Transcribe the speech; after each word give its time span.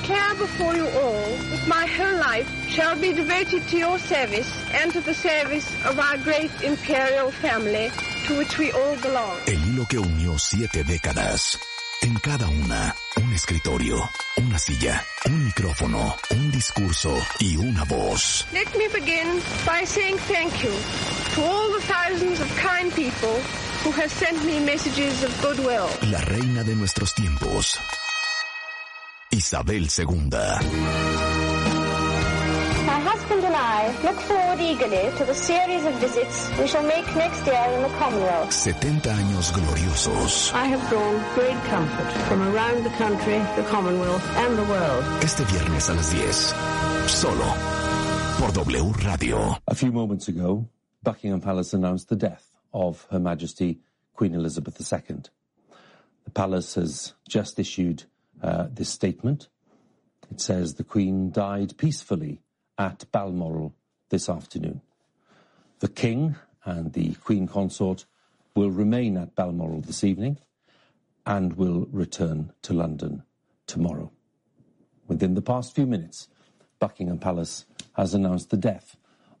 declare 0.00 0.34
before 0.34 0.74
you 0.74 0.86
all 0.86 1.28
that 1.50 1.64
my 1.68 1.86
whole 1.86 2.18
life 2.18 2.48
shall 2.68 2.96
be 2.98 3.12
devoted 3.12 3.62
to 3.68 3.76
your 3.76 3.98
service 3.98 4.50
and 4.72 4.92
to 4.92 5.00
the 5.00 5.14
service 5.14 5.68
of 5.84 5.98
our 5.98 6.16
great 6.18 6.50
imperial 6.62 7.30
family 7.30 7.90
to 8.26 8.38
which 8.38 8.58
we 8.58 8.72
all 8.72 8.96
belong. 9.02 9.36
El 9.46 9.58
hilo 9.58 9.86
que 9.86 9.98
unió 9.98 10.38
siete 10.38 10.84
décadas. 10.84 11.58
En 12.02 12.14
cada 12.16 12.48
una, 12.48 12.94
un 13.16 13.32
escritorio, 13.34 14.10
una 14.38 14.58
silla, 14.58 15.04
un 15.26 15.44
micrófono, 15.44 16.16
un 16.30 16.50
discurso 16.50 17.14
y 17.38 17.56
una 17.56 17.84
voz. 17.84 18.46
Let 18.52 18.74
me 18.78 18.88
begin 18.88 19.40
by 19.66 19.84
saying 19.84 20.16
thank 20.28 20.62
you 20.62 20.72
to 21.34 21.42
all 21.42 21.72
the 21.72 21.82
thousands 21.82 22.40
of 22.40 22.48
kind 22.56 22.90
people 22.94 23.36
who 23.84 23.90
have 23.90 24.10
sent 24.10 24.42
me 24.44 24.60
messages 24.60 25.22
of 25.22 25.30
goodwill. 25.42 25.88
La 26.10 26.20
reina 26.20 26.64
de 26.64 26.74
nuestros 26.74 27.12
tiempos. 27.14 27.78
Isabel 29.40 29.84
II. 29.98 30.28
My 32.92 33.00
husband 33.10 33.42
and 33.42 33.56
I 33.56 33.88
look 34.04 34.18
forward 34.28 34.60
eagerly 34.60 35.10
to 35.16 35.24
the 35.24 35.32
series 35.32 35.82
of 35.86 35.94
visits 35.94 36.50
we 36.58 36.66
shall 36.66 36.82
make 36.82 37.06
next 37.16 37.46
year 37.46 37.64
in 37.74 37.80
the 37.80 37.88
Commonwealth. 37.96 38.52
70 38.52 39.08
años 39.08 39.50
gloriosos. 39.52 40.52
I 40.52 40.66
have 40.66 40.86
drawn 40.90 41.16
great 41.34 41.56
comfort 41.70 42.12
from 42.28 42.42
around 42.54 42.84
the 42.84 42.90
country, 42.90 43.38
the 43.56 43.66
Commonwealth 43.70 44.26
and 44.36 44.58
the 44.58 44.64
world. 44.64 45.04
Este 45.24 45.42
viernes 45.46 45.88
a 45.88 45.94
las 45.94 46.10
10. 46.12 46.54
Solo 47.08 47.54
por 48.38 48.52
W 48.52 48.92
Radio. 49.06 49.56
A 49.66 49.74
few 49.74 49.90
moments 49.90 50.28
ago, 50.28 50.68
Buckingham 51.02 51.40
Palace 51.40 51.72
announced 51.72 52.10
the 52.10 52.16
death 52.16 52.46
of 52.74 53.06
Her 53.10 53.18
Majesty 53.18 53.80
Queen 54.12 54.34
Elizabeth 54.34 54.76
II. 54.80 55.22
The 56.24 56.30
palace 56.30 56.74
has 56.74 57.14
just 57.26 57.58
issued 57.58 58.04
uh, 58.42 58.66
this 58.72 58.88
statement. 58.88 59.48
It 60.30 60.40
says 60.40 60.74
the 60.74 60.84
Queen 60.84 61.30
died 61.30 61.76
peacefully 61.76 62.40
at 62.78 63.04
Balmoral 63.12 63.74
this 64.10 64.28
afternoon. 64.28 64.80
The 65.80 65.88
King 65.88 66.36
and 66.64 66.92
the 66.92 67.14
Queen 67.14 67.46
Consort 67.46 68.04
will 68.54 68.70
remain 68.70 69.16
at 69.16 69.34
Balmoral 69.34 69.80
this 69.80 70.04
evening 70.04 70.38
and 71.26 71.54
will 71.54 71.86
return 71.90 72.52
to 72.62 72.72
London 72.72 73.22
tomorrow. 73.66 74.10
Within 75.06 75.34
the 75.34 75.42
past 75.42 75.74
few 75.74 75.86
minutes, 75.86 76.28
Buckingham 76.78 77.18
Palace 77.18 77.66
has 77.94 78.14
announced 78.14 78.50
the 78.50 78.56
death 78.56 78.96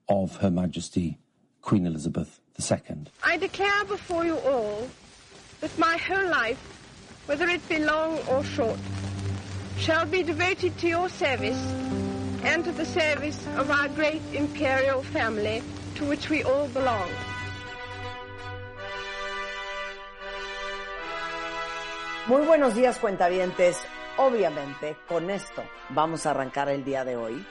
of 0.08 0.36
Her 0.36 0.50
Majesty 0.50 1.18
Queen 1.62 1.86
Elizabeth 1.86 2.40
II. 2.60 3.06
I 3.22 3.36
declare 3.36 3.84
before 3.84 4.24
you 4.24 4.36
all 4.38 4.88
that 5.60 5.76
my 5.78 5.96
whole 5.96 6.28
life, 6.28 6.79
whether 7.30 7.48
it 7.48 7.62
be 7.68 7.78
long 7.78 8.18
or 8.26 8.42
short, 8.42 8.80
shall 9.78 10.04
be 10.04 10.24
devoted 10.24 10.76
to 10.76 10.88
your 10.88 11.08
service 11.08 11.62
and 12.42 12.64
to 12.64 12.72
the 12.72 12.84
service 12.84 13.46
of 13.56 13.70
our 13.70 13.86
great 13.90 14.20
imperial 14.32 15.00
family 15.14 15.62
to 15.94 16.04
which 16.06 16.28
we 16.28 16.42
all 16.42 16.66
belong. 16.74 17.08
Muy 22.26 22.44
buenos 22.46 22.74
días, 22.74 22.98
cuentavientes. 22.98 23.76
Obviamente, 24.16 24.96
con 25.06 25.30
esto 25.30 25.62
vamos 25.90 26.26
a 26.26 26.32
arrancar 26.32 26.68
el 26.68 26.82
día 26.82 27.04
de 27.04 27.14
hoy. 27.14 27.46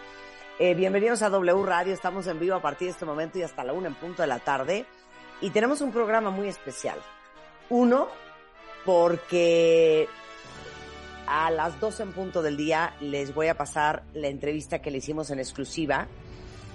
Eh, 0.60 0.76
bienvenidos 0.76 1.22
a 1.22 1.30
W 1.30 1.64
Radio. 1.64 1.94
Estamos 1.94 2.28
en 2.28 2.38
vivo 2.38 2.56
a 2.56 2.62
partir 2.62 2.88
de 2.88 2.92
este 2.92 3.06
momento 3.06 3.40
y 3.40 3.44
hasta 3.44 3.64
la 3.64 3.72
una 3.72 3.88
en 3.88 3.96
punto 3.96 4.24
de 4.24 4.28
la 4.28 4.40
tarde. 4.40 4.86
Y 5.40 5.52
tenemos 5.52 5.80
un 5.80 5.94
programa 5.94 6.32
muy 6.32 6.50
especial. 6.50 7.00
Uno, 7.70 8.10
porque 8.86 10.08
a 11.28 11.52
las 11.52 11.80
12 11.80 12.04
en 12.04 12.12
punto 12.12 12.42
del 12.42 12.58
día 12.58 12.94
les 13.02 13.34
voy 13.34 13.48
a 13.48 13.56
pasar 13.56 14.04
la 14.14 14.28
entrevista 14.28 14.80
que 14.80 14.92
le 14.92 14.98
hicimos 14.98 15.30
en 15.30 15.40
exclusiva 15.40 16.08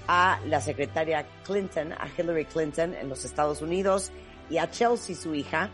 a 0.07 0.39
la 0.47 0.61
secretaria 0.61 1.27
Clinton, 1.45 1.93
a 1.93 2.09
Hillary 2.17 2.45
Clinton 2.45 2.95
en 2.95 3.09
los 3.09 3.25
Estados 3.25 3.63
Unidos 3.63 4.13
y 4.51 4.59
a 4.59 4.71
Chelsea, 4.71 5.17
su 5.17 5.35
hija, 5.35 5.71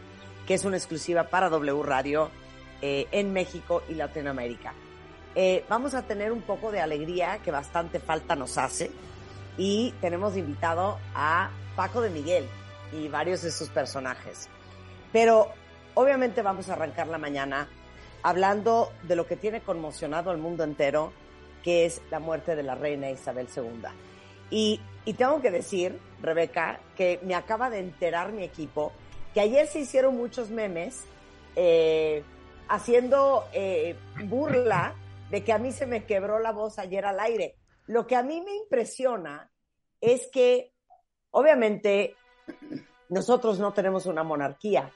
que 0.47 0.55
es 0.55 0.65
una 0.65 0.77
exclusiva 0.77 1.25
para 1.25 1.49
W 1.49 1.83
Radio 1.83 2.31
eh, 2.81 3.07
en 3.11 3.33
México 3.33 3.83
y 3.89 3.95
Latinoamérica. 3.95 4.73
Eh, 5.35 5.65
vamos 5.69 5.95
a 5.95 6.03
tener 6.03 6.33
un 6.33 6.43
poco 6.43 6.73
de 6.73 6.81
alegría 6.81 7.39
que 7.45 7.51
bastante 7.51 8.01
falta 8.01 8.35
nos 8.35 8.59
hace 8.59 8.91
y 9.57 9.93
tenemos 10.01 10.37
invitado 10.37 10.99
a 11.15 11.51
Paco 11.77 12.01
de 12.01 12.11
Miguel 12.11 12.49
y 12.93 13.09
varios 13.09 13.43
de 13.43 13.51
sus 13.51 13.69
personajes. 13.69 14.49
Pero 15.13 15.53
obviamente 15.95 16.43
vamos 16.43 16.69
a 16.69 16.75
arrancar 16.75 17.09
la 17.09 17.19
mañana 17.19 17.69
hablando 18.23 18.93
de 19.03 19.17
lo 19.17 19.27
que 19.27 19.37
tiene 19.37 19.61
conmocionado 19.61 20.31
al 20.31 20.39
mundo 20.39 20.65
entero, 20.65 21.13
que 21.63 21.87
es 21.87 22.03
la 22.11 22.21
muerte 22.21 22.57
de 22.57 22.63
la 22.63 22.75
reina 22.75 23.11
Isabel 23.11 23.49
II. 23.55 23.83
Y, 24.51 24.81
tengo 25.17 25.41
que 25.41 25.51
decir, 25.51 25.99
Rebeca, 26.21 26.81
que 26.97 27.21
me 27.23 27.35
acaba 27.35 27.71
de 27.71 27.81
enterar 27.81 28.33
mi 28.33 28.45
equipo 28.45 28.93
que 29.35 29.41
ayer 29.41 29.67
se 29.67 29.81
hicieron 29.81 30.17
muchos 30.17 30.51
memes 30.51 31.05
eh, 31.57 32.23
haciendo 32.69 33.49
eh, 33.53 33.97
burla 34.25 34.95
de 35.31 35.45
que 35.45 35.53
a 35.53 35.59
mí 35.59 35.73
se 35.73 35.87
me 35.87 36.05
quebró 36.05 36.39
la 36.39 36.53
voz 36.53 36.79
ayer 36.79 37.05
al 37.05 37.21
aire. 37.21 37.57
Lo 37.87 38.07
que 38.07 38.17
a 38.17 38.23
mí 38.23 38.41
me 38.41 38.55
impresiona 38.55 39.51
es 40.01 40.29
que, 40.33 40.73
obviamente, 41.31 42.17
nosotros 43.09 43.59
no 43.59 43.73
tenemos 43.73 44.07
una 44.07 44.23
monarquía, 44.23 44.93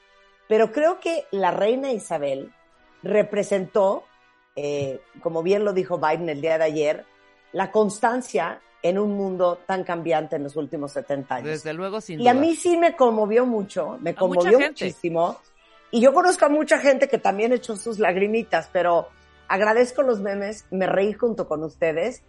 pero 0.47 0.71
creo 0.71 0.99
que 0.99 1.25
la 1.31 1.51
reina 1.51 1.91
Isabel 1.91 2.51
representó, 3.03 4.03
eh, 4.55 5.01
como 5.21 5.43
bien 5.43 5.63
lo 5.65 5.73
dijo 5.73 5.97
Biden 5.97 6.29
el 6.29 6.41
día 6.41 6.57
de 6.57 6.63
ayer, 6.63 7.05
la 7.51 7.71
constancia 7.71 8.61
en 8.81 8.99
un 8.99 9.15
mundo 9.15 9.59
tan 9.65 9.83
cambiante 9.83 10.35
en 10.35 10.43
los 10.43 10.55
últimos 10.55 10.91
70 10.91 11.35
años. 11.35 11.47
Desde 11.49 11.73
luego, 11.73 12.01
sin 12.01 12.19
Y 12.19 12.23
duda. 12.23 12.31
a 12.31 12.33
mí 12.35 12.55
sí 12.55 12.77
me 12.77 12.95
conmovió 12.95 13.45
mucho, 13.45 13.97
me 14.01 14.11
A 14.11 14.15
conmovió 14.15 14.59
muchísimo. 14.59 15.39
Y 15.89 16.01
yo 16.01 16.13
conozco 16.13 16.45
a 16.45 16.49
mucha 16.49 16.77
gente 16.77 17.07
que 17.07 17.17
también 17.17 17.53
echó 17.53 17.77
sus 17.77 17.97
lagrimitas, 17.99 18.69
pero 18.71 19.07
agradezco 19.47 20.03
los 20.03 20.19
memes, 20.19 20.65
me 20.69 20.87
reí 20.87 21.13
junto 21.13 21.47
con 21.47 21.63
ustedes, 21.63 22.21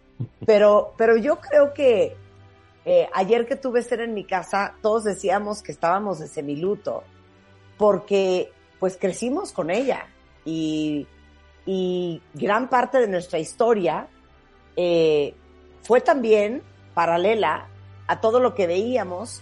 pero, 0.45 0.93
pero 0.97 1.17
yo 1.17 1.39
creo 1.39 1.73
que 1.73 2.15
eh, 2.85 3.09
ayer 3.13 3.45
que 3.45 3.55
tuve 3.55 3.81
estar 3.81 3.99
en 3.99 4.13
mi 4.13 4.23
casa, 4.23 4.75
todos 4.81 5.03
decíamos 5.03 5.61
que 5.61 5.71
estábamos 5.71 6.19
de 6.19 6.27
semiluto, 6.27 7.03
porque 7.77 8.51
pues 8.79 8.97
crecimos 8.97 9.51
con 9.51 9.69
ella. 9.69 10.07
Y, 10.45 11.07
y 11.65 12.21
gran 12.33 12.69
parte 12.69 12.99
de 12.99 13.07
nuestra 13.07 13.39
historia 13.39 14.07
eh, 14.75 15.33
fue 15.83 16.01
también 16.01 16.61
paralela 16.93 17.67
a 18.07 18.21
todo 18.21 18.39
lo 18.39 18.55
que 18.55 18.67
veíamos 18.67 19.41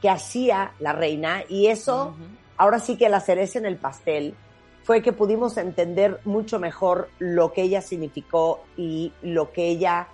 que 0.00 0.08
hacía 0.08 0.72
la 0.78 0.92
reina. 0.92 1.42
Y 1.48 1.66
eso, 1.66 2.14
ahora 2.56 2.78
sí 2.78 2.96
que 2.96 3.08
la 3.08 3.20
cereza 3.20 3.58
en 3.58 3.66
el 3.66 3.76
pastel, 3.76 4.34
fue 4.84 5.02
que 5.02 5.12
pudimos 5.12 5.56
entender 5.56 6.20
mucho 6.24 6.60
mejor 6.60 7.08
lo 7.18 7.52
que 7.52 7.62
ella 7.62 7.80
significó 7.82 8.62
y 8.76 9.12
lo 9.20 9.50
que 9.52 9.66
ella 9.66 10.06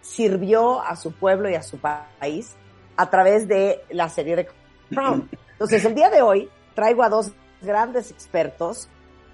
sirvió 0.00 0.80
a 0.80 0.96
su 0.96 1.12
pueblo 1.12 1.50
y 1.50 1.54
a 1.54 1.62
su 1.62 1.78
pa- 1.78 2.08
país 2.18 2.54
a 2.96 3.10
través 3.10 3.46
de 3.48 3.82
la 3.90 4.08
serie 4.08 4.36
de 4.36 4.48
Crown. 4.90 5.28
Entonces, 5.52 5.84
el 5.84 5.94
día 5.94 6.08
de 6.08 6.22
hoy 6.22 6.48
traigo 6.74 7.02
a 7.02 7.08
dos 7.08 7.32
grandes 7.62 8.10
expertos 8.10 8.88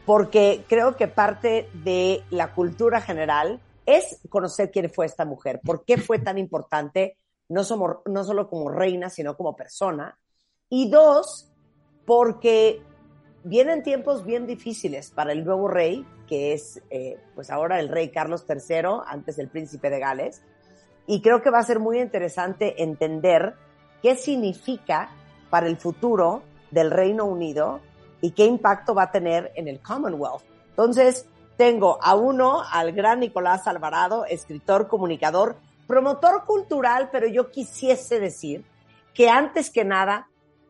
porque 0.06 0.64
creo 0.68 0.96
que 0.96 1.08
parte 1.08 1.68
de 1.84 2.24
la 2.30 2.54
cultura 2.54 3.00
general 3.00 3.60
es 3.86 4.20
conocer 4.28 4.70
quién 4.70 4.90
fue 4.90 5.06
esta 5.06 5.24
mujer, 5.24 5.60
por 5.64 5.84
qué 5.84 5.98
fue 5.98 6.18
tan 6.18 6.38
importante, 6.38 7.18
no, 7.48 7.64
somos, 7.64 7.98
no 8.06 8.24
solo 8.24 8.48
como 8.48 8.70
reina, 8.70 9.10
sino 9.10 9.36
como 9.36 9.56
persona. 9.56 10.18
Y 10.68 10.90
dos, 10.90 11.50
porque 12.06 12.82
vienen 13.42 13.82
tiempos 13.82 14.24
bien 14.24 14.46
difíciles 14.46 15.10
para 15.10 15.32
el 15.32 15.44
nuevo 15.44 15.68
rey, 15.68 16.06
que 16.28 16.52
es 16.52 16.80
eh, 16.90 17.18
pues 17.34 17.50
ahora 17.50 17.80
el 17.80 17.88
rey 17.88 18.10
Carlos 18.10 18.44
III, 18.48 19.02
antes 19.06 19.38
el 19.38 19.48
príncipe 19.48 19.90
de 19.90 19.98
Gales. 19.98 20.42
Y 21.06 21.22
creo 21.22 21.42
que 21.42 21.50
va 21.50 21.58
a 21.58 21.64
ser 21.64 21.80
muy 21.80 22.00
interesante 22.00 22.82
entender 22.82 23.54
qué 24.02 24.14
significa 24.14 25.10
para 25.50 25.66
el 25.66 25.76
futuro 25.76 26.42
del 26.70 26.90
Reino 26.90 27.24
Unido 27.24 27.80
y 28.20 28.32
qué 28.32 28.44
impacto 28.44 28.94
va 28.94 29.04
a 29.04 29.10
tener 29.10 29.52
en 29.54 29.68
el 29.68 29.80
Commonwealth. 29.80 30.42
Entonces, 30.70 31.26
tengo 31.56 31.98
a 32.02 32.14
uno, 32.14 32.62
al 32.70 32.92
gran 32.92 33.20
Nicolás 33.20 33.66
Alvarado, 33.66 34.24
escritor, 34.24 34.88
comunicador, 34.88 35.56
promotor 35.86 36.44
cultural, 36.44 37.10
pero 37.12 37.26
yo 37.26 37.50
quisiese 37.50 38.20
decir 38.20 38.64
que 39.12 39.28
antes 39.28 39.70
que 39.70 39.84
nada, 39.84 40.28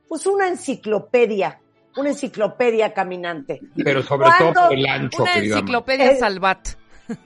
pues 0.08 0.26
una 0.26 0.48
enciclopedia, 0.48 1.60
una 1.96 2.08
enciclopedia 2.08 2.92
caminante. 2.92 3.60
Pero 3.76 4.02
sobre 4.02 4.30
todo 4.38 4.52
por 4.68 4.72
el 4.72 4.86
ancho, 4.86 5.22
Una 5.22 5.34
enciclopedia 5.34 6.16
Salvat. 6.16 6.68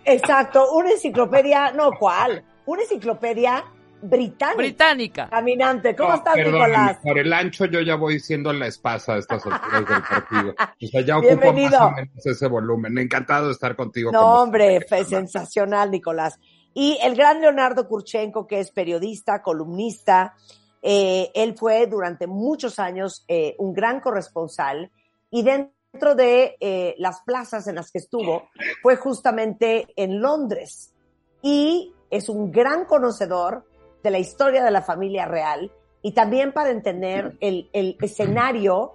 Exacto, 0.04 0.72
una 0.72 0.90
enciclopedia, 0.90 1.72
no, 1.72 1.92
¿cuál? 1.98 2.44
Una 2.66 2.82
enciclopedia 2.82 3.64
británica. 4.08 4.56
Británica. 4.56 5.28
Caminante. 5.28 5.96
¿Cómo 5.96 6.10
No, 6.10 6.14
estás, 6.16 6.36
Nicolás? 6.36 6.98
Por 7.02 7.18
el 7.18 7.32
ancho 7.32 7.64
yo 7.66 7.80
ya 7.80 7.96
voy 7.96 8.20
siendo 8.20 8.52
la 8.52 8.66
espasa 8.66 9.14
a 9.14 9.18
estas 9.18 9.44
alturas 9.46 9.88
del 9.88 10.02
partido. 10.02 10.54
O 10.58 10.86
sea, 10.86 11.00
ya 11.00 11.18
ocupo 11.18 11.28
Bienvenido. 11.40 11.80
más 11.80 11.92
o 11.92 11.96
menos 11.96 12.26
ese 12.26 12.46
volumen. 12.46 12.98
Encantado 12.98 13.46
de 13.46 13.52
estar 13.52 13.74
contigo. 13.76 14.12
No, 14.12 14.20
como 14.20 14.34
hombre, 14.42 14.80
fue 14.88 15.04
sensacional, 15.04 15.90
Nicolás. 15.90 16.38
Y 16.74 16.98
el 17.02 17.14
gran 17.14 17.40
Leonardo 17.40 17.88
Kurchenko, 17.88 18.46
que 18.46 18.60
es 18.60 18.70
periodista, 18.70 19.42
columnista, 19.42 20.34
eh, 20.82 21.30
él 21.34 21.56
fue 21.56 21.86
durante 21.86 22.26
muchos 22.26 22.78
años 22.78 23.24
eh, 23.28 23.54
un 23.58 23.72
gran 23.72 24.00
corresponsal 24.00 24.90
y 25.30 25.42
dentro 25.42 26.14
de 26.14 26.56
eh, 26.60 26.94
las 26.98 27.22
plazas 27.22 27.66
en 27.68 27.76
las 27.76 27.90
que 27.90 27.98
estuvo 27.98 28.48
fue 28.82 28.96
justamente 28.96 29.86
en 29.96 30.20
Londres. 30.20 30.92
Y 31.40 31.92
es 32.10 32.28
un 32.28 32.50
gran 32.50 32.84
conocedor 32.84 33.64
de 34.04 34.10
la 34.10 34.18
historia 34.20 34.62
de 34.62 34.70
la 34.70 34.82
familia 34.82 35.24
real 35.26 35.72
y 36.02 36.12
también 36.12 36.52
para 36.52 36.70
entender 36.70 37.32
el, 37.40 37.68
el 37.72 37.96
escenario 38.02 38.92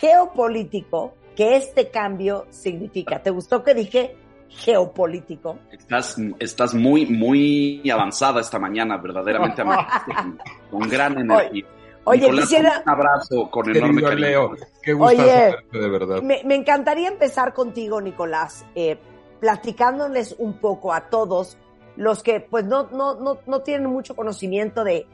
geopolítico 0.00 1.12
que 1.36 1.56
este 1.56 1.90
cambio 1.90 2.46
significa. 2.50 3.22
¿Te 3.22 3.30
gustó 3.30 3.62
que 3.62 3.74
dije 3.74 4.16
geopolítico? 4.48 5.58
Estás, 5.70 6.16
estás 6.38 6.74
muy, 6.74 7.06
muy 7.06 7.88
avanzada 7.90 8.40
esta 8.40 8.58
mañana, 8.58 8.96
verdaderamente 8.96 9.62
con, 10.16 10.38
con 10.70 10.88
gran 10.88 11.18
energía. 11.18 11.66
Oye, 12.04 12.22
Nicolás, 12.22 12.44
quisiera- 12.48 12.82
Un 12.86 12.90
abrazo 12.90 13.50
con 13.50 13.68
enorme 13.68 14.00
Querido 14.02 14.08
cariño. 14.08 14.26
Leo, 14.28 14.50
qué 14.82 14.92
gusto 14.94 15.14
Oye, 15.22 15.26
verte 15.26 15.78
de 15.78 15.88
verdad. 15.90 16.22
Me, 16.22 16.42
me 16.44 16.54
encantaría 16.54 17.08
empezar 17.08 17.52
contigo, 17.52 18.00
Nicolás, 18.00 18.64
eh, 18.74 18.98
platicándoles 19.40 20.34
un 20.38 20.54
poco 20.58 20.92
a 20.94 21.10
todos 21.10 21.58
los 21.98 22.22
que 22.22 22.40
pues 22.40 22.64
no, 22.64 22.88
no, 22.92 23.14
no, 23.16 23.38
no 23.46 23.60
tienen 23.60 23.90
mucho 23.90 24.14
conocimiento 24.16 24.84
de 24.84 25.06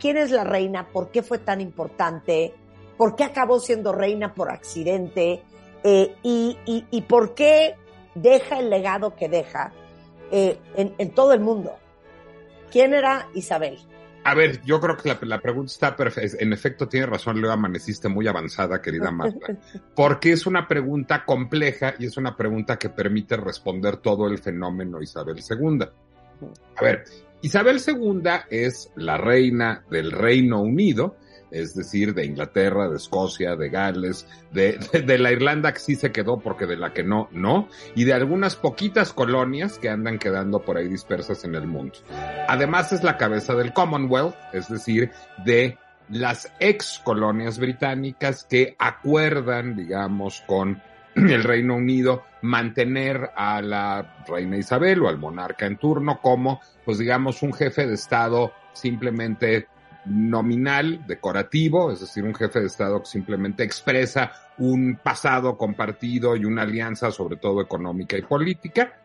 quién 0.00 0.16
es 0.16 0.30
la 0.30 0.44
reina, 0.44 0.88
por 0.88 1.10
qué 1.10 1.22
fue 1.22 1.38
tan 1.38 1.60
importante, 1.60 2.52
por 2.96 3.14
qué 3.14 3.24
acabó 3.24 3.60
siendo 3.60 3.92
reina 3.92 4.34
por 4.34 4.50
accidente 4.50 5.42
eh, 5.84 6.16
y, 6.22 6.58
y- 6.66 6.86
y 6.90 7.02
por 7.02 7.34
qué 7.34 7.76
deja 8.14 8.58
el 8.58 8.70
legado 8.70 9.14
que 9.14 9.28
deja 9.28 9.72
eh, 10.30 10.58
en, 10.76 10.94
en 10.98 11.10
todo 11.10 11.32
el 11.34 11.40
mundo. 11.40 11.72
¿Quién 12.70 12.94
era 12.94 13.28
Isabel? 13.34 13.78
A 14.24 14.34
ver, 14.34 14.62
yo 14.62 14.80
creo 14.80 14.96
que 14.96 15.08
la, 15.08 15.18
la 15.22 15.40
pregunta 15.40 15.70
está 15.72 15.96
perfecta. 15.96 16.36
En 16.40 16.52
efecto, 16.52 16.88
tiene 16.88 17.06
razón, 17.06 17.40
Leo, 17.40 17.50
amaneciste 17.50 18.08
muy 18.08 18.26
avanzada, 18.28 18.80
querida 18.80 19.10
Marta. 19.12 19.58
Porque 19.94 20.32
es 20.32 20.46
una 20.46 20.66
pregunta 20.68 21.24
compleja 21.24 21.94
y 21.98 22.06
es 22.06 22.16
una 22.16 22.36
pregunta 22.36 22.78
que 22.78 22.88
permite 22.88 23.36
responder 23.36 23.96
todo 23.98 24.28
el 24.28 24.38
fenómeno 24.38 25.02
Isabel 25.02 25.36
II. 25.38 25.80
A 26.76 26.84
ver, 26.84 27.04
Isabel 27.42 27.80
II 27.86 28.22
es 28.50 28.90
la 28.96 29.16
reina 29.16 29.84
del 29.90 30.12
Reino 30.12 30.60
Unido, 30.60 31.16
es 31.50 31.74
decir, 31.74 32.14
de 32.14 32.24
Inglaterra, 32.24 32.88
de 32.88 32.96
Escocia, 32.96 33.56
de 33.56 33.68
Gales, 33.68 34.26
de, 34.52 34.78
de, 34.92 35.02
de 35.02 35.18
la 35.18 35.32
Irlanda 35.32 35.72
que 35.72 35.80
sí 35.80 35.96
se 35.96 36.12
quedó 36.12 36.38
porque 36.38 36.66
de 36.66 36.76
la 36.76 36.92
que 36.92 37.04
no, 37.04 37.28
no, 37.30 37.68
y 37.94 38.04
de 38.04 38.14
algunas 38.14 38.56
poquitas 38.56 39.12
colonias 39.12 39.78
que 39.78 39.90
andan 39.90 40.18
quedando 40.18 40.62
por 40.62 40.78
ahí 40.78 40.88
dispersas 40.88 41.44
en 41.44 41.54
el 41.54 41.66
mundo. 41.66 41.98
Además 42.48 42.92
es 42.92 43.04
la 43.04 43.18
cabeza 43.18 43.54
del 43.54 43.72
Commonwealth, 43.72 44.34
es 44.52 44.68
decir, 44.68 45.10
de 45.44 45.78
las 46.08 46.52
ex 46.60 47.00
colonias 47.04 47.58
británicas 47.58 48.44
que 48.44 48.76
acuerdan, 48.78 49.76
digamos, 49.76 50.42
con 50.46 50.82
el 51.14 51.44
Reino 51.44 51.76
Unido 51.76 52.24
mantener 52.42 53.30
a 53.36 53.62
la 53.62 54.24
reina 54.26 54.56
Isabel 54.56 55.02
o 55.02 55.08
al 55.08 55.18
monarca 55.18 55.66
en 55.66 55.76
turno 55.76 56.20
como, 56.20 56.60
pues 56.84 56.98
digamos, 56.98 57.42
un 57.42 57.52
jefe 57.52 57.86
de 57.86 57.94
Estado 57.94 58.52
simplemente 58.72 59.68
nominal, 60.04 61.06
decorativo, 61.06 61.92
es 61.92 62.00
decir, 62.00 62.24
un 62.24 62.34
jefe 62.34 62.60
de 62.60 62.66
Estado 62.66 63.00
que 63.00 63.06
simplemente 63.06 63.62
expresa 63.62 64.32
un 64.58 64.98
pasado 65.02 65.56
compartido 65.56 66.34
y 66.36 66.44
una 66.44 66.62
alianza, 66.62 67.10
sobre 67.10 67.36
todo 67.36 67.60
económica 67.60 68.16
y 68.16 68.22
política. 68.22 68.98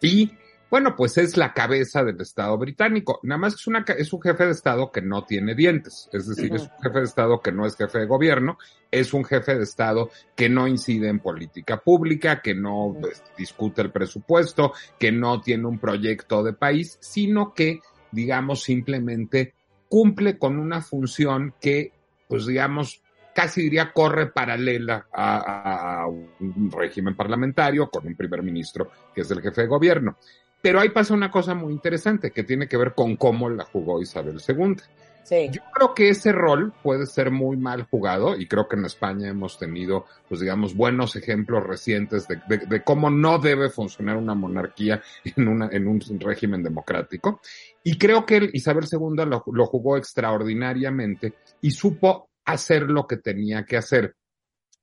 Y 0.00 0.32
bueno, 0.72 0.96
pues 0.96 1.18
es 1.18 1.36
la 1.36 1.52
cabeza 1.52 2.02
del 2.02 2.18
Estado 2.18 2.56
británico. 2.56 3.20
Nada 3.24 3.38
más 3.38 3.52
es, 3.52 3.66
una, 3.66 3.84
es 3.98 4.10
un 4.10 4.22
jefe 4.22 4.46
de 4.46 4.52
Estado 4.52 4.90
que 4.90 5.02
no 5.02 5.22
tiene 5.26 5.54
dientes. 5.54 6.08
Es 6.14 6.26
decir, 6.26 6.50
es 6.54 6.62
un 6.62 6.82
jefe 6.82 6.98
de 7.00 7.04
Estado 7.04 7.42
que 7.42 7.52
no 7.52 7.66
es 7.66 7.76
jefe 7.76 7.98
de 7.98 8.06
gobierno. 8.06 8.56
Es 8.90 9.12
un 9.12 9.22
jefe 9.22 9.54
de 9.54 9.64
Estado 9.64 10.08
que 10.34 10.48
no 10.48 10.66
incide 10.66 11.10
en 11.10 11.18
política 11.18 11.76
pública, 11.76 12.40
que 12.40 12.54
no 12.54 12.96
pues, 12.98 13.22
discute 13.36 13.82
el 13.82 13.92
presupuesto, 13.92 14.72
que 14.98 15.12
no 15.12 15.42
tiene 15.42 15.66
un 15.66 15.78
proyecto 15.78 16.42
de 16.42 16.54
país, 16.54 16.96
sino 17.02 17.52
que, 17.52 17.80
digamos, 18.10 18.62
simplemente 18.62 19.52
cumple 19.90 20.38
con 20.38 20.58
una 20.58 20.80
función 20.80 21.52
que, 21.60 21.92
pues 22.28 22.46
digamos, 22.46 23.02
casi 23.34 23.60
diría 23.60 23.92
corre 23.92 24.28
paralela 24.28 25.06
a 25.12 26.06
un 26.08 26.70
régimen 26.70 27.14
parlamentario 27.14 27.90
con 27.90 28.06
un 28.06 28.14
primer 28.14 28.42
ministro 28.42 28.90
que 29.14 29.20
es 29.20 29.30
el 29.30 29.42
jefe 29.42 29.60
de 29.62 29.66
gobierno. 29.66 30.16
Pero 30.62 30.80
ahí 30.80 30.88
pasa 30.90 31.12
una 31.12 31.30
cosa 31.30 31.54
muy 31.54 31.72
interesante 31.72 32.30
que 32.30 32.44
tiene 32.44 32.68
que 32.68 32.76
ver 32.78 32.94
con 32.94 33.16
cómo 33.16 33.50
la 33.50 33.64
jugó 33.64 34.00
Isabel 34.00 34.40
II. 34.48 34.76
Sí. 35.24 35.48
Yo 35.52 35.60
creo 35.72 35.94
que 35.94 36.08
ese 36.08 36.32
rol 36.32 36.72
puede 36.82 37.06
ser 37.06 37.30
muy 37.30 37.56
mal 37.56 37.84
jugado 37.84 38.36
y 38.36 38.48
creo 38.48 38.66
que 38.68 38.74
en 38.76 38.84
España 38.84 39.28
hemos 39.28 39.56
tenido, 39.58 40.06
pues 40.28 40.40
digamos, 40.40 40.74
buenos 40.74 41.14
ejemplos 41.14 41.64
recientes 41.64 42.26
de, 42.26 42.40
de- 42.48 42.66
de 42.66 42.82
cómo 42.82 43.08
no 43.08 43.38
debe 43.38 43.70
funcionar 43.70 44.16
una 44.16 44.34
monarquía 44.34 45.00
en, 45.36 45.46
una, 45.46 45.68
en 45.70 45.86
un 45.86 46.00
régimen 46.18 46.62
democrático. 46.64 47.40
Y 47.84 47.98
creo 47.98 48.26
que 48.26 48.36
el- 48.38 48.50
Isabel 48.52 48.84
II 48.90 49.24
lo, 49.26 49.44
lo 49.52 49.66
jugó 49.66 49.96
extraordinariamente 49.96 51.34
y 51.60 51.70
supo 51.70 52.30
hacer 52.44 52.82
lo 52.90 53.06
que 53.06 53.16
tenía 53.18 53.64
que 53.64 53.76
hacer, 53.76 54.16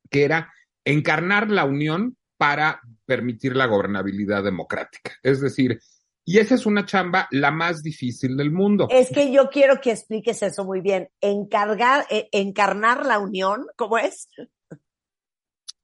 que 0.09 0.23
era 0.23 0.53
encarnar 0.85 1.49
la 1.51 1.65
unión 1.65 2.15
para 2.39 2.79
permitir 3.05 3.53
la 3.53 3.65
gobernabilidad 3.65 4.43
democrática. 4.45 5.11
Es 5.21 5.41
decir, 5.41 5.77
y 6.23 6.39
esa 6.39 6.55
es 6.55 6.65
una 6.65 6.85
chamba 6.85 7.27
la 7.31 7.51
más 7.51 7.83
difícil 7.83 8.37
del 8.37 8.49
mundo. 8.51 8.87
Es 8.89 9.09
que 9.09 9.29
yo 9.31 9.49
quiero 9.49 9.81
que 9.81 9.91
expliques 9.91 10.41
eso 10.41 10.63
muy 10.63 10.79
bien. 10.79 11.09
Encargar, 11.19 12.05
eh, 12.09 12.29
encarnar 12.31 13.05
la 13.05 13.19
unión, 13.19 13.65
¿cómo 13.75 13.97
es? 13.97 14.29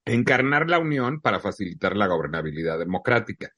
encarnar 0.07 0.69
la 0.69 0.77
unión 0.77 1.19
para 1.19 1.39
facilitar 1.39 1.95
la 1.95 2.05
gobernabilidad 2.07 2.77
democrática. 2.77 3.51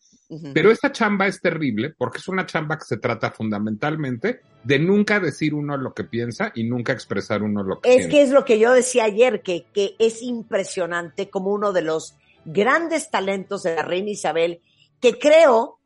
Pero 0.53 0.71
esta 0.71 0.91
chamba 0.91 1.27
es 1.27 1.41
terrible 1.41 1.93
porque 1.97 2.19
es 2.19 2.27
una 2.29 2.45
chamba 2.45 2.77
que 2.77 2.85
se 2.85 2.97
trata 2.97 3.31
fundamentalmente 3.31 4.41
de 4.63 4.79
nunca 4.79 5.19
decir 5.19 5.53
uno 5.53 5.75
lo 5.77 5.93
que 5.93 6.03
piensa 6.05 6.51
y 6.55 6.63
nunca 6.63 6.91
expresar 6.93 7.43
uno 7.43 7.63
lo 7.63 7.79
que 7.81 7.89
Es 7.89 7.95
siente. 7.95 8.11
que 8.15 8.21
es 8.23 8.31
lo 8.31 8.43
que 8.45 8.59
yo 8.59 8.71
decía 8.73 9.05
ayer, 9.05 9.41
que, 9.41 9.65
que 9.73 9.95
es 9.99 10.21
impresionante 10.21 11.29
como 11.29 11.51
uno 11.51 11.71
de 11.73 11.81
los 11.81 12.15
grandes 12.47 13.11
talentos 13.11 13.63
de 13.63 13.75
la 13.75 13.81
reina 13.81 14.09
Isabel, 14.09 14.61
que 15.01 15.19
creo 15.19 15.79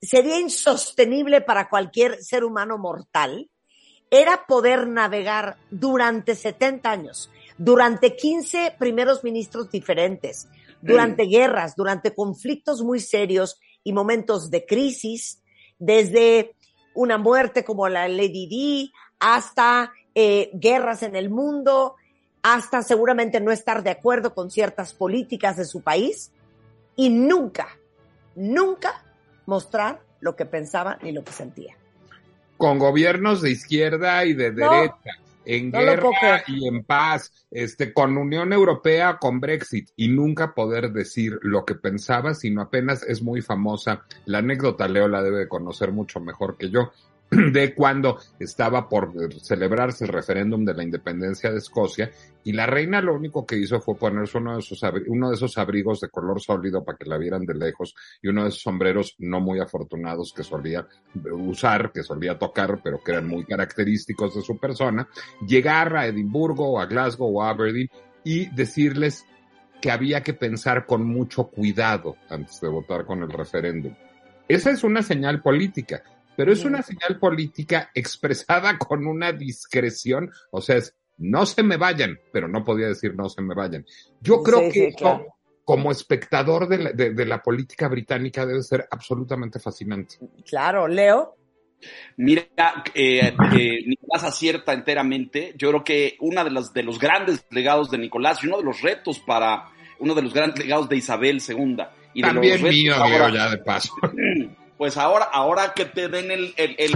sería 0.00 0.40
insostenible 0.40 1.42
para 1.42 1.68
cualquier 1.68 2.22
ser 2.22 2.44
humano 2.44 2.78
mortal, 2.78 3.50
era 4.10 4.46
poder 4.46 4.86
navegar 4.86 5.58
durante 5.70 6.34
70 6.34 6.90
años, 6.90 7.30
durante 7.58 8.16
15 8.16 8.76
primeros 8.78 9.24
ministros 9.24 9.70
diferentes, 9.70 10.48
durante 10.80 11.24
guerras, 11.24 11.74
durante 11.76 12.14
conflictos 12.14 12.82
muy 12.82 13.00
serios 13.00 13.60
y 13.82 13.92
momentos 13.92 14.50
de 14.50 14.64
crisis, 14.66 15.42
desde 15.78 16.54
una 16.94 17.18
muerte 17.18 17.64
como 17.64 17.88
la 17.88 18.08
Lady 18.08 18.46
Di 18.46 18.92
hasta 19.18 19.92
eh, 20.14 20.50
guerras 20.54 21.02
en 21.02 21.16
el 21.16 21.28
mundo, 21.28 21.96
hasta 22.44 22.82
seguramente 22.82 23.40
no 23.40 23.50
estar 23.50 23.82
de 23.82 23.90
acuerdo 23.90 24.34
con 24.34 24.50
ciertas 24.50 24.92
políticas 24.92 25.56
de 25.56 25.64
su 25.64 25.80
país 25.80 26.30
y 26.94 27.08
nunca, 27.08 27.68
nunca 28.36 29.02
mostrar 29.46 30.02
lo 30.20 30.36
que 30.36 30.44
pensaba 30.44 30.98
ni 31.02 31.10
lo 31.10 31.24
que 31.24 31.32
sentía. 31.32 31.74
Con 32.58 32.78
gobiernos 32.78 33.40
de 33.40 33.50
izquierda 33.50 34.26
y 34.26 34.34
de 34.34 34.52
No, 34.52 34.70
derecha, 34.70 35.10
en 35.46 35.70
no 35.70 35.78
guerra 35.78 36.44
y 36.46 36.68
en 36.68 36.84
paz, 36.84 37.32
este, 37.50 37.94
con 37.94 38.18
Unión 38.18 38.52
Europea, 38.52 39.16
con 39.18 39.40
Brexit, 39.40 39.88
y 39.96 40.08
nunca 40.08 40.52
poder 40.52 40.92
decir 40.92 41.38
lo 41.40 41.64
que 41.64 41.74
pensaba, 41.74 42.34
sino 42.34 42.60
apenas 42.60 43.04
es 43.04 43.22
muy 43.22 43.40
famosa. 43.40 44.04
La 44.26 44.38
anécdota 44.38 44.86
Leo 44.86 45.08
la 45.08 45.22
debe 45.22 45.38
de 45.38 45.48
conocer 45.48 45.92
mucho 45.92 46.20
mejor 46.20 46.58
que 46.58 46.68
yo, 46.68 46.92
de 47.52 47.74
cuando 47.74 48.18
estaba 48.38 48.88
por 48.88 49.12
celebrarse 49.40 50.04
el 50.04 50.12
referéndum 50.12 50.64
de 50.64 50.74
la 50.74 50.82
independencia 50.82 51.50
de 51.50 51.58
Escocia 51.58 52.10
y 52.44 52.52
la 52.52 52.66
reina 52.66 53.00
lo 53.00 53.14
único 53.14 53.46
que 53.46 53.56
hizo 53.56 53.80
fue 53.80 53.96
ponerse 53.96 54.38
uno 54.38 54.54
de, 54.56 55.34
esos 55.34 55.58
abrigos 55.58 56.00
de 56.00 56.08
color 56.08 56.40
sólido 56.40 56.84
para 56.84 56.98
que 56.98 57.08
la 57.08 57.18
vieran 57.18 57.44
de 57.46 57.54
lejos 57.54 57.94
y 58.22 58.28
uno 58.28 58.42
de 58.42 58.50
esos 58.50 58.62
sombreros 58.62 59.14
no 59.18 59.40
muy 59.40 59.60
afortunados 59.60 60.32
que 60.32 60.42
solía 60.42 60.86
usar, 61.32 61.90
que 61.92 62.02
solía 62.02 62.38
tocar, 62.38 62.80
pero 62.82 63.02
que 63.02 63.12
eran 63.12 63.28
muy 63.28 63.44
característicos 63.44 64.34
de 64.34 64.42
su 64.42 64.58
persona, 64.58 65.08
llegar 65.46 65.96
a 65.96 66.06
Edimburgo 66.06 66.72
o 66.72 66.80
a 66.80 66.86
Glasgow 66.86 67.38
o 67.38 67.42
a 67.42 67.50
Aberdeen 67.50 67.88
y 68.24 68.46
decirles 68.54 69.24
que 69.80 69.90
había 69.90 70.22
que 70.22 70.34
pensar 70.34 70.86
con 70.86 71.04
mucho 71.04 71.44
cuidado 71.44 72.16
antes 72.28 72.60
de 72.60 72.68
votar 72.68 73.04
con 73.04 73.22
el 73.22 73.30
referéndum. 73.30 73.94
Esa 74.48 74.70
es 74.70 74.84
una 74.84 75.02
señal 75.02 75.40
política. 75.40 76.02
Pero 76.36 76.52
es 76.52 76.64
una 76.64 76.82
señal 76.82 77.18
política 77.18 77.90
expresada 77.94 78.78
con 78.78 79.06
una 79.06 79.32
discreción, 79.32 80.30
o 80.50 80.60
sea, 80.60 80.76
es 80.76 80.94
no 81.16 81.46
se 81.46 81.62
me 81.62 81.76
vayan, 81.76 82.18
pero 82.32 82.48
no 82.48 82.64
podía 82.64 82.88
decir 82.88 83.14
no 83.14 83.28
se 83.28 83.40
me 83.42 83.54
vayan. 83.54 83.86
Yo 84.20 84.42
creo 84.42 84.58
Sí, 84.60 84.64
que 84.66 84.72
sí, 84.72 84.80
esto, 84.86 84.98
claro. 85.04 85.26
como 85.64 85.92
espectador 85.92 86.68
de 86.68 86.78
la, 86.78 86.92
de- 86.92 87.10
de 87.14 87.26
la 87.26 87.40
política 87.42 87.86
británica 87.88 88.44
debe 88.44 88.62
ser 88.62 88.86
absolutamente 88.90 89.58
fascinante. 89.60 90.16
Claro, 90.48 90.88
Leo. 90.88 91.36
Mira, 92.16 92.46
eh, 92.94 93.34
eh, 93.52 93.86
Nicolás 93.86 94.24
acierta 94.24 94.72
enteramente. 94.72 95.54
Yo 95.56 95.68
creo 95.68 95.84
que 95.84 96.16
uno 96.20 96.42
de 96.42 96.50
los, 96.50 96.72
de 96.72 96.82
los 96.82 96.98
grandes 96.98 97.44
legados 97.50 97.90
de 97.90 97.98
Nicolás 97.98 98.42
y 98.42 98.46
uno 98.46 98.56
de 98.58 98.64
los 98.64 98.80
retos 98.80 99.20
para 99.20 99.68
uno 99.98 100.14
de 100.14 100.22
los 100.22 100.32
grandes 100.34 100.58
legados 100.64 100.88
de 100.88 100.96
Isabel 100.96 101.40
II. 101.46 101.76
Y 102.14 102.22
de 102.22 102.28
También 102.28 102.52
los 102.54 102.62
retos 102.62 102.76
mío, 102.76 102.94
ahora- 102.96 103.32
ya 103.32 103.50
de 103.50 103.58
paso. 103.58 103.92
Pues 104.76 104.96
ahora, 104.96 105.24
ahora 105.26 105.72
que 105.74 105.84
te 105.84 106.08
den 106.08 106.30
el, 106.30 106.54
el- 106.56 106.74
el- 106.78 106.94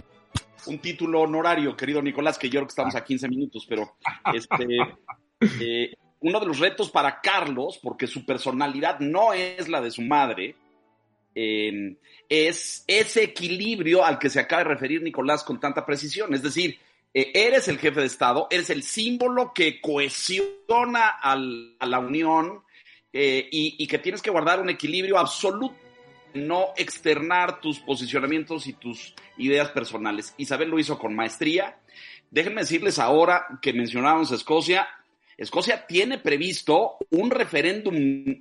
un 0.67 0.79
título 0.81 1.23
honorario, 1.23 1.77
querido 1.77 2.03
Nicolás, 2.03 2.39
que 2.39 2.49
yo 2.49 2.59
creo 2.61 2.67
que 2.67 2.73
estamos 2.73 2.95
a 2.95 3.05
15 3.05 3.29
minutos, 3.29 3.65
pero 3.69 3.97
este, 4.35 4.67
eh, 5.63 5.95
uno 6.21 6.41
de 6.41 6.47
los 6.47 6.59
retos 6.59 6.91
para 6.91 7.21
Carlos, 7.21 7.79
porque 7.83 8.07
su 8.07 8.27
personalidad 8.27 8.99
no 9.01 9.33
es 9.33 9.69
la 9.69 9.81
de 9.81 9.91
su 9.91 10.03
madre, 10.03 10.57
eh, 11.35 11.97
es 12.29 12.85
ese 12.89 13.23
equilibrio 13.23 14.05
al 14.05 14.19
que 14.19 14.29
se 14.29 14.41
acaba 14.41 14.65
de 14.65 14.69
referir 14.71 15.01
Nicolás 15.03 15.45
con 15.45 15.61
tanta 15.61 15.87
precisión. 15.87 16.35
Es 16.35 16.43
decir, 16.43 16.79
eh, 17.15 17.31
eres 17.33 17.69
el 17.69 17.79
jefe 17.79 18.01
de 18.01 18.07
Estado, 18.07 18.49
eres 18.51 18.69
el 18.71 18.83
símbolo 18.83 19.53
que 19.55 19.81
cohesiona 19.81 21.09
al- 21.23 21.77
a 21.79 21.87
la 21.87 22.01
Unión 22.01 22.63
y, 23.13 23.77
y 23.83 23.87
que 23.87 23.99
tienes 23.99 24.21
que 24.21 24.31
guardar 24.31 24.61
un 24.61 24.69
equilibrio 24.69 25.19
absoluto, 25.19 25.75
no 26.35 26.69
externar 26.77 27.61
tus 27.61 27.81
posicionamientos 27.81 28.67
y 28.67 28.73
tus 28.73 29.15
ideas 29.37 29.71
personales. 29.71 30.35
Isabel 30.39 30.71
lo 30.71 30.79
hizo 30.79 30.99
con 30.99 31.15
maestría. 31.15 31.79
Déjenme 32.31 32.63
decirles 32.63 32.99
ahora 32.99 33.47
que 33.63 33.73
mencionábamos 33.73 34.33
Escocia. 34.33 34.87
Escocia 35.37 35.87
tiene 35.87 36.19
previsto 36.19 36.97
un 37.11 37.31
referéndum 37.31 37.95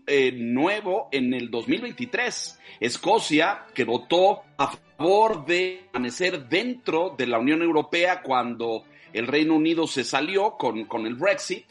eh, 0.08 0.32
nuevo 0.34 1.10
en 1.12 1.34
el 1.34 1.52
2023. 1.52 2.60
Escocia, 2.80 3.66
que 3.74 3.84
votó 3.84 4.44
a 4.58 4.76
favor 4.98 5.46
de 5.46 5.84
permanecer 5.92 6.50
dentro 6.50 7.14
de 7.18 7.28
la 7.28 7.40
Unión 7.40 7.62
Europea 7.62 8.22
cuando 8.22 8.86
el 9.14 9.28
Reino 9.28 9.56
Unido 9.56 9.88
se 9.88 10.04
salió 10.04 10.58
con, 10.58 10.86
con 10.86 11.06
el 11.06 11.16
Brexit, 11.16 11.66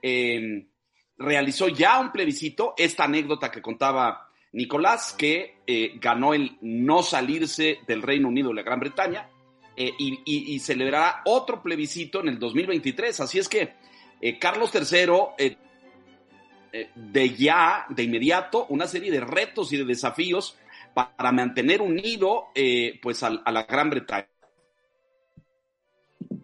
eh, 0.00 0.66
realizó 1.18 1.68
ya 1.68 2.00
un 2.00 2.10
plebiscito, 2.10 2.74
esta 2.76 3.04
anécdota 3.04 3.50
que 3.50 3.62
contaba 3.62 4.31
Nicolás, 4.52 5.14
que 5.14 5.56
eh, 5.66 5.92
ganó 6.00 6.34
el 6.34 6.58
no 6.60 7.02
salirse 7.02 7.78
del 7.86 8.02
Reino 8.02 8.28
Unido 8.28 8.48
de 8.50 8.54
la 8.56 8.62
Gran 8.62 8.80
Bretaña, 8.80 9.28
eh, 9.76 9.90
y, 9.98 10.58
celebrará 10.60 11.22
otro 11.24 11.62
plebiscito 11.62 12.20
en 12.20 12.28
el 12.28 12.38
2023. 12.38 13.18
Así 13.20 13.38
es 13.38 13.48
que 13.48 13.72
eh, 14.20 14.38
Carlos 14.38 14.70
III, 14.74 15.56
de 16.94 17.30
ya, 17.34 17.86
de 17.88 18.02
inmediato, 18.02 18.66
una 18.68 18.86
serie 18.86 19.10
de 19.10 19.20
retos 19.20 19.72
y 19.72 19.78
de 19.78 19.84
desafíos 19.84 20.56
pa- 20.94 21.14
para 21.16 21.32
mantener 21.32 21.80
unido 21.80 22.48
pues 23.02 23.22
al- 23.22 23.42
a, 23.44 23.50
la 23.52 23.62
Gran 23.64 23.88
Bretaña. 23.90 24.28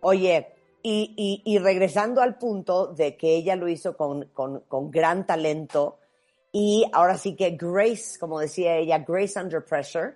Oye, 0.01 0.47
y, 0.83 1.15
y- 1.17 1.43
y 1.55 1.59
regresando 1.59 2.21
al 2.23 2.39
punto 2.39 2.89
de 2.89 3.17
que 3.17 3.37
ella 3.37 3.57
lo 3.57 3.69
hizo 3.69 3.97
con, 3.97 4.27
con- 4.33 4.61
con 4.61 4.91
gran 4.91 5.27
talento 5.27 5.99
y 6.61 6.85
ahora 6.93 7.17
sí 7.17 7.37
que 7.37 7.51
Grace, 7.51 8.19
como 8.19 8.41
decía 8.41 8.77
ella, 8.79 8.99
Grace 9.07 9.39
under 9.41 9.65
pressure, 9.65 10.15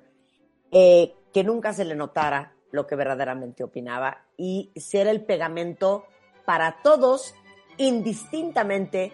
eh, 0.72 1.14
que 1.32 1.44
nunca 1.44 1.72
se 1.72 1.84
le 1.84 1.94
notara 1.94 2.52
lo 2.72 2.84
que 2.84 2.96
verdaderamente 2.96 3.62
opinaba 3.62 4.24
y 4.36 4.72
ser 4.74 5.06
el 5.06 5.24
pegamento 5.24 6.04
para 6.44 6.82
todos 6.82 7.32
indistintamente 7.76 9.12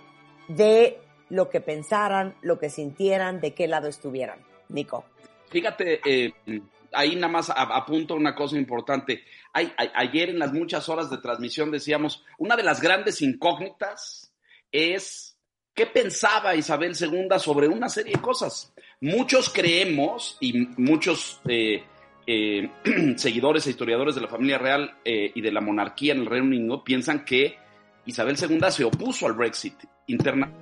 de 0.49 0.99
lo 1.29 1.51
que 1.51 1.61
pensaran, 1.61 2.35
lo 2.41 2.59
que 2.59 2.71
sintieran, 2.71 3.41
de 3.43 3.53
qué 3.53 3.67
lado 3.69 3.89
estuvieran. 3.89 4.41
Nico. 4.71 5.05
Fíjate, 5.51 6.01
eh, 6.07 6.33
ahí 6.93 7.15
nada 7.15 7.29
más 7.29 7.51
apunto 7.55 8.15
una 8.15 8.35
cosa 8.35 8.57
importante. 8.57 9.23
Ay- 9.53 9.73
a- 9.77 10.01
ayer 10.01 10.31
en 10.31 10.39
las 10.39 10.55
muchas 10.55 10.89
horas 10.89 11.11
de 11.11 11.19
transmisión 11.19 11.71
decíamos, 11.71 12.25
una 12.39 12.57
de 12.57 12.63
las 12.63 12.81
grandes 12.81 13.21
incógnitas 13.21 14.33
es 14.73 15.38
qué 15.79 15.87
pensaba 15.87 16.57
Isabel 16.57 16.93
II 17.01 17.29
sobre 17.39 17.69
una 17.69 17.89
serie 17.89 18.15
de 18.17 18.21
cosas. 18.21 18.75
Muchos 19.01 19.49
creemos 19.49 20.37
y 20.41 20.67
muchos 20.77 21.41
eh, 21.47 21.85
eh, 22.27 22.69
seguidores 23.17 23.65
e 23.65 23.71
historiadores 23.71 24.17
de 24.17 24.23
la 24.23 24.27
familia 24.27 24.59
real 24.59 24.99
eh, 25.05 25.31
y 25.33 25.41
de 25.41 25.53
la 25.53 25.61
monarquía 25.61 26.15
en 26.15 26.23
el 26.23 26.27
Reino 26.27 26.47
Unido 26.47 26.83
piensan 26.83 27.25
que 27.25 27.59
Isabel 28.07 28.37
II 28.37 28.59
se 28.71 28.83
opuso 28.83 29.27
al 29.27 29.35
Brexit 29.35 29.75
interna 30.09 30.53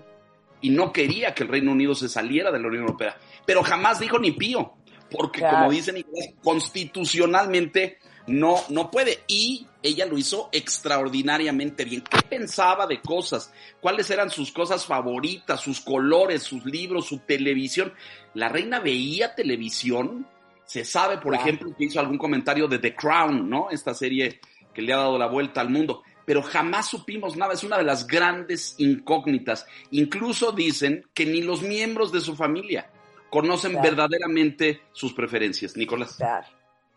y 0.61 0.69
no 0.69 0.93
quería 0.93 1.33
que 1.33 1.45
el 1.45 1.49
Reino 1.49 1.73
Unido 1.73 1.95
se 1.95 2.11
saliera 2.11 2.53
de 2.53 2.61
la 2.61 2.69
Unión 2.69 2.83
Europea, 2.83 3.17
pero 3.47 3.63
jamás 3.63 3.99
dijo 3.99 4.19
ni 4.19 4.33
pío, 4.33 4.75
porque 5.11 5.39
Claro. 5.39 5.57
como 5.61 5.71
dice 5.71 5.95
Nicolás, 5.95 6.29
constitucionalmente 6.43 8.01
no, 8.26 8.56
no 8.68 8.90
puede. 8.90 9.21
Y 9.26 9.66
ella 9.83 10.06
lo 10.06 10.18
hizo 10.18 10.49
extraordinariamente 10.52 11.85
bien. 11.85 12.02
¿Qué 12.02 12.18
pensaba 12.23 12.87
de 12.87 13.00
cosas? 13.00 13.52
¿Cuáles 13.80 14.11
eran 14.11 14.30
sus 14.30 14.50
cosas 14.52 14.85
favoritas, 14.87 15.61
sus 15.61 15.80
colores, 15.80 16.42
sus 16.42 16.64
libros, 16.64 17.06
su 17.06 17.18
televisión? 17.21 17.92
La 18.35 18.49
reina 18.49 18.80
veía 18.80 19.35
televisión. 19.35 20.26
Se 20.64 20.85
sabe, 20.85 21.18
por 21.18 21.35
ejemplo, 21.35 21.75
que 21.76 21.85
hizo 21.85 22.00
algún 22.00 22.18
comentario 22.18 22.66
de 22.66 22.78
The 22.78 22.95
Crown, 22.95 23.49
¿no? 23.49 23.68
Esta 23.71 23.95
serie 23.95 24.40
que 24.75 24.83
le 24.83 24.92
ha 24.92 24.97
dado 24.99 25.16
la 25.18 25.26
vuelta 25.28 25.61
al 25.61 25.71
mundo. 25.71 26.02
Pero 26.25 26.42
jamás 26.42 26.88
supimos 26.88 27.37
nada. 27.37 27.54
Es 27.54 27.62
una 27.62 27.78
de 27.78 27.85
las 27.85 28.06
grandes 28.06 28.75
incógnitas. 28.78 29.66
Incluso 29.92 30.50
dicen 30.50 31.06
que 31.14 31.25
ni 31.25 31.40
los 31.42 31.62
miembros 31.62 32.11
de 32.11 32.21
su 32.21 32.35
familia 32.35 32.90
conocen 33.30 33.73
Claro. 33.73 33.85
verdaderamente 33.90 34.80
sus 34.92 35.12
preferencias. 35.12 35.76
Nicolás. 35.76 36.16
Claro. 36.16 36.47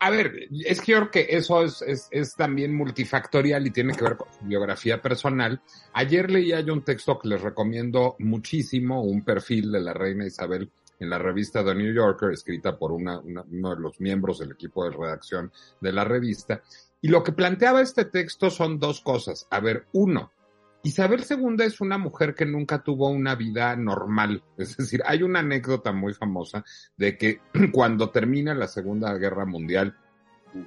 A 0.01 0.09
ver, 0.09 0.47
es 0.65 0.79
que 0.81 0.93
yo 0.93 0.99
creo 0.99 1.11
que 1.11 1.27
eso 1.29 1.61
es, 1.63 1.81
es, 1.81 2.07
es 2.11 2.33
también 2.35 2.73
multifactorial 2.73 3.67
y 3.67 3.71
tiene 3.71 3.93
que 3.93 4.03
ver 4.05 4.15
con 4.15 4.27
biografía 4.41 5.01
personal. 5.01 5.61
Ayer 5.93 6.31
leía 6.31 6.61
yo 6.61 6.71
un 6.73 6.83
texto 6.85 7.19
que 7.19 7.27
les 7.27 7.41
recomiendo 7.41 8.15
muchísimo, 8.19 9.01
un 9.03 9.25
perfil 9.25 9.71
de 9.73 9.81
la 9.81 9.93
reina 9.93 10.25
Isabel 10.25 10.71
en 11.01 11.09
la 11.09 11.17
revista 11.17 11.63
The 11.65 11.75
New 11.75 11.93
Yorker, 11.93 12.31
escrita 12.31 12.77
por 12.77 12.91
una- 12.93 13.19
uno 13.19 13.75
de 13.75 13.81
los 13.81 13.99
miembros 13.99 14.39
del 14.39 14.51
equipo 14.51 14.85
de 14.85 14.91
redacción 14.95 15.51
de 15.81 15.91
la 15.91 16.05
revista. 16.05 16.61
Y 17.01 17.09
lo 17.09 17.23
que 17.23 17.31
planteaba 17.33 17.81
este 17.81 18.05
texto 18.05 18.49
son 18.49 18.79
dos 18.79 19.01
cosas. 19.01 19.47
A 19.49 19.59
ver, 19.59 19.85
uno, 19.93 20.31
Isabel 20.81 21.25
II 21.29 21.65
es 21.65 21.81
una 21.81 21.97
mujer 21.97 22.33
que 22.33 22.45
nunca 22.45 22.81
tuvo 22.81 23.09
una 23.09 23.35
vida 23.35 23.75
normal. 23.75 24.43
Es 24.57 24.77
decir, 24.77 25.01
hay 25.05 25.23
una 25.23 25.39
anécdota 25.39 25.91
muy 25.91 26.13
famosa 26.13 26.63
de 26.97 27.17
que 27.17 27.41
cuando 27.71 28.09
termina 28.09 28.53
la 28.53 28.67
Segunda 28.67 29.13
Guerra 29.17 29.45
Mundial, 29.45 29.95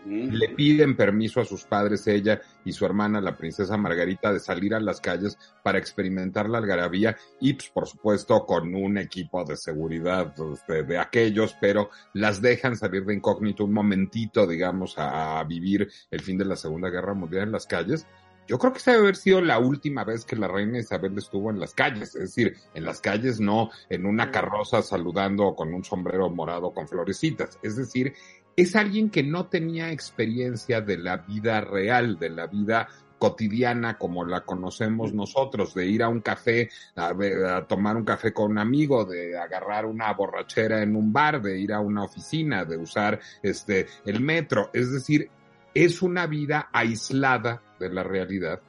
le 0.06 0.48
piden 0.50 0.96
permiso 0.96 1.40
a 1.40 1.44
sus 1.44 1.64
padres, 1.64 2.06
ella 2.06 2.40
y 2.64 2.72
su 2.72 2.86
hermana, 2.86 3.20
la 3.20 3.36
princesa 3.36 3.76
Margarita, 3.76 4.32
de 4.32 4.38
salir 4.38 4.74
a 4.74 4.80
las 4.80 5.00
calles 5.00 5.36
para 5.64 5.78
experimentar 5.78 6.48
la 6.48 6.58
algarabía 6.58 7.16
y, 7.40 7.54
pues, 7.54 7.68
por 7.70 7.88
supuesto, 7.88 8.46
con 8.46 8.74
un 8.74 8.98
equipo 8.98 9.44
de 9.44 9.56
seguridad 9.56 10.34
este, 10.52 10.84
de 10.84 10.98
aquellos, 10.98 11.56
pero 11.60 11.90
las 12.14 12.40
dejan 12.40 12.76
salir 12.76 13.04
de 13.04 13.14
incógnito 13.14 13.64
un 13.64 13.72
momentito, 13.72 14.46
digamos, 14.46 14.98
a, 14.98 15.40
a 15.40 15.44
vivir 15.44 15.90
el 16.10 16.20
fin 16.20 16.38
de 16.38 16.44
la 16.44 16.56
Segunda 16.56 16.88
Guerra 16.88 17.14
Mundial 17.14 17.44
en 17.44 17.52
las 17.52 17.66
calles. 17.66 18.06
Yo 18.52 18.58
creo 18.58 18.70
que 18.74 18.80
esa 18.80 18.90
debe 18.90 19.04
haber 19.04 19.16
sido 19.16 19.40
la 19.40 19.58
última 19.58 20.04
vez 20.04 20.26
que 20.26 20.36
la 20.36 20.46
reina 20.46 20.78
Isabel 20.78 21.16
estuvo 21.16 21.50
en 21.50 21.58
las 21.58 21.72
calles, 21.72 22.14
es 22.14 22.20
decir, 22.20 22.54
en 22.74 22.84
las 22.84 23.00
calles 23.00 23.40
no 23.40 23.70
en 23.88 24.04
una 24.04 24.30
carroza 24.30 24.82
saludando 24.82 25.54
con 25.54 25.72
un 25.72 25.82
sombrero 25.82 26.28
morado 26.28 26.70
con 26.74 26.86
florecitas, 26.86 27.58
es 27.62 27.76
decir, 27.76 28.12
es 28.54 28.76
alguien 28.76 29.08
que 29.08 29.22
no 29.22 29.46
tenía 29.46 29.90
experiencia 29.90 30.82
de 30.82 30.98
la 30.98 31.16
vida 31.16 31.62
real, 31.62 32.18
de 32.18 32.28
la 32.28 32.46
vida 32.46 32.88
cotidiana 33.16 33.96
como 33.96 34.22
la 34.22 34.42
conocemos 34.42 35.14
nosotros, 35.14 35.72
de 35.72 35.86
ir 35.86 36.02
a 36.02 36.10
un 36.10 36.20
café, 36.20 36.68
a, 36.94 37.14
a 37.56 37.66
tomar 37.66 37.96
un 37.96 38.04
café 38.04 38.34
con 38.34 38.50
un 38.50 38.58
amigo, 38.58 39.06
de 39.06 39.34
agarrar 39.34 39.86
una 39.86 40.12
borrachera 40.12 40.82
en 40.82 40.94
un 40.94 41.10
bar, 41.10 41.40
de 41.40 41.58
ir 41.58 41.72
a 41.72 41.80
una 41.80 42.04
oficina, 42.04 42.66
de 42.66 42.76
usar 42.76 43.18
este 43.42 43.86
el 44.04 44.20
metro, 44.20 44.68
es 44.74 44.92
decir, 44.92 45.30
es 45.74 46.02
una 46.02 46.26
vida 46.26 46.68
aislada 46.70 47.62
de 47.88 47.94
la 47.94 48.02
realidad 48.02 48.60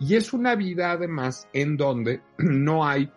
y 0.00 0.16
es 0.16 0.32
una 0.32 0.56
vida 0.56 0.90
además 0.90 1.46
en 1.52 1.76
donde 1.76 2.22
no 2.38 2.86
hay 2.86 3.10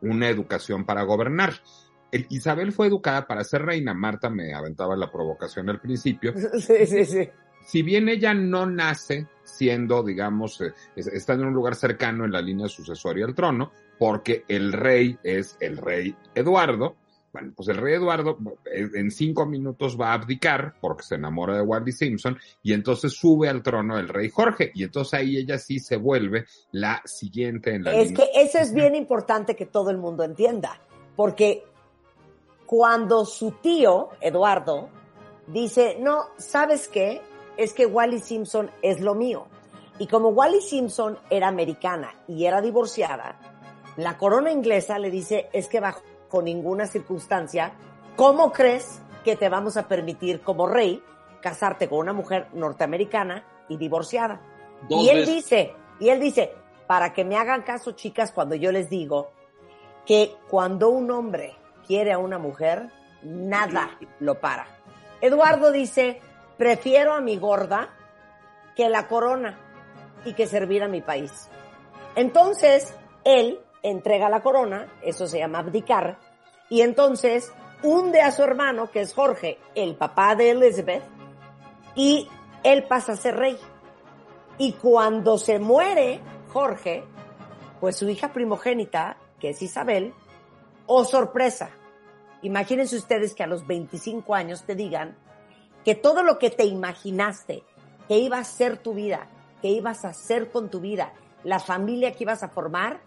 una 0.00 0.28
educación 0.28 0.84
para 0.84 1.02
gobernar. 1.02 1.54
El- 2.12 2.26
Isabel 2.30 2.72
fue 2.72 2.86
educada 2.86 3.26
para 3.26 3.42
ser 3.44 3.62
reina. 3.64 3.94
Marta 3.94 4.30
me 4.30 4.54
aventaba 4.54 4.96
la 4.96 5.10
provocación 5.10 5.68
al 5.70 5.80
principio. 5.80 6.32
Sí, 6.60 6.86
sí, 6.86 7.04
sí. 7.04 7.28
Si 7.66 7.82
bien 7.82 8.08
ella 8.08 8.32
no 8.32 8.64
nace 8.64 9.26
siendo, 9.44 10.02
digamos, 10.02 10.60
eh, 10.60 10.72
es- 10.94 11.08
está 11.08 11.32
en 11.34 11.44
un 11.44 11.52
lugar 11.52 11.74
cercano 11.74 12.24
en 12.24 12.32
la 12.32 12.40
línea 12.40 12.68
sucesoria 12.68 13.26
al 13.26 13.34
trono, 13.34 13.72
porque 13.98 14.44
el 14.48 14.72
rey 14.72 15.18
es 15.24 15.56
el 15.60 15.76
rey 15.76 16.14
Eduardo, 16.34 16.96
Bueno, 17.38 17.52
pues 17.54 17.68
el 17.68 17.76
rey 17.76 17.94
Eduardo 17.94 18.36
eh, 18.64 18.88
en 18.94 19.12
cinco 19.12 19.46
minutos 19.46 19.96
va 19.98 20.10
a 20.10 20.14
abdicar 20.14 20.74
porque 20.80 21.04
se 21.04 21.14
enamora 21.14 21.54
de 21.54 21.62
Wally 21.62 21.92
Simpson 21.92 22.36
y 22.64 22.72
entonces 22.72 23.12
sube 23.12 23.48
al 23.48 23.62
trono 23.62 23.96
el 23.96 24.08
rey 24.08 24.28
Jorge 24.28 24.72
y 24.74 24.82
entonces 24.82 25.14
ahí 25.14 25.36
ella 25.36 25.56
sí 25.56 25.78
se 25.78 25.96
vuelve 25.96 26.46
la 26.72 27.00
siguiente 27.04 27.74
en 27.74 27.84
la 27.84 27.94
Es 27.94 28.12
que 28.12 28.28
eso 28.34 28.58
es 28.58 28.74
bien 28.74 28.96
importante 28.96 29.54
que 29.54 29.66
todo 29.66 29.90
el 29.90 29.98
mundo 29.98 30.24
entienda, 30.24 30.80
porque 31.14 31.62
cuando 32.66 33.24
su 33.24 33.52
tío, 33.52 34.08
Eduardo, 34.20 34.88
dice, 35.46 35.96
no, 36.00 36.24
¿sabes 36.38 36.88
qué? 36.88 37.22
Es 37.56 37.72
que 37.72 37.86
Wally 37.86 38.18
Simpson 38.18 38.68
es 38.82 39.00
lo 39.00 39.14
mío. 39.14 39.46
Y 40.00 40.08
como 40.08 40.30
Wally 40.30 40.60
Simpson 40.60 41.18
era 41.30 41.46
americana 41.46 42.14
y 42.26 42.46
era 42.46 42.60
divorciada, 42.60 43.38
la 43.96 44.18
corona 44.18 44.50
inglesa 44.50 44.98
le 44.98 45.10
dice, 45.10 45.48
es 45.52 45.68
que 45.68 45.78
bajo 45.78 46.02
ninguna 46.44 46.86
circunstancia, 46.86 47.72
¿cómo 48.16 48.52
crees 48.52 49.00
que 49.24 49.36
te 49.36 49.48
vamos 49.48 49.76
a 49.76 49.88
permitir 49.88 50.40
como 50.40 50.66
rey 50.66 51.02
casarte 51.40 51.88
con 51.88 51.98
una 51.98 52.12
mujer 52.12 52.48
norteamericana 52.52 53.44
y 53.68 53.76
divorciada? 53.76 54.40
Dos 54.88 55.04
y 55.04 55.08
él 55.08 55.18
veces. 55.18 55.34
dice, 55.34 55.74
y 56.00 56.08
él 56.08 56.20
dice, 56.20 56.52
para 56.86 57.12
que 57.12 57.24
me 57.24 57.36
hagan 57.36 57.62
caso, 57.62 57.92
chicas, 57.92 58.32
cuando 58.32 58.54
yo 58.54 58.72
les 58.72 58.88
digo 58.88 59.30
que 60.06 60.34
cuando 60.48 60.88
un 60.88 61.10
hombre 61.10 61.54
quiere 61.86 62.12
a 62.12 62.18
una 62.18 62.38
mujer, 62.38 62.90
nada 63.22 63.98
lo 64.20 64.40
para. 64.40 64.66
Eduardo 65.20 65.72
dice, 65.72 66.20
prefiero 66.56 67.12
a 67.12 67.20
mi 67.20 67.36
gorda 67.36 67.90
que 68.76 68.88
la 68.88 69.08
corona 69.08 69.58
y 70.24 70.34
que 70.34 70.46
servir 70.46 70.82
a 70.82 70.88
mi 70.88 71.00
país. 71.00 71.48
Entonces, 72.14 72.94
él 73.24 73.60
entrega 73.82 74.28
la 74.28 74.42
corona, 74.42 74.92
eso 75.02 75.26
se 75.26 75.38
llama 75.38 75.60
abdicar, 75.60 76.18
y 76.68 76.82
entonces 76.82 77.52
hunde 77.82 78.20
a 78.20 78.30
su 78.30 78.42
hermano, 78.42 78.90
que 78.90 79.00
es 79.00 79.14
Jorge, 79.14 79.58
el 79.74 79.94
papá 79.96 80.34
de 80.34 80.50
Elizabeth, 80.50 81.02
y 81.94 82.28
él 82.62 82.84
pasa 82.84 83.12
a 83.12 83.16
ser 83.16 83.36
rey. 83.36 83.58
Y 84.58 84.72
cuando 84.72 85.38
se 85.38 85.58
muere 85.58 86.20
Jorge, 86.52 87.04
pues 87.80 87.96
su 87.96 88.08
hija 88.08 88.32
primogénita, 88.32 89.16
que 89.38 89.50
es 89.50 89.62
Isabel, 89.62 90.12
oh 90.86 91.04
sorpresa, 91.04 91.70
imagínense 92.42 92.96
ustedes 92.96 93.34
que 93.34 93.44
a 93.44 93.46
los 93.46 93.66
25 93.66 94.34
años 94.34 94.64
te 94.64 94.74
digan 94.74 95.16
que 95.84 95.94
todo 95.94 96.22
lo 96.22 96.38
que 96.38 96.50
te 96.50 96.64
imaginaste 96.64 97.62
que 98.08 98.18
iba 98.18 98.38
a 98.38 98.44
ser 98.44 98.78
tu 98.78 98.94
vida, 98.94 99.28
que 99.62 99.68
ibas 99.68 100.04
a 100.04 100.08
hacer 100.08 100.50
con 100.50 100.70
tu 100.70 100.80
vida, 100.80 101.12
la 101.44 101.60
familia 101.60 102.12
que 102.12 102.24
ibas 102.24 102.42
a 102.42 102.48
formar, 102.48 103.00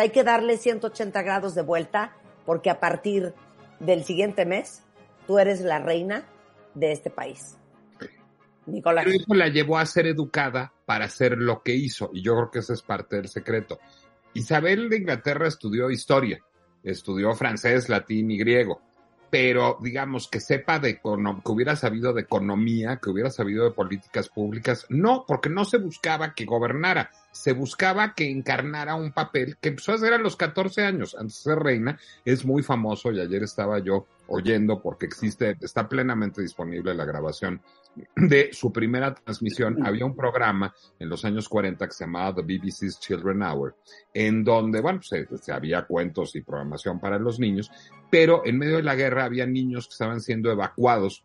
hay 0.00 0.10
que 0.10 0.24
darle 0.24 0.56
180 0.56 1.22
grados 1.22 1.54
de 1.54 1.62
vuelta 1.62 2.16
porque 2.46 2.70
a 2.70 2.80
partir 2.80 3.34
del 3.80 4.04
siguiente 4.04 4.44
mes 4.44 4.82
tú 5.26 5.38
eres 5.38 5.60
la 5.60 5.78
reina 5.78 6.26
de 6.74 6.92
este 6.92 7.10
país. 7.10 7.56
Nicolás. 8.66 9.04
Pero 9.04 9.16
eso 9.16 9.34
la 9.34 9.48
llevó 9.48 9.78
a 9.78 9.86
ser 9.86 10.06
educada 10.06 10.72
para 10.86 11.04
hacer 11.04 11.38
lo 11.38 11.62
que 11.62 11.74
hizo, 11.74 12.10
y 12.12 12.22
yo 12.22 12.34
creo 12.34 12.50
que 12.50 12.58
ese 12.60 12.72
es 12.72 12.82
parte 12.82 13.16
del 13.16 13.28
secreto. 13.28 13.78
Isabel 14.32 14.88
de 14.88 14.98
Inglaterra 14.98 15.46
estudió 15.46 15.90
historia, 15.90 16.40
estudió 16.82 17.34
francés, 17.34 17.88
latín 17.88 18.30
y 18.30 18.38
griego, 18.38 18.80
pero 19.34 19.78
digamos 19.80 20.28
que 20.28 20.38
sepa 20.38 20.78
de 20.78 21.00
que 21.00 21.00
hubiera 21.50 21.74
sabido 21.74 22.12
de 22.12 22.20
economía, 22.20 23.00
que 23.02 23.10
hubiera 23.10 23.30
sabido 23.30 23.64
de 23.64 23.72
políticas 23.72 24.28
públicas, 24.28 24.86
no, 24.90 25.24
porque 25.26 25.50
no 25.50 25.64
se 25.64 25.78
buscaba 25.78 26.34
que 26.34 26.44
gobernara, 26.44 27.10
se 27.32 27.52
buscaba 27.52 28.14
que 28.14 28.30
encarnara 28.30 28.94
un 28.94 29.10
papel 29.10 29.56
que 29.60 29.70
empezó 29.70 29.90
a 29.90 29.94
hacer 29.96 30.12
a 30.12 30.18
los 30.18 30.36
14 30.36 30.84
años, 30.84 31.16
antes 31.18 31.42
de 31.42 31.50
ser 31.50 31.58
reina, 31.58 31.98
es 32.24 32.44
muy 32.44 32.62
famoso 32.62 33.10
y 33.10 33.18
ayer 33.18 33.42
estaba 33.42 33.80
yo 33.80 34.06
oyendo 34.28 34.80
porque 34.80 35.06
existe, 35.06 35.56
está 35.60 35.88
plenamente 35.88 36.40
disponible 36.40 36.94
la 36.94 37.04
grabación 37.04 37.60
de 38.16 38.50
su 38.52 38.72
primera 38.72 39.14
transmisión, 39.14 39.84
había 39.86 40.04
un 40.04 40.16
programa 40.16 40.74
en 40.98 41.08
los 41.08 41.24
años 41.24 41.48
40 41.48 41.86
que 41.86 41.92
se 41.92 42.04
llamaba 42.04 42.34
The 42.34 42.42
BBC's 42.42 42.98
Children 43.00 43.42
Hour, 43.42 43.76
en 44.12 44.44
donde, 44.44 44.80
bueno, 44.80 45.02
se, 45.02 45.26
se 45.38 45.52
había 45.52 45.86
cuentos 45.86 46.34
y 46.36 46.42
programación 46.42 47.00
para 47.00 47.18
los 47.18 47.38
niños, 47.38 47.70
pero 48.10 48.42
en 48.44 48.58
medio 48.58 48.76
de 48.76 48.82
la 48.82 48.94
guerra 48.94 49.24
había 49.24 49.46
niños 49.46 49.86
que 49.86 49.92
estaban 49.92 50.20
siendo 50.20 50.50
evacuados 50.50 51.24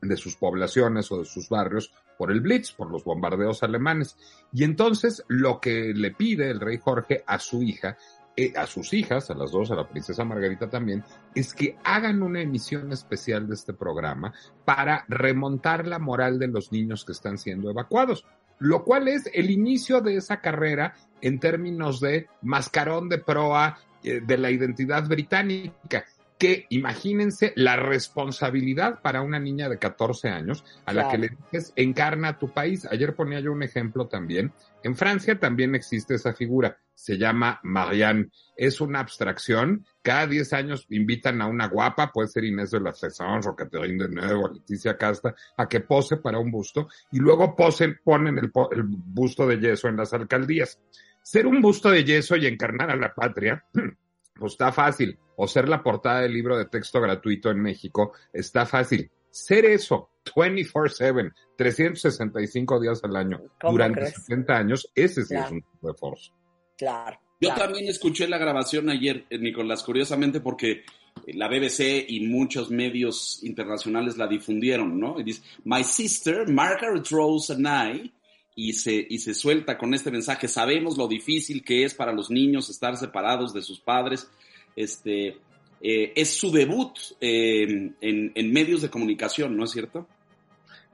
de 0.00 0.16
sus 0.16 0.36
poblaciones 0.36 1.10
o 1.12 1.18
de 1.18 1.24
sus 1.24 1.48
barrios 1.48 1.92
por 2.18 2.30
el 2.30 2.40
Blitz, 2.40 2.72
por 2.72 2.90
los 2.90 3.04
bombardeos 3.04 3.62
alemanes. 3.62 4.16
Y 4.52 4.64
entonces 4.64 5.24
lo 5.28 5.60
que 5.60 5.92
le 5.94 6.10
pide 6.12 6.50
el 6.50 6.60
rey 6.60 6.78
Jorge 6.78 7.24
a 7.26 7.38
su 7.38 7.62
hija, 7.62 7.96
eh, 8.36 8.52
a 8.56 8.66
sus 8.66 8.92
hijas, 8.94 9.30
a 9.30 9.34
las 9.34 9.50
dos, 9.50 9.70
a 9.70 9.74
la 9.74 9.88
princesa 9.88 10.24
Margarita 10.24 10.70
también, 10.70 11.04
es 11.34 11.52
que 11.54 11.76
hagan 11.84 12.22
una 12.22 12.40
emisión 12.40 12.90
especial 12.92 13.46
de 13.46 13.54
este 13.54 13.74
programa 13.74 14.32
para 14.64 15.04
remontar 15.08 15.86
la 15.86 15.98
moral 15.98 16.38
de 16.38 16.48
los 16.48 16.72
niños 16.72 17.04
que 17.04 17.12
están 17.12 17.36
siendo 17.36 17.70
evacuados, 17.70 18.24
lo 18.58 18.84
cual 18.84 19.08
es 19.08 19.28
el 19.34 19.50
inicio 19.50 20.00
de 20.00 20.16
esa 20.16 20.40
carrera 20.40 20.94
en 21.20 21.40
términos 21.40 22.00
de 22.00 22.28
mascarón 22.40 23.08
de 23.08 23.18
proa 23.18 23.78
eh, 24.02 24.20
de 24.24 24.38
la 24.38 24.50
identidad 24.50 25.06
británica 25.06 26.04
que 26.42 26.66
imagínense 26.70 27.52
la 27.54 27.76
responsabilidad 27.76 29.00
para 29.00 29.22
una 29.22 29.38
niña 29.38 29.68
de 29.68 29.78
14 29.78 30.28
años 30.28 30.64
a 30.84 30.92
la 30.92 31.02
Claro. 31.02 31.10
que 31.10 31.18
le 31.18 31.36
dices 31.52 31.72
encarna 31.76 32.30
a 32.30 32.38
tu 32.40 32.48
país. 32.48 32.84
Ayer 32.90 33.14
ponía 33.14 33.38
yo 33.38 33.52
un 33.52 33.62
ejemplo 33.62 34.08
también. 34.08 34.52
En 34.82 34.96
Francia 34.96 35.38
también 35.38 35.76
existe 35.76 36.16
esa 36.16 36.32
figura. 36.32 36.78
Se 36.94 37.18
llama 37.18 37.58
Marianne. 37.64 38.28
Es 38.56 38.80
una 38.80 39.00
abstracción. 39.00 39.84
Cada 40.02 40.26
10 40.26 40.52
años 40.52 40.86
invitan 40.90 41.42
a 41.42 41.46
una 41.46 41.66
guapa, 41.68 42.12
puede 42.12 42.28
ser 42.28 42.44
Inés 42.44 42.70
de 42.70 42.80
la 42.80 42.92
Fessons 42.92 43.46
o 43.46 43.56
Catherine 43.56 44.04
de 44.04 44.08
Nuevo, 44.14 44.48
Leticia 44.48 44.96
Casta, 44.96 45.34
a 45.56 45.68
que 45.68 45.80
pose 45.80 46.18
para 46.18 46.38
un 46.38 46.50
busto 46.50 46.88
y 47.10 47.18
luego 47.18 47.56
posen, 47.56 47.98
ponen 48.04 48.38
el, 48.38 48.52
el 48.70 48.82
busto 48.84 49.46
de 49.46 49.58
yeso 49.58 49.88
en 49.88 49.96
las 49.96 50.12
alcaldías. 50.12 50.78
Ser 51.22 51.46
un 51.46 51.60
busto 51.60 51.90
de 51.90 52.04
yeso 52.04 52.36
y 52.36 52.46
encarnar 52.46 52.90
a 52.90 52.96
la 52.96 53.14
patria 53.14 53.64
pues 54.38 54.52
está 54.52 54.72
fácil. 54.72 55.18
O 55.36 55.48
ser 55.48 55.68
la 55.68 55.82
portada 55.82 56.20
del 56.20 56.32
libro 56.34 56.56
de 56.56 56.66
texto 56.66 57.00
gratuito 57.00 57.50
en 57.50 57.60
México, 57.60 58.12
está 58.32 58.66
fácil. 58.66 59.10
Ser 59.30 59.64
eso 59.64 60.10
24/7, 60.36 61.32
365 61.56 62.80
días 62.80 63.02
al 63.02 63.16
año, 63.16 63.40
¿Cómo 63.60 63.72
durante 63.72 64.00
crees? 64.00 64.14
70 64.26 64.56
años, 64.56 64.90
ese 64.94 65.22
sí 65.22 65.34
Claro. 65.34 65.46
es 65.46 65.52
un 65.52 65.62
tipo 65.62 65.86
de 65.88 65.92
esfuerzo. 65.94 66.32
Claro. 66.76 67.18
Yo 67.40 67.48
claro. 67.48 67.64
también 67.64 67.88
escuché 67.88 68.28
la 68.28 68.38
grabación 68.38 68.88
ayer, 68.88 69.24
eh, 69.28 69.38
Nicolás, 69.38 69.82
curiosamente 69.82 70.40
porque 70.40 70.84
eh, 71.26 71.34
la 71.34 71.48
BBC 71.48 72.06
y 72.08 72.20
muchos 72.20 72.70
medios 72.70 73.42
internacionales 73.42 74.16
la 74.16 74.26
difundieron, 74.26 74.98
¿no? 74.98 75.18
Y 75.18 75.24
dice, 75.24 75.42
My 75.64 75.82
sister, 75.82 76.48
Margaret 76.48 77.06
Rose 77.10 77.52
and 77.52 77.66
I, 77.66 78.12
y 78.54 78.72
se, 78.74 79.06
y 79.08 79.18
se 79.18 79.34
suelta 79.34 79.78
con 79.78 79.94
este 79.94 80.10
mensaje, 80.10 80.46
sabemos 80.46 80.96
lo 80.96 81.08
difícil 81.08 81.64
que 81.64 81.84
es 81.84 81.94
para 81.94 82.12
los 82.12 82.30
niños 82.30 82.68
estar 82.68 82.96
separados 82.96 83.54
de 83.54 83.62
sus 83.62 83.80
padres, 83.80 84.28
este, 84.76 85.38
eh, 85.80 86.12
es 86.14 86.36
su 86.36 86.50
debut 86.50 86.96
eh, 87.20 87.92
en, 88.00 88.32
en 88.34 88.52
medios 88.52 88.82
de 88.82 88.90
comunicación, 88.90 89.56
¿no 89.56 89.64
es 89.64 89.70
cierto? 89.70 90.06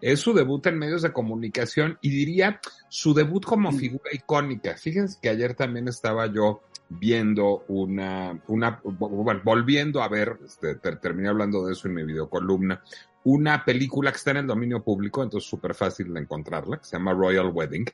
Es 0.00 0.20
su 0.20 0.32
debut 0.32 0.66
en 0.66 0.78
medios 0.78 1.02
de 1.02 1.12
comunicación 1.12 1.98
y 2.00 2.10
diría 2.10 2.60
su 2.88 3.14
debut 3.14 3.44
como 3.44 3.72
figura 3.72 4.10
icónica. 4.12 4.76
Fíjense 4.76 5.18
que 5.20 5.28
ayer 5.28 5.54
también 5.54 5.88
estaba 5.88 6.26
yo 6.32 6.62
viendo 6.88 7.64
una, 7.68 8.40
una 8.46 8.80
bueno, 8.82 9.40
volviendo 9.44 10.00
a 10.02 10.08
ver, 10.08 10.38
este, 10.44 10.76
ter- 10.76 11.00
terminé 11.00 11.28
hablando 11.28 11.66
de 11.66 11.72
eso 11.72 11.88
en 11.88 11.94
mi 11.94 12.04
videocolumna, 12.04 12.82
una 13.24 13.64
película 13.64 14.10
que 14.10 14.16
está 14.16 14.30
en 14.30 14.38
el 14.38 14.46
dominio 14.46 14.82
público, 14.82 15.22
entonces 15.22 15.50
súper 15.50 15.74
fácil 15.74 16.14
de 16.14 16.20
encontrarla, 16.20 16.78
que 16.78 16.84
se 16.84 16.96
llama 16.96 17.12
Royal 17.12 17.50
Wedding, 17.52 17.84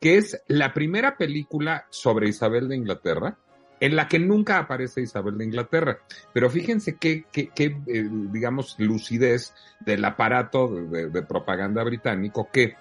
que 0.00 0.18
es 0.18 0.40
la 0.46 0.72
primera 0.74 1.16
película 1.16 1.86
sobre 1.90 2.28
Isabel 2.28 2.68
de 2.68 2.76
Inglaterra, 2.76 3.36
en 3.80 3.94
la 3.96 4.08
que 4.08 4.18
nunca 4.18 4.58
aparece 4.58 5.02
Isabel 5.02 5.36
de 5.38 5.44
Inglaterra. 5.44 5.98
Pero 6.32 6.48
fíjense 6.50 6.96
qué, 6.96 7.24
qué, 7.30 7.48
qué, 7.54 7.76
eh, 7.86 8.08
digamos, 8.10 8.76
lucidez 8.78 9.54
del 9.80 10.04
aparato 10.04 10.68
de, 10.68 10.86
de- 10.86 11.10
de 11.10 11.22
propaganda 11.22 11.82
británico 11.84 12.48
que 12.52 12.74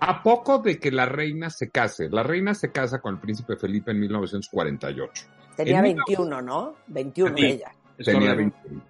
a 0.00 0.22
poco 0.22 0.58
de 0.58 0.78
que 0.78 0.90
la 0.92 1.06
reina 1.06 1.48
se 1.50 1.70
case, 1.70 2.08
la 2.10 2.22
reina 2.22 2.54
se 2.54 2.70
casa 2.70 3.00
con 3.00 3.14
el 3.14 3.20
príncipe 3.20 3.56
Felipe 3.56 3.90
en 3.92 4.00
1948. 4.00 5.26
Tenía 5.56 5.78
En 5.78 5.84
21, 5.96 6.42
¿no? 6.42 6.74
21 6.88 7.36
Sí. 7.36 7.44
ella. 7.46 7.72
Tenía 7.96 8.30
correcto. 8.34 8.58
21. 8.66 8.82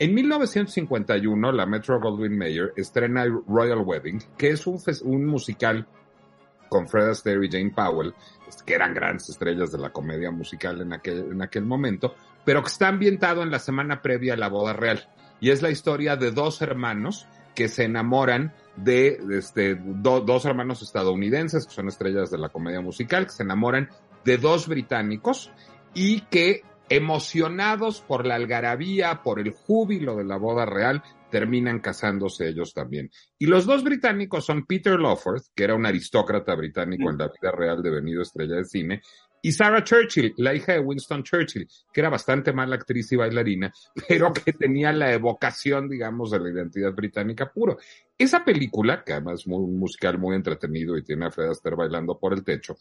En 0.00 0.14
1951, 0.14 1.52
la 1.52 1.66
Metro 1.66 2.00
Goldwyn 2.00 2.36
Mayer 2.36 2.72
estrena 2.76 3.24
Royal 3.46 3.78
Wedding, 3.84 4.18
que 4.36 4.50
es 4.50 4.66
un 4.66 5.26
musical 5.26 5.86
con 6.70 6.88
Fred 6.88 7.10
Astaire 7.10 7.44
y 7.44 7.50
Jane 7.50 7.72
Powell, 7.76 8.14
que 8.64 8.74
eran 8.74 8.94
grandes 8.94 9.28
estrellas 9.28 9.70
de 9.72 9.78
la 9.78 9.90
comedia 9.90 10.30
musical 10.30 10.80
en 10.80 10.94
aquel, 10.94 11.32
en 11.32 11.42
aquel 11.42 11.66
momento, 11.66 12.14
pero 12.46 12.62
que 12.62 12.68
está 12.68 12.88
ambientado 12.88 13.42
en 13.42 13.50
la 13.50 13.58
semana 13.58 14.00
previa 14.00 14.32
a 14.32 14.36
la 14.38 14.48
boda 14.48 14.72
real. 14.72 15.06
Y 15.40 15.50
es 15.50 15.60
la 15.60 15.70
historia 15.70 16.16
de 16.16 16.30
dos 16.30 16.62
hermanos 16.62 17.26
que 17.54 17.68
se 17.68 17.84
enamoran 17.84 18.54
de 18.76 19.18
este, 19.32 19.74
do- 19.74 20.20
dos 20.20 20.44
hermanos 20.46 20.80
estadounidenses, 20.82 21.66
que 21.66 21.74
son 21.74 21.88
estrellas 21.88 22.30
de 22.30 22.38
la 22.38 22.48
comedia 22.48 22.80
musical, 22.80 23.24
que 23.26 23.32
se 23.32 23.42
enamoran 23.42 23.90
de 24.24 24.38
dos 24.38 24.68
británicos 24.68 25.50
y 25.92 26.22
que 26.22 26.62
emocionados 26.88 28.00
por 28.00 28.26
la 28.26 28.34
algarabía, 28.36 29.22
por 29.22 29.40
el 29.40 29.50
júbilo 29.52 30.16
de 30.16 30.24
la 30.24 30.36
boda 30.36 30.64
real, 30.66 31.02
terminan 31.30 31.80
casándose 31.80 32.48
ellos 32.48 32.74
también. 32.74 33.10
Y 33.38 33.46
los 33.46 33.66
dos 33.66 33.82
británicos 33.84 34.44
son 34.44 34.66
Peter 34.66 34.98
Lawford, 34.98 35.42
que 35.54 35.64
era 35.64 35.74
un 35.74 35.86
aristócrata 35.86 36.54
británico 36.54 37.10
en 37.10 37.18
la 37.18 37.28
vida 37.28 37.52
real 37.52 37.82
devenido 37.82 38.22
estrella 38.22 38.56
de 38.56 38.64
cine, 38.64 39.02
y 39.42 39.52
Sarah 39.52 39.82
Churchill, 39.82 40.34
la 40.36 40.54
hija 40.54 40.72
de 40.72 40.80
Winston 40.80 41.22
Churchill, 41.22 41.66
que 41.92 42.00
era 42.00 42.10
bastante 42.10 42.52
mala 42.52 42.76
actriz 42.76 43.10
y 43.12 43.16
bailarina, 43.16 43.72
pero 44.08 44.32
que 44.32 44.52
tenía 44.52 44.92
la 44.92 45.12
evocación, 45.12 45.88
digamos, 45.88 46.30
de 46.30 46.40
la 46.40 46.50
identidad 46.50 46.92
británica 46.92 47.50
puro. 47.50 47.78
Esa 48.18 48.44
película, 48.44 49.02
que 49.02 49.14
además 49.14 49.40
es 49.40 49.46
muy 49.46 49.64
un 49.64 49.78
musical 49.78 50.18
muy 50.18 50.36
entretenido 50.36 50.96
y 50.98 51.02
tiene 51.02 51.26
a 51.26 51.30
Fred 51.30 51.48
Astaire 51.48 51.76
bailando 51.76 52.18
por 52.18 52.34
el 52.34 52.44
techo, 52.44 52.76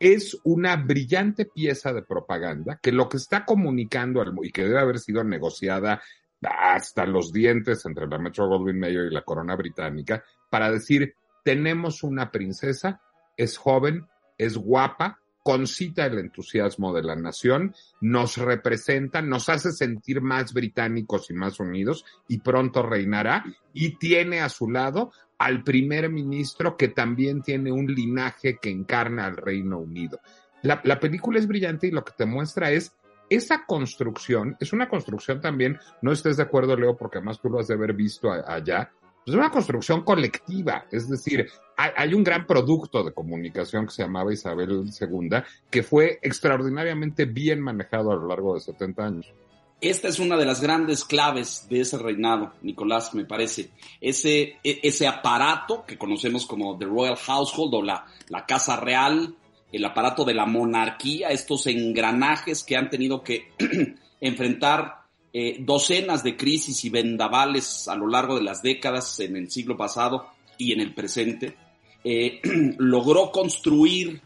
es 0.00 0.38
una 0.44 0.76
brillante 0.76 1.44
pieza 1.44 1.92
de 1.92 2.02
propaganda 2.02 2.78
que 2.82 2.92
lo 2.92 3.06
que 3.08 3.18
está 3.18 3.44
comunicando 3.44 4.22
al, 4.22 4.32
y 4.42 4.50
que 4.50 4.64
debe 4.64 4.80
haber 4.80 4.98
sido 4.98 5.22
negociada 5.24 6.00
hasta 6.42 7.04
los 7.06 7.32
dientes 7.32 7.84
entre 7.84 8.06
la 8.06 8.18
Metro 8.18 8.46
Goldwyn 8.48 8.78
Mayer 8.78 9.06
y 9.06 9.14
la 9.14 9.22
corona 9.22 9.56
británica 9.56 10.22
para 10.50 10.70
decir, 10.70 11.14
tenemos 11.44 12.02
una 12.02 12.30
princesa, 12.30 13.00
es 13.36 13.56
joven, 13.56 14.06
es 14.36 14.56
guapa, 14.56 15.20
concita 15.42 16.04
el 16.04 16.18
entusiasmo 16.18 16.92
de 16.92 17.02
la 17.02 17.16
nación, 17.16 17.74
nos 18.00 18.36
representa, 18.36 19.22
nos 19.22 19.48
hace 19.48 19.72
sentir 19.72 20.20
más 20.20 20.52
británicos 20.52 21.30
y 21.30 21.34
más 21.34 21.58
unidos 21.58 22.04
y 22.28 22.40
pronto 22.40 22.82
reinará 22.82 23.44
y 23.72 23.96
tiene 23.96 24.40
a 24.40 24.50
su 24.50 24.70
lado 24.70 25.10
al 25.38 25.62
primer 25.62 26.10
ministro 26.10 26.76
que 26.76 26.88
también 26.88 27.42
tiene 27.42 27.72
un 27.72 27.86
linaje 27.86 28.58
que 28.60 28.70
encarna 28.70 29.24
al 29.24 29.36
Reino 29.36 29.78
Unido. 29.78 30.20
La, 30.62 30.80
la 30.84 31.00
película 31.00 31.38
es 31.38 31.46
brillante 31.46 31.86
y 31.86 31.92
lo 31.92 32.04
que 32.04 32.12
te 32.16 32.26
muestra 32.26 32.70
es 32.70 32.97
esa 33.30 33.64
construcción, 33.66 34.56
es 34.60 34.72
una 34.72 34.88
construcción 34.88 35.40
también, 35.40 35.78
no 36.02 36.12
estés 36.12 36.36
de 36.36 36.42
acuerdo 36.42 36.76
Leo, 36.76 36.96
porque 36.96 37.18
además 37.18 37.40
tú 37.40 37.48
lo 37.48 37.60
has 37.60 37.68
de 37.68 37.74
haber 37.74 37.92
visto 37.92 38.30
allá, 38.30 38.90
es 39.28 39.34
una 39.34 39.50
construcción 39.50 40.04
colectiva, 40.04 40.86
es 40.90 41.08
decir, 41.08 41.46
hay, 41.76 42.14
un 42.14 42.24
gran 42.24 42.46
producto 42.46 43.04
de 43.04 43.12
comunicación 43.12 43.84
que 43.84 43.92
se 43.92 44.02
llamaba 44.02 44.32
Isabel 44.32 44.86
II, 44.88 45.28
que 45.70 45.82
fue 45.82 46.18
extraordinariamente 46.22 47.26
bien 47.26 47.60
manejado 47.60 48.10
a 48.10 48.16
lo 48.16 48.26
largo 48.26 48.54
de 48.54 48.60
70 48.60 49.04
años. 49.04 49.32
Esta 49.80 50.08
es 50.08 50.18
una 50.18 50.36
de 50.36 50.46
las 50.46 50.62
grandes 50.62 51.04
claves 51.04 51.66
de 51.68 51.82
ese 51.82 51.98
reinado, 51.98 52.52
Nicolás, 52.62 53.14
me 53.14 53.26
parece. 53.26 53.70
Ese, 54.00 54.56
e, 54.64 54.80
ese 54.82 55.06
aparato 55.06 55.84
que 55.86 55.98
conocemos 55.98 56.46
como 56.46 56.76
The 56.78 56.86
Royal 56.86 57.16
Household 57.16 57.74
o 57.74 57.82
la, 57.82 58.06
la 58.28 58.46
Casa 58.46 58.76
Real, 58.76 59.36
el 59.72 59.84
aparato 59.84 60.24
de 60.24 60.34
la 60.34 60.46
monarquía, 60.46 61.28
estos 61.28 61.66
engranajes 61.66 62.64
que 62.64 62.76
han 62.76 62.90
tenido 62.90 63.22
que 63.22 63.52
enfrentar 64.20 65.02
eh, 65.32 65.58
docenas 65.60 66.22
de 66.22 66.36
crisis 66.36 66.84
y 66.84 66.90
vendavales 66.90 67.86
a 67.86 67.94
lo 67.94 68.08
largo 68.08 68.36
de 68.36 68.42
las 68.42 68.62
décadas 68.62 69.20
en 69.20 69.36
el 69.36 69.50
siglo 69.50 69.76
pasado 69.76 70.28
y 70.56 70.72
en 70.72 70.80
el 70.80 70.94
presente, 70.94 71.54
eh, 72.02 72.40
logró 72.78 73.30
construir 73.30 74.22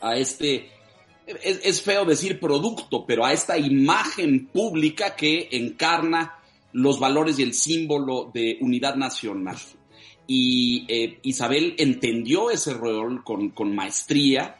a 0.00 0.16
este, 0.16 0.70
es, 1.26 1.82
feo 1.82 2.04
decir 2.04 2.38
producto, 2.38 3.04
pero 3.06 3.24
a 3.24 3.32
esta 3.32 3.58
imagen 3.58 4.46
pública 4.46 5.16
que 5.16 5.48
encarna 5.52 6.38
los 6.72 7.00
valores 7.00 7.38
y 7.38 7.42
el 7.42 7.54
símbolo 7.54 8.30
de 8.32 8.58
unidad 8.60 8.96
nacional. 8.96 9.56
Y 10.26 10.84
eh, 10.88 11.18
Isabel 11.22 11.74
entendió 11.78 12.50
ese 12.50 12.74
rol 12.74 13.24
con, 13.24 13.50
con 13.50 13.74
maestría, 13.74 14.57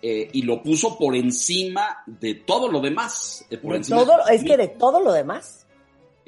eh, 0.00 0.28
y 0.32 0.42
lo 0.42 0.62
puso 0.62 0.96
por 0.96 1.16
encima 1.16 2.02
de 2.06 2.34
todo 2.34 2.68
lo 2.68 2.80
demás. 2.80 3.44
Eh, 3.50 3.58
todo, 3.58 4.28
es 4.30 4.44
que 4.44 4.56
de 4.56 4.68
todo 4.68 5.00
lo 5.00 5.12
demás. 5.12 5.66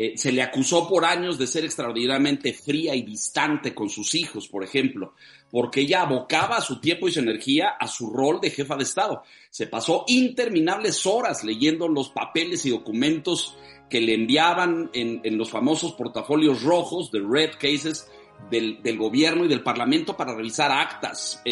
Eh, 0.02 0.14
se 0.16 0.32
le 0.32 0.40
acusó 0.42 0.88
por 0.88 1.04
años 1.04 1.38
de 1.38 1.46
ser 1.46 1.64
extraordinariamente 1.64 2.54
fría 2.54 2.94
y 2.94 3.02
distante 3.02 3.74
con 3.74 3.90
sus 3.90 4.14
hijos, 4.14 4.48
por 4.48 4.64
ejemplo, 4.64 5.12
porque 5.50 5.82
ella 5.82 6.00
abocaba 6.00 6.62
su 6.62 6.80
tiempo 6.80 7.06
y 7.06 7.12
su 7.12 7.20
energía 7.20 7.76
a 7.78 7.86
su 7.86 8.10
rol 8.10 8.40
de 8.40 8.50
jefa 8.50 8.76
de 8.76 8.84
Estado. 8.84 9.22
Se 9.50 9.66
pasó 9.66 10.04
interminables 10.08 11.04
horas 11.06 11.44
leyendo 11.44 11.86
los 11.86 12.08
papeles 12.08 12.64
y 12.64 12.70
documentos 12.70 13.58
que 13.90 14.00
le 14.00 14.14
enviaban 14.14 14.90
en, 14.94 15.20
los 15.36 15.50
famosos 15.50 15.92
portafolios 15.92 16.62
rojos 16.62 17.12
de 17.12 17.20
Red 17.20 17.50
Cases 17.60 18.10
del, 18.50 18.80
gobierno 18.96 19.44
y 19.44 19.48
del 19.48 19.62
Parlamento 19.62 20.16
para 20.16 20.34
revisar 20.34 20.72
actas, 20.72 21.42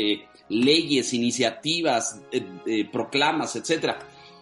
leyes, 0.49 1.13
iniciativas, 1.13 2.21
eh, 2.33 2.45
eh, 2.67 2.89
proclamas, 2.91 3.57
etcétera. 3.57 3.99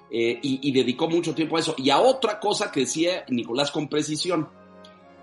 Eh, 0.09 0.38
y, 0.40 0.71
dedicó 0.71 1.09
mucho 1.09 1.35
tiempo 1.35 1.57
a 1.57 1.61
eso. 1.61 1.75
Y 1.79 1.90
a 1.90 1.99
otra 1.99 2.38
cosa 2.38 2.71
que 2.71 2.81
decía 2.81 3.25
Nicolás 3.29 3.73
con 3.73 3.88
precisión, 3.88 4.49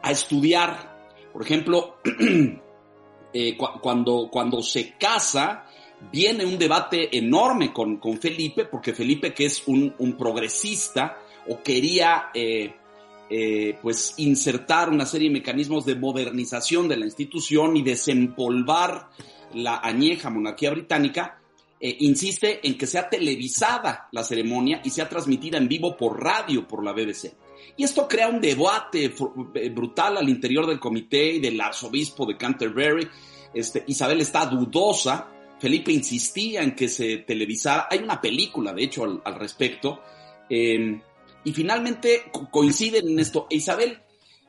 a 0.02 0.12
estudiar. 0.12 1.08
Por 1.32 1.42
ejemplo, 1.42 1.98
cuando, 3.82 4.30
cuando 4.30 4.62
se 4.62 4.98
casa, 4.98 5.66
viene 6.12 6.46
un 6.46 6.58
debate 6.58 7.18
enorme 7.18 7.72
con, 7.72 7.98
con 7.98 8.20
Felipe, 8.20 8.66
porque 8.66 8.94
Felipe, 8.94 9.34
que 9.34 9.46
es 9.46 9.64
un, 9.68 9.96
un 10.00 10.18
progresista, 10.18 11.18
o 11.48 11.64
quería 11.64 12.30
pues 13.82 14.14
insertar 14.18 14.90
una 14.90 15.08
serie 15.08 15.30
de 15.30 15.34
mecanismos 15.34 15.86
de 15.86 15.96
modernización 15.96 16.88
de 16.88 16.98
la 16.98 17.06
institución 17.06 17.76
y 17.78 17.82
desempolvar 17.82 19.08
la 19.54 19.80
añeja 19.84 20.30
monarquía 20.30 20.72
británica, 20.72 21.40
eh, 21.80 21.98
insiste 22.00 22.66
en 22.66 22.78
que 22.78 22.88
sea 22.88 23.10
televisada 23.10 24.08
la 24.12 24.24
ceremonia 24.24 24.82
y 24.86 24.90
sea 24.90 25.10
transmitida 25.10 25.58
en 25.58 25.68
vivo 25.68 25.98
por 25.98 26.22
radio 26.24 26.68
por 26.68 26.84
la 26.84 26.94
BBC. 26.94 27.34
Y 27.76 27.84
esto 27.84 28.08
crea 28.08 28.30
un 28.30 28.40
debate 28.40 29.14
eh, 29.56 29.70
brutal 29.70 30.18
al 30.18 30.30
interior 30.30 30.66
del 30.66 30.80
comité 30.80 31.34
y 31.34 31.40
del 31.40 31.60
arzobispo 31.60 32.26
de 32.26 32.38
Canterbury. 32.38 33.08
Este, 33.54 33.84
Isabel 33.88 34.22
está 34.22 34.46
dudosa. 34.46 35.28
Felipe 35.60 35.92
insistía 35.92 36.62
en 36.62 36.76
que 36.76 36.88
se 36.88 37.18
televisara. 37.18 37.88
Hay 37.90 38.00
una 38.00 38.22
película, 38.22 38.74
de 38.74 38.84
hecho, 38.84 39.22
al, 39.24 39.36
respecto. 39.36 40.02
Em, 40.50 41.02
y 41.44 41.52
finalmente 41.52 42.32
coinciden 42.52 43.10
en 43.10 43.20
esto. 43.20 43.48
Isabel 43.50 44.00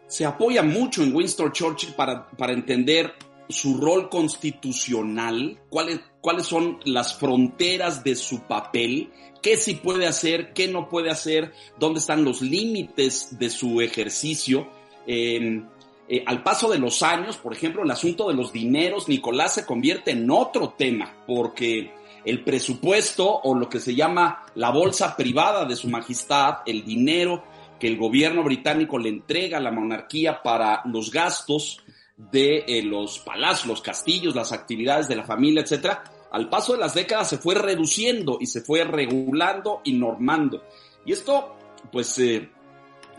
se 0.06 0.24
apoya 0.24 0.62
mucho 0.62 1.02
en 1.02 1.14
Winston 1.14 1.50
Churchill 1.50 1.94
para, 1.94 2.28
para 2.28 2.52
entender 2.52 3.14
su 3.48 3.78
rol 3.78 4.08
constitucional, 4.08 5.60
cuáles, 5.68 6.00
cuáles 6.20 6.46
son 6.46 6.80
las 6.84 7.18
fronteras 7.18 8.04
de 8.04 8.16
su 8.16 8.40
papel, 8.42 9.10
qué 9.42 9.56
sí 9.56 9.74
puede 9.74 10.06
hacer, 10.06 10.52
qué 10.52 10.68
no 10.68 10.88
puede 10.88 11.10
hacer, 11.10 11.52
dónde 11.78 12.00
están 12.00 12.24
los 12.24 12.40
límites 12.40 13.38
de 13.38 13.50
su 13.50 13.80
ejercicio. 13.80 14.68
Em, 15.06 15.66
eh, 16.08 16.22
al 16.26 16.42
paso 16.42 16.70
de 16.70 16.78
los 16.78 17.02
años, 17.02 17.36
por 17.36 17.52
ejemplo, 17.52 17.82
el 17.82 17.90
asunto 17.90 18.28
de 18.28 18.34
los 18.34 18.52
dineros, 18.52 19.08
Nicolás 19.08 19.54
se 19.54 19.66
convierte 19.66 20.12
en 20.12 20.30
otro 20.30 20.70
tema, 20.70 21.24
porque 21.26 21.92
el 22.24 22.42
presupuesto 22.42 23.40
o 23.42 23.54
lo 23.54 23.68
que 23.68 23.80
se 23.80 23.94
llama 23.94 24.46
la 24.54 24.70
bolsa 24.70 25.16
privada 25.16 25.64
de 25.64 25.76
su 25.76 25.88
majestad, 25.88 26.58
el 26.66 26.84
dinero 26.84 27.44
que 27.78 27.88
el 27.88 27.98
gobierno 27.98 28.42
británico 28.42 28.98
le 28.98 29.10
entrega 29.10 29.58
a 29.58 29.60
la 29.60 29.70
monarquía 29.70 30.42
para 30.42 30.82
los 30.86 31.10
gastos, 31.10 31.84
de 32.16 32.64
eh, 32.66 32.82
los 32.82 33.18
palacios, 33.18 33.66
los 33.66 33.82
castillos, 33.82 34.34
las 34.34 34.52
actividades 34.52 35.08
de 35.08 35.16
la 35.16 35.24
familia, 35.24 35.62
etcétera, 35.62 36.04
al 36.30 36.48
paso 36.48 36.72
de 36.72 36.78
las 36.78 36.94
décadas 36.94 37.28
se 37.28 37.38
fue 37.38 37.54
reduciendo 37.54 38.38
y 38.40 38.46
se 38.46 38.60
fue 38.60 38.84
regulando 38.84 39.80
y 39.84 39.92
normando. 39.92 40.62
Y 41.04 41.12
esto, 41.12 41.56
pues, 41.92 42.18
eh, 42.18 42.48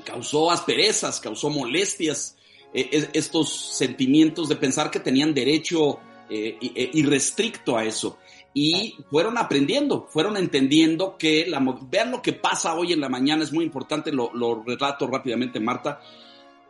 causó 0.03 0.51
asperezas, 0.51 1.19
causó 1.19 1.49
molestias, 1.49 2.37
eh, 2.73 3.09
estos 3.13 3.77
sentimientos 3.77 4.49
de 4.49 4.55
pensar 4.55 4.91
que 4.91 4.99
tenían 4.99 5.33
derecho 5.33 5.99
irrestricto 6.27 7.77
a 7.77 7.85
eso. 7.85 8.17
Y 8.51 8.95
fueron 9.11 9.37
aprendiendo, 9.37 10.07
fueron 10.09 10.37
entendiendo 10.37 11.17
que 11.17 11.45
la, 11.45 11.59
vean 11.83 12.09
lo 12.09 12.21
que 12.21 12.33
pasa 12.33 12.73
hoy 12.73 12.93
en 12.93 13.01
la 13.01 13.09
mañana, 13.09 13.43
es 13.43 13.53
muy 13.53 13.63
importante, 13.63 14.11
lo, 14.11 14.33
lo 14.33 14.63
relato 14.63 15.05
rápidamente, 15.05 15.59
Marta. 15.59 16.01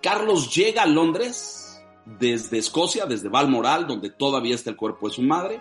Carlos 0.01 0.53
llega 0.53 0.83
a 0.83 0.88
Londres, 0.88 1.64
desde 2.05 2.59
Escocia, 2.59 3.05
desde 3.05 3.29
Balmoral, 3.29 3.87
donde 3.87 4.09
todavía 4.09 4.55
está 4.55 4.69
el 4.69 4.75
cuerpo 4.75 5.07
de 5.07 5.15
su 5.15 5.21
madre. 5.21 5.59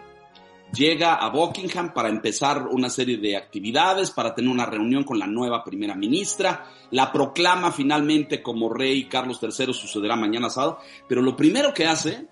Llega 0.73 1.15
a 1.15 1.29
Buckingham 1.29 1.95
para 1.95 2.09
empezar 2.09 2.67
una 2.67 2.91
serie 2.91 3.17
de 3.17 3.37
actividades, 3.37 4.11
para 4.11 4.35
tener 4.35 4.51
una 4.51 4.67
reunión 4.67 5.05
con 5.05 5.19
la 5.19 5.27
nueva 5.27 5.63
primera 5.63 5.95
ministra. 5.95 6.67
La 6.91 7.13
proclama 7.13 7.71
finalmente 7.71 8.43
como 8.43 8.69
rey 8.69 9.05
Carlos 9.05 9.39
III, 9.41 9.73
sucederá 9.73 10.17
mañana 10.17 10.51
sábado. 10.51 10.79
Pero 11.09 11.23
lo 11.23 11.37
primero 11.37 11.73
que 11.73 11.87
hace 11.87 12.27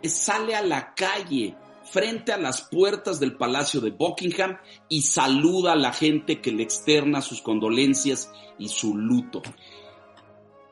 es 0.00 0.14
sale 0.14 0.54
a 0.54 0.62
la 0.62 0.94
calle 0.94 1.54
frente 1.84 2.32
a 2.32 2.38
las 2.38 2.62
puertas 2.62 3.20
del 3.20 3.36
Palacio 3.36 3.80
de 3.80 3.90
Buckingham 3.90 4.56
y 4.88 5.02
saluda 5.02 5.72
a 5.72 5.76
la 5.76 5.92
gente 5.92 6.40
que 6.40 6.52
le 6.52 6.62
externa 6.62 7.20
sus 7.20 7.42
condolencias 7.42 8.30
y 8.58 8.68
su 8.68 8.96
luto 8.96 9.42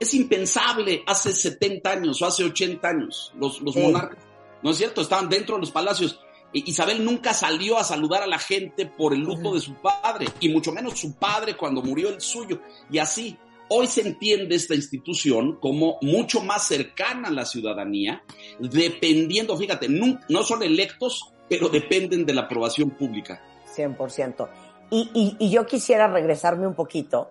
es 0.01 0.15
impensable 0.15 1.03
hace 1.07 1.31
70 1.33 1.91
años 1.91 2.23
o 2.23 2.27
hace 2.27 2.43
80 2.43 2.89
años. 2.89 3.33
Los, 3.39 3.61
monarcas, 3.77 4.25
¿no 4.63 4.71
es 4.71 4.79
cierto? 4.79 5.03
Estaban 5.03 5.29
dentro 5.29 5.57
de 5.57 5.61
los 5.61 5.71
palacios. 5.71 6.19
Isabel 6.53 7.05
nunca 7.05 7.35
salió 7.35 7.79
a 7.79 7.85
saludar 7.85 8.23
a 8.23 8.27
la 8.27 8.39
gente 8.39 8.87
por 8.87 9.13
el 9.13 9.21
luto 9.21 9.55
de 9.55 9.61
su 9.61 9.75
padre, 9.75 10.27
y 10.41 10.49
mucho 10.49 10.73
menos 10.73 10.99
su 10.99 11.15
padre 11.15 11.57
cuando 11.57 11.83
murió 11.83 12.09
el 12.09 12.21
suyo. 12.21 12.61
Y 12.91 12.99
así, 12.99 13.37
hoy 13.69 13.87
se 13.87 14.01
entiende 14.01 14.57
esta 14.57 14.75
institución 14.75 15.61
como 15.61 15.99
mucho 16.01 16.41
más 16.41 16.67
cercana 16.67 17.29
a 17.29 17.33
la 17.33 17.45
ciudadanía, 17.45 18.25
dependiendo, 18.59 19.57
fíjate, 19.57 19.89
no, 19.89 20.19
no 20.29 20.43
son 20.43 20.63
electos, 20.63 21.31
pero 21.49 21.69
dependen 21.69 22.25
de 22.25 22.35
la 22.35 22.43
aprobación 22.43 22.91
pública. 22.91 23.45
100%. 23.77 24.49
Y, 24.91 25.09
y, 25.15 25.37
y 25.39 25.51
yo 25.51 25.67
quisiera 25.67 26.09
regresarme 26.09 26.67
un 26.67 26.75
poquito, 26.75 27.31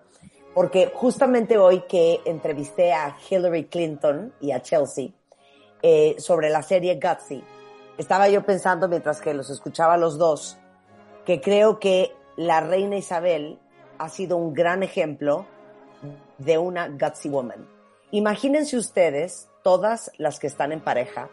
porque 0.54 0.90
justamente 0.94 1.58
hoy 1.58 1.82
que 1.82 2.20
entrevisté 2.24 2.92
a 2.92 3.16
Hillary 3.28 3.66
Clinton 3.66 4.32
y 4.40 4.52
a 4.52 4.62
Chelsea 4.62 5.10
eh, 5.82 6.16
sobre 6.18 6.50
la 6.50 6.62
serie 6.62 6.98
Gutsy, 7.00 7.42
estaba 7.98 8.28
yo 8.28 8.44
pensando 8.44 8.88
mientras 8.88 9.20
que 9.20 9.34
los 9.34 9.50
escuchaba 9.50 9.96
los 9.96 10.18
dos, 10.18 10.58
que 11.24 11.40
creo 11.40 11.78
que 11.78 12.12
la 12.36 12.60
reina 12.60 12.96
Isabel 12.96 13.58
ha 13.98 14.08
sido 14.08 14.36
un 14.36 14.54
gran 14.54 14.82
ejemplo 14.82 15.46
de 16.38 16.56
una 16.58 16.88
gutsy 16.88 17.28
woman. 17.28 17.68
Imagínense 18.10 18.76
ustedes, 18.76 19.48
todas 19.62 20.10
las 20.16 20.40
que 20.40 20.46
están 20.46 20.72
en 20.72 20.80
pareja, 20.80 21.28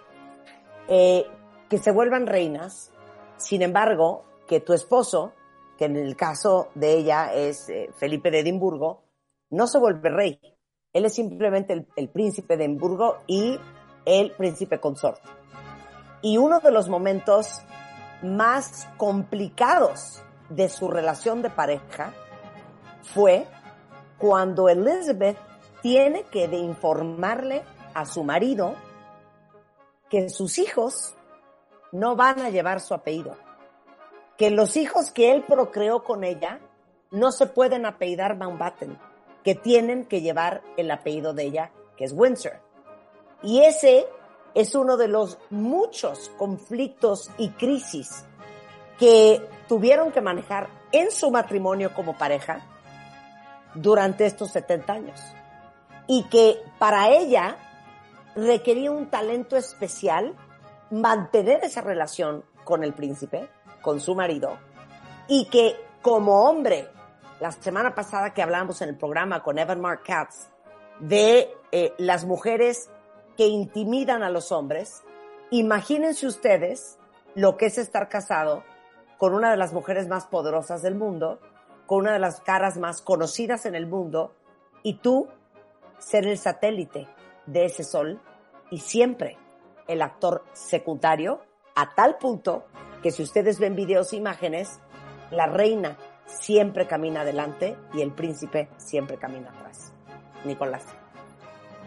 eh, 0.89 1.25
que 1.69 1.77
se 1.77 1.91
vuelvan 1.91 2.27
reinas, 2.27 2.91
sin 3.37 3.61
embargo, 3.61 4.23
que 4.47 4.59
tu 4.59 4.73
esposo, 4.73 5.33
que 5.77 5.85
en 5.85 5.95
el 5.95 6.15
caso 6.15 6.69
de 6.75 6.93
ella 6.93 7.33
es 7.33 7.69
eh, 7.69 7.89
Felipe 7.95 8.31
de 8.31 8.39
Edimburgo, 8.39 9.06
no 9.49 9.67
se 9.67 9.79
vuelve 9.79 10.09
rey. 10.09 10.39
Él 10.93 11.05
es 11.05 11.13
simplemente 11.13 11.85
el, 11.95 12.09
príncipe 12.09 12.57
de 12.57 12.65
Edimburgo 12.65 13.17
y 13.27 13.59
el 14.05 14.31
príncipe 14.31 14.79
consorte. 14.79 15.29
Y 16.21 16.37
uno 16.37 16.59
de 16.59 16.71
los 16.71 16.89
momentos 16.89 17.61
más 18.23 18.87
complicados 18.97 20.23
de 20.49 20.69
su 20.69 20.89
relación 20.89 21.41
de 21.41 21.49
pareja 21.49 22.13
fue 23.03 23.45
cuando 24.17 24.69
Elizabeth 24.69 25.37
tiene 25.81 26.23
que 26.23 26.45
informarle 26.45 27.63
a 27.93 28.05
su 28.05 28.23
marido 28.23 28.75
que 30.09 30.29
sus 30.29 30.57
hijos 30.57 31.15
no 31.91 32.15
van 32.15 32.39
a 32.39 32.49
llevar 32.49 32.79
su 32.79 32.93
apellido, 32.93 33.35
que 34.37 34.49
los 34.49 34.77
hijos 34.77 35.11
que 35.11 35.31
él 35.31 35.43
procreó 35.47 36.03
con 36.03 36.23
ella 36.23 36.59
no 37.11 37.31
se 37.31 37.47
pueden 37.47 37.85
apellidar 37.85 38.37
Mountbatten, 38.37 38.97
que 39.47 39.55
tienen 39.55 40.03
que 40.03 40.19
llevar 40.19 40.61
el 40.75 40.91
apellido 40.91 41.33
de 41.33 41.43
ella, 41.45 41.71
que 41.95 42.03
es 42.03 42.11
Windsor. 42.11 42.59
Y 43.41 43.61
ese 43.61 44.05
es 44.53 44.75
uno 44.75 44.97
de 44.97 45.07
los 45.07 45.37
muchos 45.49 46.29
conflictos 46.37 47.31
y 47.37 47.51
crisis 47.51 48.25
que 48.99 49.41
tuvieron 49.69 50.11
que 50.11 50.19
manejar 50.19 50.67
en 50.91 51.11
su 51.11 51.31
matrimonio 51.31 51.93
como 51.93 52.17
pareja 52.17 52.59
durante 53.73 54.25
estos 54.25 54.51
70 54.51 54.91
años. 54.91 55.21
Y 56.07 56.23
que 56.23 56.57
para 56.77 57.11
ella 57.11 57.55
requería 58.35 58.91
un 58.91 59.09
talento 59.09 59.55
especial 59.55 60.35
mantener 60.91 61.63
esa 61.63 61.79
relación 61.79 62.43
con 62.65 62.83
el 62.83 62.91
príncipe, 62.91 63.47
con 63.81 64.01
su 64.01 64.13
marido, 64.13 64.57
y 65.29 65.45
que 65.45 65.77
como 66.01 66.49
hombre, 66.49 66.89
la 67.39 67.51
semana 67.51 67.93
pasada 67.93 68.33
que 68.33 68.41
hablamos 68.41 68.81
en 68.81 68.89
el 68.89 68.97
programa 68.97 69.43
con 69.43 69.59
Evan 69.59 69.79
Mark 69.79 70.01
Katz, 70.03 70.49
de 70.99 71.53
eh, 71.71 71.93
las 71.97 72.25
mujeres 72.25 72.89
que 73.35 73.45
intimidan 73.45 74.23
a 74.23 74.29
los 74.29 74.51
hombres, 74.51 75.03
imagínense 75.51 76.25
ustedes 76.25 76.97
lo 77.35 77.55
que 77.55 77.67
es 77.67 77.77
estar 77.77 78.09
casado 78.09 78.63
con 79.19 79.33
una 79.33 79.51
de 79.51 79.57
las 79.57 79.73
mujeres 79.73 80.07
más 80.07 80.25
poderosas 80.25 80.81
del 80.81 80.95
mundo, 80.95 81.39
con 81.85 81.99
una 81.99 82.13
de 82.13 82.19
las 82.19 82.41
caras 82.41 82.77
más 82.77 83.01
conocidas 83.01 83.65
en 83.65 83.75
el 83.75 83.85
mundo, 83.85 84.33
y 84.81 84.95
tú 84.95 85.27
ser 85.99 86.25
el 86.27 86.37
satélite 86.37 87.07
de 87.45 87.65
ese 87.65 87.83
sol 87.83 88.19
y 88.71 88.79
siempre 88.79 89.37
el 89.87 90.01
actor 90.01 90.43
secundario, 90.53 91.41
a 91.75 91.93
tal 91.93 92.17
punto 92.17 92.65
que 93.01 93.11
si 93.11 93.21
ustedes 93.23 93.59
ven 93.59 93.75
videos 93.75 94.13
e 94.13 94.17
imágenes, 94.17 94.79
la 95.31 95.45
reina 95.47 95.97
siempre 96.27 96.87
camina 96.87 97.21
adelante 97.21 97.75
y 97.93 98.01
el 98.01 98.11
príncipe 98.11 98.69
siempre 98.77 99.17
camina 99.17 99.49
atrás. 99.49 99.93
Nicolás. 100.45 100.85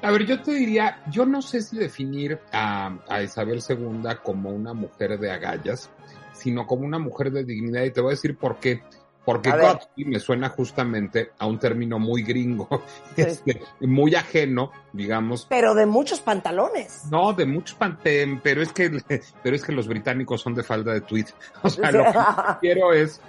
A 0.02 0.10
ver, 0.10 0.24
yo 0.24 0.40
te 0.42 0.52
diría, 0.52 1.02
yo 1.10 1.26
no 1.26 1.42
sé 1.42 1.60
si 1.60 1.76
definir 1.76 2.38
a, 2.52 2.98
a 3.06 3.22
Isabel 3.22 3.60
II 3.66 4.02
como 4.22 4.50
una 4.50 4.72
mujer 4.72 5.18
de 5.18 5.30
agallas, 5.30 5.90
sino 6.32 6.66
como 6.66 6.86
una 6.86 6.98
mujer 6.98 7.30
de 7.30 7.44
dignidad, 7.44 7.84
y 7.84 7.90
te 7.90 8.00
voy 8.00 8.10
a 8.10 8.16
decir 8.16 8.36
por 8.36 8.58
qué. 8.58 8.82
Porque 9.22 9.52
me 9.96 10.18
suena 10.18 10.48
justamente 10.48 11.32
a 11.38 11.46
un 11.46 11.58
término 11.58 11.98
muy 11.98 12.22
gringo, 12.22 12.68
este, 13.16 13.60
muy 13.80 14.14
ajeno, 14.14 14.72
digamos. 14.92 15.46
Pero 15.48 15.74
de 15.74 15.84
muchos 15.84 16.20
pantalones. 16.20 17.04
No, 17.10 17.32
de 17.34 17.44
muchos 17.44 17.76
pantalones, 17.76 18.40
pero 18.42 18.62
es 18.62 18.72
que, 18.72 18.90
pero 19.42 19.54
es 19.54 19.62
que 19.62 19.72
los 19.72 19.86
británicos 19.86 20.40
son 20.40 20.54
de 20.54 20.62
falda 20.62 20.92
de 20.94 21.02
tweet. 21.02 21.26
O 21.62 21.68
sea, 21.68 21.92
lo 21.92 22.04
que 22.04 22.18
quiero 22.60 22.92
es, 22.94 23.20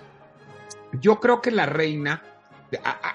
yo 0.99 1.19
creo 1.19 1.41
que 1.41 1.51
la 1.51 1.65
reina, 1.65 2.21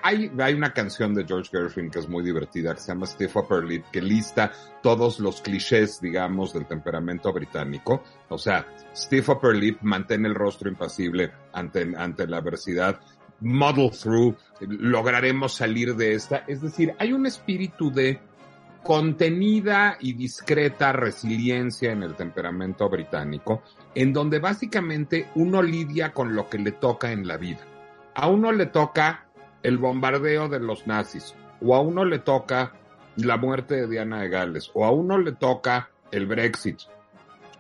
hay, 0.03 0.31
hay 0.39 0.55
una 0.55 0.73
canción 0.73 1.15
de 1.15 1.25
George 1.25 1.51
Gershwin 1.51 1.91
que 1.91 1.99
es 1.99 2.09
muy 2.09 2.23
divertida, 2.23 2.75
que 2.75 2.81
se 2.81 2.89
llama 2.89 3.07
Stiff 3.07 3.37
Upper 3.37 3.65
Lip, 3.65 3.85
que 3.91 4.03
lista 4.03 4.53
todos 4.83 5.19
los 5.19 5.41
clichés, 5.41 6.01
digamos, 6.01 6.53
del 6.53 6.67
temperamento 6.67 7.33
británico. 7.33 8.03
O 8.29 8.39
sea, 8.39 8.67
Stiff 8.95 9.29
Upper 9.29 9.55
Lip 9.55 9.79
mantén 9.83 10.27
el 10.27 10.35
rostro 10.35 10.69
impasible 10.69 11.33
ante, 11.53 11.93
ante 11.97 12.27
la 12.27 12.39
adversidad. 12.39 13.01
Muddle 13.41 13.91
through, 13.91 14.35
lograremos 14.61 15.55
salir 15.55 15.95
de 15.95 16.15
esta. 16.15 16.45
Es 16.47 16.63
decir, 16.63 16.95
hay 16.99 17.13
un 17.13 17.27
espíritu 17.27 17.93
de 17.93 18.19
contenida 18.87 19.97
y 19.99 20.13
discreta 20.13 20.93
resiliencia 20.93 21.91
en 21.91 22.05
el 22.05 22.15
temperamento 22.15 22.89
británico, 22.89 23.63
en 23.97 24.13
donde 24.13 24.39
básicamente 24.39 25.29
uno 25.35 25.61
lidia 25.61 26.13
con 26.13 26.37
lo 26.37 26.49
que 26.49 26.59
le 26.59 26.71
toca 26.71 27.11
en 27.11 27.27
la 27.27 27.37
vida. 27.37 27.67
A 28.15 28.29
uno 28.29 28.53
le 28.53 28.67
toca 28.67 29.27
el 29.65 29.79
bombardeo 29.79 30.49
de 30.49 30.61
los 30.61 30.87
nazis, 30.87 31.35
o 31.61 31.75
a 31.75 31.81
uno 31.81 32.05
le 32.05 32.21
toca 32.21 32.75
la 33.17 33.37
muerte 33.37 33.75
de 33.75 33.89
Diana 33.89 34.21
de 34.21 34.29
Gales, 34.29 34.71
o 34.73 34.85
a 34.85 34.93
uno 34.93 35.19
le 35.19 35.33
toca 35.33 35.91
el 36.13 36.27
Brexit, 36.27 36.83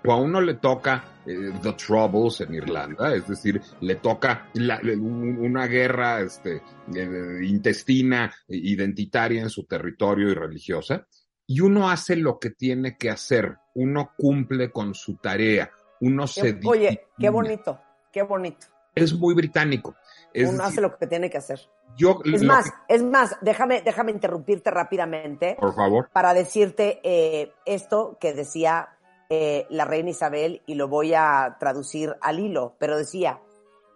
o 0.07 0.12
a 0.12 0.16
uno 0.16 0.40
le 0.40 0.55
toca 0.55 1.05
eh, 1.27 1.53
The 1.62 1.73
Troubles 1.73 2.40
en 2.42 2.55
Irlanda, 2.55 3.14
es 3.14 3.27
decir, 3.27 3.61
le 3.81 3.97
toca 3.97 4.49
la, 4.55 4.81
una 4.99 5.66
guerra 5.66 6.21
este, 6.21 6.62
eh, 6.95 7.38
intestina, 7.42 8.33
identitaria 8.49 9.42
en 9.42 9.51
su 9.51 9.64
territorio 9.64 10.31
y 10.31 10.35
religiosa, 10.35 11.07
y 11.47 11.61
uno 11.61 11.90
hace 11.90 12.16
lo 12.16 12.38
que 12.38 12.51
tiene 12.51 12.97
que 12.97 13.11
hacer, 13.11 13.57
uno 13.75 14.12
cumple 14.16 14.71
con 14.71 14.95
su 14.95 15.16
tarea, 15.16 15.71
uno 16.01 16.27
se... 16.27 16.59
Oye, 16.64 17.07
qué 17.19 17.29
bonito, 17.29 17.81
qué 18.12 18.23
bonito. 18.23 18.66
Es 18.95 19.12
muy 19.12 19.35
británico. 19.35 19.95
Es 20.33 20.45
uno 20.49 20.53
decir, 20.59 20.66
hace 20.66 20.81
lo 20.81 20.97
que 20.97 21.07
tiene 21.07 21.29
que 21.29 21.38
hacer. 21.38 21.61
Yo, 21.99 22.21
es 22.25 22.42
más, 22.42 22.64
que- 22.71 22.95
es 22.95 23.03
más, 23.03 23.37
déjame, 23.42 23.83
déjame 23.83 24.11
interrumpirte 24.12 24.71
rápidamente 24.71 25.57
por 25.59 25.75
favor. 25.75 26.11
para 26.12 26.35
decirte 26.35 27.01
eh, 27.05 27.53
esto 27.64 28.19
que 28.21 28.33
decía 28.35 28.96
eh, 29.29 29.67
la 29.71 29.85
reina 29.85 30.11
Isabel 30.11 30.62
y 30.67 30.75
lo 30.75 30.89
voy 30.89 31.15
a 31.15 31.57
traducir 31.59 32.17
al 32.21 32.39
hilo, 32.39 32.75
pero 32.79 32.97
decía, 32.97 33.41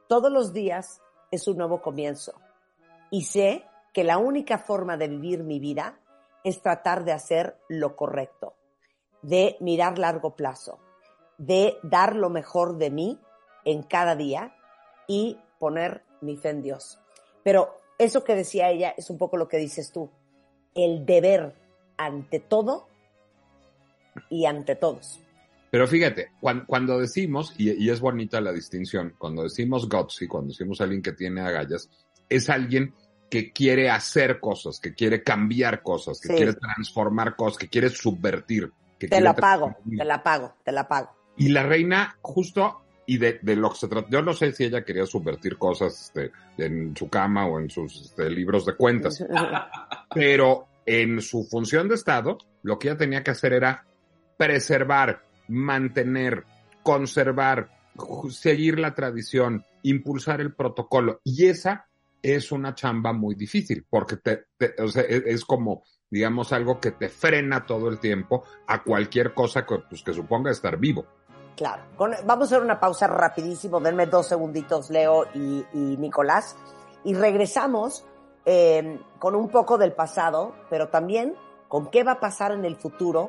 todos 0.09 0.33
los 0.33 0.53
días 0.53 1.01
es 1.31 1.47
un 1.47 1.57
nuevo 1.57 1.81
comienzo 1.81 2.35
y 3.11 3.23
sé 3.23 3.65
que 3.93 4.05
la 4.05 4.19
única 4.19 4.59
forma 4.59 4.97
de 4.97 5.09
vivir 5.09 5.45
mi 5.45 5.61
vida 5.61 6.01
es 6.43 6.63
tratar 6.63 7.05
de 7.05 7.13
hacer 7.13 7.57
lo 7.69 7.97
correcto, 7.97 8.55
de 9.23 9.57
mirar 9.61 9.99
largo 9.99 10.35
plazo, 10.35 10.79
de 11.39 11.79
dar 11.83 12.17
lo 12.17 12.31
mejor 12.31 12.77
de 12.79 12.91
mí 12.91 13.21
en 13.65 13.83
cada 13.83 14.17
día 14.17 14.57
y 15.07 15.39
poner 15.59 16.03
mi 16.21 16.37
fe 16.37 16.51
en 16.51 16.63
Dios. 16.63 17.01
Pero 17.43 17.77
eso 17.99 18.25
que 18.25 18.35
decía 18.35 18.71
ella 18.71 18.95
es 18.97 19.11
un 19.11 19.19
poco 19.19 19.37
lo 19.37 19.49
que 19.49 19.59
dices 19.59 19.93
tú, 19.93 20.11
el 20.75 21.05
deber 21.05 21.55
ante 21.97 22.41
todo 22.41 22.90
y 24.29 24.47
ante 24.47 24.77
todos. 24.77 25.21
Pero 25.71 25.87
fíjate, 25.87 26.33
cuando, 26.41 26.67
cuando 26.67 26.99
decimos, 26.99 27.55
y, 27.57 27.71
y 27.71 27.91
es 27.91 28.01
bonita 28.01 28.41
la 28.41 28.53
distinción, 28.53 29.15
cuando 29.19 29.45
decimos 29.45 29.89
gutsy, 29.89 30.27
cuando 30.27 30.49
decimos 30.49 30.81
alguien 30.81 31.01
que 31.03 31.13
tiene 31.13 31.41
agallas, 31.43 31.89
es 32.29 32.51
alguien 32.51 32.93
que 33.31 33.53
quiere 33.53 33.89
hacer 33.89 34.41
cosas, 34.41 34.81
que 34.81 34.95
quiere 34.95 35.23
cambiar 35.23 35.83
cosas, 35.83 36.21
que 36.21 36.29
Sí. 36.29 36.35
quiere 36.35 36.55
transformar 36.55 37.37
cosas, 37.37 37.59
que 37.59 37.69
quiere 37.69 37.89
subvertir. 37.89 38.73
Que 38.99 39.07
Te 39.09 39.21
la 39.21 39.35
pago, 39.35 39.75
te 39.97 40.05
la 40.05 40.23
pago, 40.23 40.55
te 40.65 40.73
la 40.73 40.87
pago. 40.89 41.11
Y 41.37 41.49
la 41.51 41.63
reina, 41.63 42.19
justo, 42.21 42.83
y 43.07 43.19
de, 43.19 43.39
de 43.41 43.57
lo 43.57 43.71
que 43.71 43.77
se 43.77 43.89
trata, 43.89 44.09
yo 44.11 44.21
no 44.21 44.35
sé 44.35 44.53
si 44.53 44.65
ella 44.65 44.85
quería 44.85 45.07
subvertir 45.07 45.57
cosas 45.57 46.01
este, 46.07 46.33
en 46.59 46.95
su 46.97 47.09
cama 47.09 47.47
o 47.47 47.59
en 47.61 47.71
sus 47.71 48.03
este, 48.03 48.29
libros 48.29 48.67
de 48.67 48.75
cuentas, 48.77 49.25
pero 50.15 50.67
en 50.85 51.21
su 51.21 51.45
función 51.45 51.89
de 51.89 51.95
Estado, 51.95 52.37
lo 52.63 52.79
que 52.79 52.89
ella 52.89 52.99
tenía 52.99 53.23
que 53.23 53.31
hacer 53.31 53.53
era 53.53 53.87
preservar, 54.41 55.21
mantener, 55.49 56.47
conservar, 56.83 57.69
seguir 58.31 58.79
la 58.79 58.95
tradición, 58.95 59.67
impulsar 59.83 60.41
el 60.41 60.55
protocolo. 60.55 61.21
Y 61.25 61.45
esa 61.45 61.89
es 62.23 62.51
una 62.51 62.75
chamba 62.75 63.13
muy 63.13 63.35
difícil, 63.35 63.85
porque 63.91 64.17
te, 64.17 64.47
o 64.83 64.89
sea, 64.89 65.03
es, 65.03 65.45
como, 65.45 65.83
digamos, 66.09 66.55
algo 66.55 66.81
que 66.81 66.93
te 66.93 67.11
frena 67.11 67.67
todo 67.67 67.91
el 67.91 68.01
tiempo 68.01 68.45
a 68.67 68.83
cualquier 68.83 69.35
cosa 69.35 69.67
que, 69.67 69.77
pues, 69.81 70.03
suponga 70.17 70.51
estar 70.51 70.79
vivo. 70.79 71.05
Claro. 71.55 71.83
Vamos 71.99 72.51
a 72.51 72.55
hacer 72.55 72.63
una 72.63 72.81
pausa 72.81 73.09
rapidísimo, 73.09 73.79
denme 73.79 74.07
dos 74.07 74.27
segunditos, 74.27 74.89
Leo 74.89 75.27
y, 75.35 75.67
y 75.75 75.99
Nicolás, 75.99 76.57
y 77.05 77.13
regresamos 77.13 78.07
eh, 78.47 79.01
con 79.19 79.35
un 79.35 79.51
poco 79.51 79.77
del 79.77 79.93
pasado, 79.93 80.55
pero 80.71 80.89
también 80.89 81.35
con 81.69 81.91
qué 81.91 82.05
va 82.05 82.13
a 82.13 82.21
pasar 82.21 82.53
en 82.53 82.65
el 82.65 82.77
futuro 82.77 83.29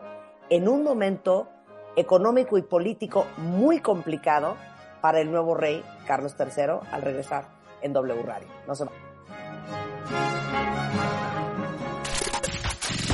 en 0.51 0.67
un 0.67 0.83
momento 0.83 1.47
económico 1.95 2.57
y 2.57 2.61
político 2.61 3.25
muy 3.37 3.79
complicado 3.79 4.57
para 4.99 5.21
el 5.21 5.31
nuevo 5.31 5.55
rey 5.55 5.83
Carlos 6.05 6.35
III 6.37 6.89
al 6.91 7.01
regresar 7.01 7.47
en 7.81 7.93
W 7.93 8.21
Radio. 8.21 8.49
No 8.67 8.75
se 8.75 8.83
va. 8.83 8.91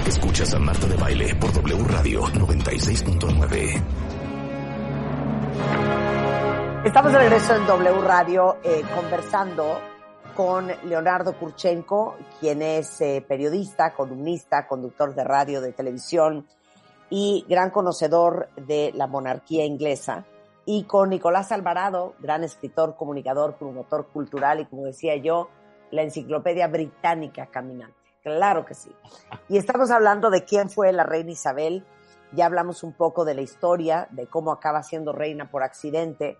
Escuchas 0.07 0.53
a 0.55 0.59
Marta 0.59 0.87
de 0.87 0.95
Baile 0.95 1.35
por 1.35 1.53
W 1.53 1.83
Radio 1.87 2.23
96.9. 2.23 3.83
Estamos 6.85 7.11
de 7.11 7.19
regreso 7.19 7.55
en 7.55 7.67
W 7.67 8.01
Radio 8.01 8.57
eh, 8.63 8.81
conversando 8.95 9.79
con 10.35 10.71
Leonardo 10.85 11.37
Kurchenko, 11.37 12.15
quien 12.39 12.61
es 12.63 12.99
eh, 13.01 13.23
periodista, 13.27 13.93
columnista, 13.93 14.67
conductor 14.67 15.13
de 15.13 15.23
radio, 15.23 15.61
de 15.61 15.73
televisión 15.73 16.47
y 17.09 17.45
gran 17.47 17.71
conocedor 17.71 18.49
de 18.55 18.91
la 18.93 19.07
monarquía 19.07 19.65
inglesa, 19.65 20.25
y 20.69 20.83
con 20.83 21.09
Nicolás 21.09 21.53
Alvarado, 21.53 22.15
gran 22.19 22.43
escritor, 22.43 22.97
comunicador, 22.97 23.55
promotor 23.55 24.07
cultural 24.07 24.59
y, 24.59 24.65
como 24.65 24.83
decía 24.83 25.15
yo, 25.15 25.47
la 25.91 26.01
enciclopedia 26.01 26.67
británica 26.67 27.45
caminante. 27.45 27.95
Claro 28.21 28.65
que 28.65 28.73
sí. 28.73 28.91
Y 29.47 29.57
estamos 29.57 29.91
hablando 29.91 30.29
de 30.29 30.43
quién 30.43 30.69
fue 30.69 30.91
la 30.91 31.03
reina 31.03 31.31
Isabel. 31.31 31.85
Ya 32.33 32.47
hablamos 32.47 32.83
un 32.83 32.91
poco 32.91 33.23
de 33.23 33.33
la 33.33 33.41
historia, 33.41 34.09
de 34.11 34.27
cómo 34.27 34.51
acaba 34.51 34.83
siendo 34.83 35.13
reina 35.13 35.49
por 35.49 35.63
accidente 35.63 36.37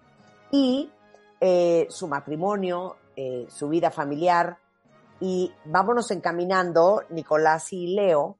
y 0.51 0.91
eh, 1.39 1.87
su 1.89 2.09
matrimonio, 2.09 2.97
eh, 3.15 3.45
su 3.47 3.69
vida 3.69 3.91
familiar. 3.91 4.57
Y 5.21 5.53
vámonos 5.63 6.11
encaminando, 6.11 7.03
Nicolás 7.11 7.71
y 7.71 7.95
Leo, 7.95 8.35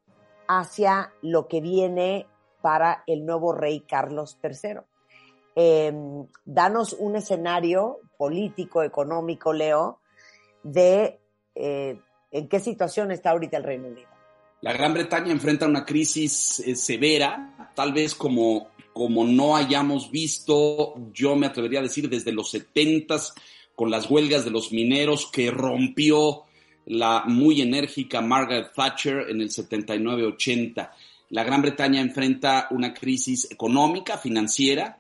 hacia 0.47 1.13
lo 1.21 1.47
que 1.47 1.62
viene 1.62 2.27
para 2.62 3.03
el 3.07 3.25
nuevo 3.25 3.53
rey 3.53 3.81
Carlos 3.81 4.38
III. 4.43 4.79
Eh, 5.55 5.93
danos 6.45 6.93
un 6.93 7.15
escenario 7.15 7.99
político, 8.17 8.83
económico, 8.83 9.53
Leo, 9.53 9.99
de 10.63 11.19
eh, 11.55 11.99
en 12.31 12.47
qué 12.47 12.60
situación 12.60 13.12
está 13.12 13.31
ahorita 13.31 13.57
el 13.57 13.63
Reino 13.63 13.88
Unido. 13.88 14.10
La 14.62 14.73
Gran 14.73 14.93
Bretaña 14.93 15.31
enfrenta 15.31 15.67
una 15.67 15.86
crisis 15.86 16.60
eh, 16.60 16.75
severa, 16.75 17.71
tal 17.75 17.93
vez 17.93 18.15
como, 18.15 18.69
como 18.91 19.23
no 19.23 19.55
hayamos 19.55 20.10
visto, 20.10 20.95
yo 21.13 21.36
me 21.36 21.45
atrevería 21.45 21.79
a 21.79 21.83
decir, 21.83 22.10
desde 22.10 22.31
los 22.31 22.49
70 22.51 23.17
con 23.75 23.91
las 23.91 24.10
huelgas 24.10 24.43
de 24.43 24.51
los 24.51 24.71
mineros 24.71 25.29
que 25.31 25.51
rompió 25.51 26.43
la 26.88 27.23
muy 27.26 27.62
enérgica 27.62 28.21
Margaret 28.21 28.71
Thatcher 28.73 29.30
en 29.30 29.41
el 29.41 29.50
79-80. 29.50 30.91
La 31.30 31.43
Gran 31.43 31.62
Bretaña 31.62 32.02
enfrenta 32.02 32.67
una 32.71 32.93
crisis 32.93 33.50
económica, 33.52 34.17
financiera, 34.17 34.97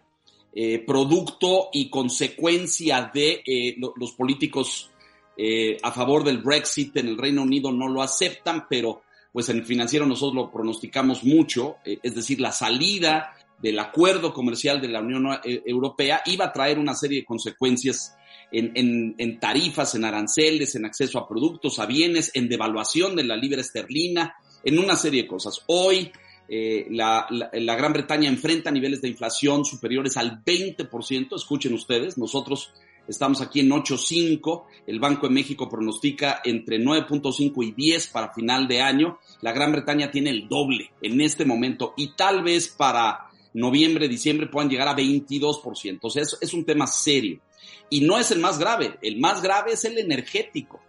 eh, 0.53 0.79
producto 0.79 1.69
y 1.71 1.89
consecuencia 1.89 3.09
de 3.13 3.41
eh, 3.45 3.75
lo, 3.77 3.93
los 3.95 4.13
políticos 4.13 4.89
eh, 5.37 5.77
a 5.81 5.91
favor 5.91 6.23
del 6.23 6.39
Brexit 6.39 6.97
en 6.97 7.07
el 7.07 7.17
Reino 7.17 7.43
Unido 7.43 7.71
no 7.71 7.87
lo 7.87 8.01
aceptan, 8.01 8.65
pero 8.69 9.03
pues 9.31 9.47
en 9.49 9.57
el 9.57 9.65
financiero 9.65 10.05
nosotros 10.05 10.33
lo 10.33 10.51
pronosticamos 10.51 11.23
mucho, 11.23 11.75
es 11.85 12.15
decir, 12.15 12.41
la 12.41 12.51
salida 12.51 13.35
del 13.59 13.77
acuerdo 13.77 14.33
comercial 14.33 14.81
de 14.81 14.87
la 14.87 14.99
Unión 14.99 15.27
Europea 15.43 16.23
iba 16.25 16.45
a 16.45 16.51
traer 16.51 16.79
una 16.79 16.95
serie 16.95 17.19
de 17.19 17.25
consecuencias 17.25 18.17
en, 18.51 18.71
en, 18.75 19.15
en, 19.17 19.39
tarifas, 19.39 19.95
en 19.95 20.05
aranceles, 20.05 20.75
en 20.75 20.85
acceso 20.85 21.19
a 21.19 21.27
productos, 21.27 21.79
a 21.79 21.85
bienes, 21.85 22.31
en 22.33 22.47
devaluación 22.47 23.15
de 23.15 23.23
la 23.23 23.35
libra 23.35 23.61
esterlina, 23.61 24.35
en 24.63 24.79
una 24.79 24.95
serie 24.95 25.23
de 25.23 25.27
cosas. 25.27 25.61
Hoy 25.67 26.11
eh, 26.49 26.87
la, 26.91 27.27
la, 27.29 27.49
la, 27.51 27.75
Gran 27.75 27.93
Bretaña 27.93 28.29
enfrenta 28.29 28.71
niveles 28.71 29.01
de 29.01 29.09
inflación 29.09 29.65
superiores 29.65 30.15
al 30.15 30.43
20%, 30.43 31.35
escuchen 31.35 31.73
ustedes, 31.73 32.17
nosotros 32.17 32.71
estamos 33.05 33.41
aquí 33.41 33.59
en 33.59 33.69
8.5, 33.69 34.63
el 34.87 34.99
Banco 34.99 35.27
de 35.27 35.33
México 35.33 35.67
pronostica 35.67 36.41
entre 36.45 36.79
9.5 36.79 37.65
y 37.65 37.71
10 37.71 38.07
para 38.07 38.33
final 38.33 38.67
de 38.67 38.81
año, 38.81 39.19
la 39.41 39.51
Gran 39.51 39.73
Bretaña 39.73 40.09
tiene 40.09 40.29
el 40.29 40.47
doble 40.47 40.91
en 41.01 41.19
este 41.19 41.43
momento 41.43 41.93
y 41.97 42.15
tal 42.15 42.43
vez 42.43 42.69
para 42.69 43.27
noviembre, 43.53 44.07
diciembre 44.07 44.47
puedan 44.47 44.69
llegar 44.69 44.87
a 44.87 44.95
22%, 44.95 45.99
o 46.01 46.09
sea, 46.09 46.23
es, 46.23 46.37
es 46.39 46.53
un 46.53 46.63
tema 46.63 46.87
serio. 46.87 47.41
Y 47.89 48.01
no 48.01 48.17
es 48.17 48.31
el 48.31 48.39
más 48.39 48.59
grave, 48.59 48.97
el 49.01 49.19
más 49.19 49.41
grave 49.41 49.73
es 49.73 49.85
el 49.85 49.97
energético. 49.97 50.81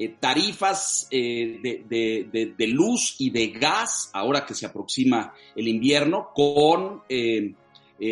Eh, 0.00 0.14
tarifas 0.20 1.08
eh, 1.10 1.58
de, 1.60 1.84
de, 2.30 2.54
de, 2.56 2.66
luz 2.68 3.16
y 3.18 3.30
de 3.30 3.48
gas, 3.48 4.10
ahora 4.12 4.46
que 4.46 4.54
se 4.54 4.64
aproxima 4.64 5.34
el 5.56 5.66
invierno, 5.66 6.30
con 6.32 7.02
eh, 7.08 7.52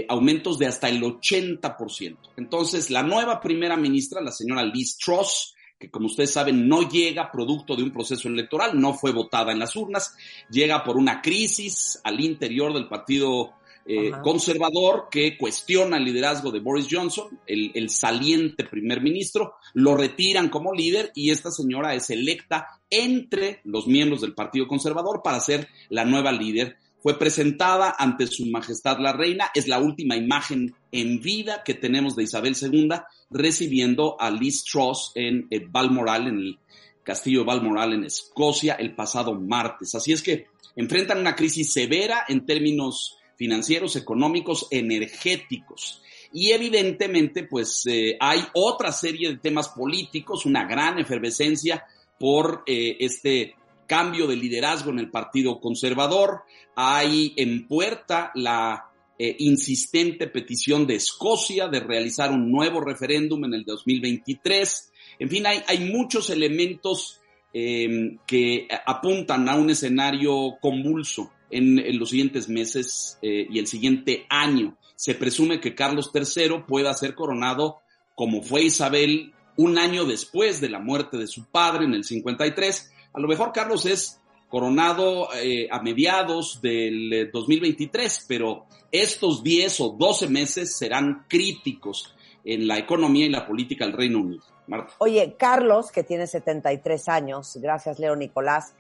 aumentos 0.09 0.59
de 0.59 0.67
hasta 0.67 0.89
el 0.89 1.01
80%. 1.01 2.17
Entonces, 2.39 2.91
la 2.91 3.05
nueva 3.05 3.41
primera 3.41 3.77
ministra, 3.77 4.21
la 4.21 4.33
señora 4.33 4.65
Liz 4.65 4.99
Truss, 4.99 5.55
que 5.79 5.89
como 5.89 6.07
ustedes 6.07 6.33
saben 6.33 6.67
no 6.67 6.89
llega 6.89 7.31
producto 7.31 7.77
de 7.77 7.85
un 7.85 7.93
proceso 7.93 8.29
electoral, 8.29 8.81
no 8.81 8.95
fue 8.95 9.13
votada 9.13 9.53
en 9.53 9.59
las 9.59 9.77
urnas, 9.77 10.17
llega 10.51 10.83
por 10.83 10.97
una 10.97 11.21
crisis 11.21 12.01
al 12.03 12.21
interior 12.21 12.73
del 12.73 12.89
partido 12.89 13.53
eh, 13.89 14.11
conservador 14.23 15.09
que 15.11 15.39
cuestiona 15.39 15.97
el 15.97 16.05
liderazgo 16.05 16.51
de 16.51 16.61
Boris 16.61 16.89
Johnson, 16.91 17.39
el, 17.47 17.71
el, 17.75 17.89
saliente 17.89 18.65
primer 18.65 19.01
ministro, 19.01 19.55
lo 19.75 19.97
retiran 19.97 20.49
como 20.49 20.75
líder 20.75 21.13
y 21.15 21.31
esta 21.31 21.51
señora 21.51 21.95
es 21.95 22.11
electa 22.11 22.81
entre 22.91 23.61
los 23.65 23.87
miembros 23.87 24.23
del 24.23 24.35
Partido 24.35 24.67
Conservador 24.67 25.21
para 25.23 25.41
ser 25.41 25.69
la 25.89 26.05
nueva 26.05 26.33
líder. 26.33 26.77
Fue 27.01 27.17
presentada 27.17 27.95
ante 27.97 28.27
su 28.27 28.47
majestad 28.47 28.99
la 28.99 29.13
reina, 29.13 29.51
es 29.55 29.69
la 29.69 29.79
última 29.79 30.17
imagen 30.17 30.75
en 30.91 31.21
vida 31.21 31.63
que 31.65 31.75
tenemos 31.75 32.17
de 32.17 32.25
Isabel 32.25 32.57
II 32.61 32.89
recibiendo 33.31 34.17
a 34.19 34.31
Liz 34.31 34.65
Truss 34.65 35.13
en, 35.15 35.47
en 35.51 35.71
Balmoral, 35.71 36.27
en 36.27 36.39
el 36.39 36.59
castillo 37.05 37.41
de 37.41 37.47
Balmoral 37.47 37.93
en 37.93 38.05
Escocia 38.05 38.75
el 38.75 38.97
pasado 38.97 39.35
martes. 39.35 39.95
Así 39.95 40.13
es 40.13 40.23
que 40.23 40.49
enfrentan 40.75 41.21
una 41.21 41.37
crisis 41.37 41.73
severa 41.73 42.25
en 42.29 42.45
términos 42.45 43.16
financieros, 43.37 43.97
económicos, 43.97 44.67
energéticos. 44.71 46.03
Y 46.33 46.51
evidentemente, 46.51 47.45
pues 47.45 47.85
eh, 47.87 48.17
hay 48.21 48.41
otra 48.55 48.93
serie 48.93 49.31
de 49.31 49.37
temas 49.39 49.69
políticos, 49.69 50.45
una 50.45 50.67
gran 50.67 50.99
efervescencia 50.99 51.85
por 52.19 52.63
eh, 52.67 52.97
este 53.01 53.55
cambio 53.87 54.27
de 54.27 54.37
liderazgo 54.37 54.91
en 54.91 54.99
el 54.99 55.11
Partido 55.11 55.61
Conservador. 55.61 56.43
Hay 56.75 57.33
en 57.37 57.67
puerta 57.67 58.33
la 58.35 58.91
eh, 59.19 59.37
insistente 59.39 60.27
petición 60.27 60.87
de 60.87 60.97
Escocia 60.97 61.69
de 61.69 61.81
realizar 61.81 62.31
un 62.31 62.51
nuevo 62.51 62.81
referéndum 62.81 63.45
en 63.45 63.55
el 63.55 63.65
2023. 63.65 64.93
En 65.21 65.31
fin, 65.31 65.47
hay, 65.47 65.63
hay 65.67 65.91
muchos 65.91 66.29
elementos 66.29 67.21
eh, 67.55 68.19
que 68.27 68.69
apuntan 68.85 69.49
a 69.49 69.57
un 69.57 69.71
escenario 69.71 70.59
convulso 70.61 71.33
en, 71.51 71.79
en 71.79 71.99
los 71.99 72.11
siguientes 72.11 72.49
meses 72.49 73.19
eh, 73.23 73.47
y 73.51 73.59
el 73.59 73.67
siguiente 73.67 74.27
año. 74.29 74.77
Se 74.95 75.15
presume 75.15 75.61
que 75.61 75.75
Carlos 75.75 76.11
III 76.15 76.65
pueda 76.67 76.95
ser 76.95 77.15
coronado 77.15 77.81
como 78.15 78.43
fue 78.43 78.65
Isabel 78.65 79.33
un 79.57 79.79
año 79.79 80.05
después 80.05 80.61
de 80.61 80.69
la 80.69 80.81
muerte 80.81 81.17
de 81.19 81.27
su 81.27 81.51
padre 81.51 81.85
en 81.85 81.95
el 81.95 82.05
53. 82.05 82.93
A 83.13 83.21
lo 83.21 83.29
mejor 83.29 83.53
Carlos 83.53 83.87
es 83.87 84.21
coronado 84.49 85.29
eh, 85.35 85.69
a 85.71 85.81
mediados 85.83 86.61
del 86.61 87.31
2023, 87.33 88.25
pero 88.29 88.67
estos 88.91 89.43
10 89.43 89.81
o 89.81 89.89
12 89.99 90.29
meses 90.29 90.77
serán 90.77 91.27
críticos 91.29 92.15
en 92.45 92.67
la 92.67 92.79
economía 92.79 93.27
y 93.27 93.31
la 93.31 93.47
política 93.47 93.85
del 93.85 93.95
Reino 93.95 94.21
Unido. 94.21 94.43
Marta. 94.69 94.95
Oye, 94.99 95.37
Carlos, 95.39 95.91
que 95.93 96.03
tiene 96.03 96.27
73 96.27 97.09
años, 97.09 97.57
gracias 97.61 97.99
Leo 97.99 98.17
Nicolás, 98.17 98.75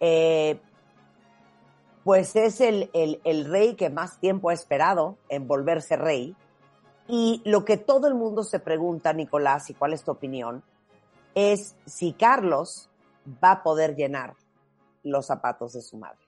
eh, 0.00 0.60
pues 2.04 2.34
es 2.36 2.60
el, 2.60 2.90
el, 2.92 3.44
rey 3.44 3.74
que 3.74 3.90
más 3.90 4.18
tiempo 4.18 4.50
ha 4.50 4.54
esperado 4.54 5.18
en 5.28 5.46
volverse 5.46 5.96
rey. 5.96 6.34
Y 7.08 7.42
lo 7.44 7.64
que 7.64 7.76
todo 7.76 8.08
el 8.08 8.14
mundo 8.14 8.42
se 8.42 8.60
pregunta, 8.60 9.12
Nicolás, 9.12 9.70
y 9.70 9.74
cuál 9.74 9.92
es 9.92 10.02
tu 10.02 10.10
opinión, 10.10 10.62
es 11.34 11.76
si 11.86 12.12
Carlos 12.12 12.90
va 13.42 13.52
a 13.52 13.62
poder 13.62 13.94
llenar 13.94 14.34
los 15.02 15.26
zapatos 15.26 15.74
de 15.74 15.82
su 15.82 15.96
madre. 15.96 16.20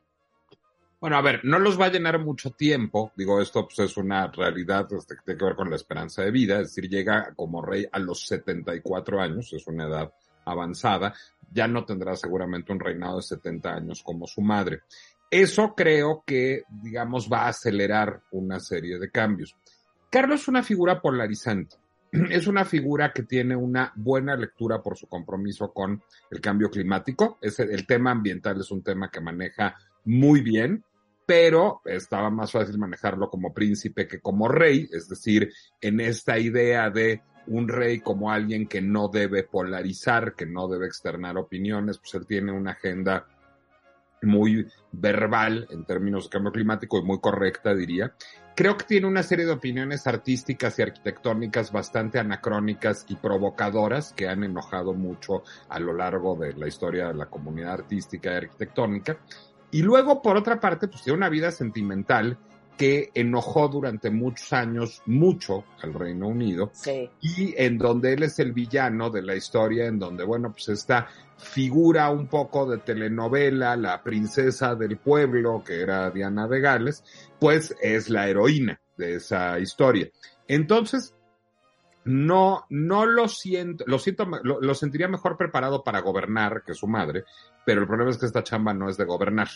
Bueno, 1.01 1.17
a 1.19 1.23
ver, 1.23 1.45
no 1.45 1.59
los 1.59 1.79
va 1.79 1.87
a 1.87 1.91
llenar 1.93 2.19
mucho 2.19 2.53
tiempo. 2.53 3.13
Digo, 3.15 3.41
esto 3.41 3.67
pues, 3.67 3.79
es 3.81 3.97
una 3.99 4.29
realidad 4.29 4.91
este, 4.93 5.17
que 5.17 5.23
tiene 5.23 5.39
que 5.39 5.45
ver 5.45 5.55
con 5.55 5.69
la 5.69 5.77
esperanza 5.77 6.23
de 6.23 6.31
vida. 6.31 6.55
Es 6.61 6.69
decir, 6.69 6.89
llega 6.89 7.35
como 7.35 7.61
rey 7.61 7.87
a 7.93 7.99
los 7.99 8.27
74 8.27 9.21
años, 9.21 9.53
es 9.53 9.67
una 9.67 9.85
edad 9.85 10.15
avanzada. 10.47 11.13
Ya 11.53 11.69
no 11.69 11.85
tendrá 11.85 12.17
seguramente 12.17 12.73
un 12.73 12.81
reinado 12.81 13.19
de 13.19 13.23
70 13.23 13.75
años 13.75 14.03
como 14.03 14.27
su 14.27 14.41
madre. 14.41 14.85
Eso 15.35 15.75
creo 15.75 16.23
que, 16.25 16.63
digamos, 16.69 17.29
va 17.29 17.47
a 17.47 17.49
acelerar 17.49 18.23
una 18.31 18.61
serie 18.61 19.01
de 19.01 19.11
cambios. 19.11 19.57
Carlos 20.09 20.43
es 20.43 20.47
una 20.47 20.63
figura 20.63 21.03
polarizante. 21.03 21.75
Es 22.31 22.47
una 22.47 22.65
figura 22.65 23.13
que 23.13 23.25
tiene 23.25 23.57
una 23.57 23.93
buena 23.97 24.37
lectura 24.37 24.81
por 24.81 24.97
su 24.97 25.09
compromiso 25.09 25.73
con 25.73 26.01
el 26.31 26.41
cambio 26.41 26.71
climático. 26.71 27.39
el 27.43 27.85
tema 27.85 28.13
ambiental 28.13 28.61
es 28.61 28.71
un 28.71 28.85
tema 28.85 29.11
que 29.11 29.21
maneja 29.21 29.75
muy 30.05 30.41
bien, 30.41 30.85
pero 31.27 31.81
estaba 31.85 32.31
más 32.31 32.53
fácil 32.53 32.79
manejarlo 32.79 33.29
como 33.29 33.53
príncipe 33.53 34.07
que 34.07 34.21
como 34.21 34.47
rey, 34.47 34.89
es 34.93 35.09
decir, 35.09 35.53
en 35.81 35.99
esta 35.99 36.39
idea 36.39 36.91
de 36.91 37.23
un 37.49 37.67
rey 37.67 37.99
como 37.99 38.31
alguien 38.31 38.69
que 38.69 38.81
no 38.81 39.09
debe 39.09 39.43
polarizar, 39.43 40.37
que 40.37 40.47
no 40.47 40.69
debe 40.69 40.87
externar 40.87 41.37
opiniones, 41.37 41.99
pues 41.99 42.15
él 42.15 42.25
tiene 42.25 42.53
una 42.53 42.71
agenda 42.71 43.27
muy 44.25 44.67
verbal 44.93 45.67
en 45.71 45.85
términos 45.85 46.25
de 46.25 46.31
cambio 46.31 46.53
climático 46.53 46.99
y 46.99 47.03
muy 47.03 47.21
correcta, 47.21 47.75
diría. 47.75 48.15
Creo 48.57 48.77
que 48.77 48.85
tiene 48.85 49.09
una 49.09 49.23
serie 49.23 49.47
de 49.47 49.53
opiniones 49.53 50.07
artísticas 50.07 50.79
y 50.79 50.83
arquitectónicas 50.83 51.73
bastante 51.73 52.19
anacrónicas 52.21 53.05
y 53.09 53.17
provocadoras 53.17 54.13
que 54.13 54.29
han 54.29 54.45
enojado 54.45 54.95
mucho 54.95 55.43
a 55.69 55.81
lo 55.81 55.93
largo 55.93 56.37
de 56.37 56.53
la 56.53 56.69
historia 56.69 57.09
de 57.09 57.15
la 57.15 57.27
comunidad 57.27 57.73
artística 57.73 58.33
y 58.33 58.37
arquitectónica. 58.37 59.19
Y 59.73 59.83
luego, 59.83 60.23
por 60.23 60.37
otra 60.37 60.61
parte, 60.61 60.87
pues 60.87 61.03
tiene 61.03 61.17
una 61.17 61.29
vida 61.29 61.51
sentimental 61.51 62.39
que 62.77 63.11
enojó 63.15 63.69
durante 63.69 64.11
muchos 64.11 64.53
años 64.53 65.03
mucho 65.07 65.65
al 65.81 65.95
Reino 65.95 66.29
Unido 66.29 66.73
y 67.21 67.55
en 67.57 67.79
donde 67.79 68.15
él 68.15 68.25
es 68.25 68.39
el 68.39 68.53
villano 68.53 69.11
de 69.11 69.23
la 69.23 69.37
historia, 69.37 69.87
en 69.87 69.99
donde, 69.99 70.25
bueno, 70.25 70.53
pues 70.53 70.69
esta 70.69 71.07
figura 71.37 72.11
un 72.11 72.27
poco 72.27 72.67
de 72.67 72.79
telenovela, 72.79 73.77
la 73.77 74.03
princesa 74.03 74.75
del 74.75 74.97
pueblo, 74.97 75.63
que 75.65 75.81
era 75.81 76.11
Diana 76.11 76.49
de 76.49 76.61
Gales, 76.61 77.05
pues 77.39 77.75
es 77.81 78.11
la 78.11 78.29
heroína 78.29 78.81
de 78.97 79.17
esa 79.17 79.59
historia. 79.59 80.09
Entonces, 80.49 81.15
no, 82.05 82.67
no 82.69 83.07
lo 83.07 83.29
siento, 83.29 83.85
lo 83.87 83.99
siento, 83.99 84.27
lo, 84.43 84.75
sentiría 84.75 85.09
mejor 85.09 85.37
preparado 85.37 85.83
para 85.83 86.01
gobernar 86.01 86.63
que 86.65 86.75
su 86.75 86.87
madre, 86.87 87.25
pero 87.65 87.81
el 87.81 87.87
problema 87.87 88.11
es 88.11 88.19
que 88.19 88.27
esta 88.27 88.43
chamba 88.43 88.75
no 88.75 88.89
es 88.89 88.97
de 88.97 89.05
gobernar, 89.05 89.49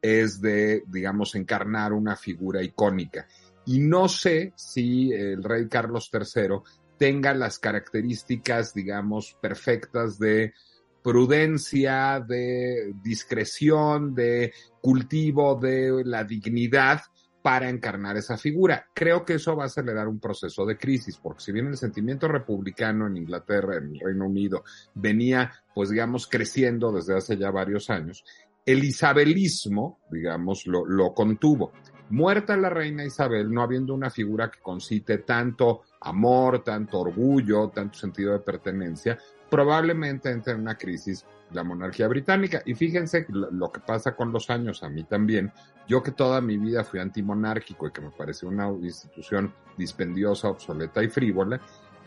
es 0.00 0.40
de, 0.40 0.84
digamos, 0.86 1.34
encarnar 1.34 1.92
una 1.92 2.16
figura 2.16 2.62
icónica. 2.62 3.26
Y 3.66 3.80
no 3.80 4.08
sé 4.08 4.52
si 4.54 5.12
el 5.12 5.42
rey 5.42 5.68
Carlos 5.68 6.08
III 6.12 6.60
tenga 6.96 7.34
las 7.34 7.58
características, 7.58 8.72
digamos, 8.72 9.36
perfectas 9.40 10.18
de 10.18 10.54
prudencia, 11.02 12.20
de 12.20 12.92
discreción, 13.02 14.14
de 14.14 14.52
cultivo 14.80 15.56
de 15.56 16.04
la 16.04 16.24
dignidad 16.24 17.00
para 17.46 17.70
encarnar 17.70 18.16
esa 18.16 18.36
figura. 18.36 18.88
Creo 18.92 19.24
que 19.24 19.34
eso 19.34 19.54
va 19.54 19.62
a 19.62 19.66
acelerar 19.66 20.08
un 20.08 20.18
proceso 20.18 20.66
de 20.66 20.76
crisis, 20.76 21.16
porque 21.16 21.44
si 21.44 21.52
bien 21.52 21.68
el 21.68 21.76
sentimiento 21.76 22.26
republicano 22.26 23.06
en 23.06 23.18
Inglaterra, 23.18 23.76
en 23.76 23.94
el 23.94 24.00
Reino 24.00 24.26
Unido, 24.26 24.64
venía, 24.94 25.52
pues 25.72 25.90
digamos, 25.90 26.26
creciendo 26.26 26.90
desde 26.90 27.16
hace 27.16 27.36
ya 27.36 27.52
varios 27.52 27.88
años, 27.88 28.24
el 28.64 28.82
isabelismo, 28.82 30.00
digamos, 30.10 30.66
lo, 30.66 30.84
lo 30.86 31.14
contuvo. 31.14 31.70
Muerta 32.10 32.56
la 32.56 32.68
reina 32.68 33.04
Isabel, 33.04 33.48
no 33.52 33.62
habiendo 33.62 33.94
una 33.94 34.10
figura 34.10 34.50
que 34.50 34.58
concite 34.58 35.18
tanto 35.18 35.82
amor, 36.00 36.64
tanto 36.64 36.98
orgullo, 36.98 37.68
tanto 37.68 37.96
sentido 37.96 38.32
de 38.32 38.40
pertenencia, 38.40 39.16
probablemente 39.48 40.32
entre 40.32 40.54
en 40.54 40.62
una 40.62 40.76
crisis 40.76 41.24
la 41.52 41.64
monarquía 41.64 42.08
británica. 42.08 42.62
Y 42.64 42.74
fíjense 42.74 43.26
lo, 43.28 43.70
que 43.70 43.80
pasa 43.80 44.14
con 44.14 44.32
los 44.32 44.50
años, 44.50 44.82
a 44.82 44.88
mí 44.88 45.04
también. 45.04 45.52
Yo 45.88 46.02
que 46.02 46.12
toda 46.12 46.40
mi 46.40 46.56
vida 46.56 46.84
fui 46.84 47.00
antimonárquico 47.00 47.86
y 47.86 47.92
que 47.92 48.00
me 48.00 48.10
pareció 48.10 48.48
una 48.48 48.68
institución 48.68 49.52
dispendiosa, 49.76 50.48
obsoleta 50.48 51.02
y 51.02 51.08
frívola, 51.08 51.60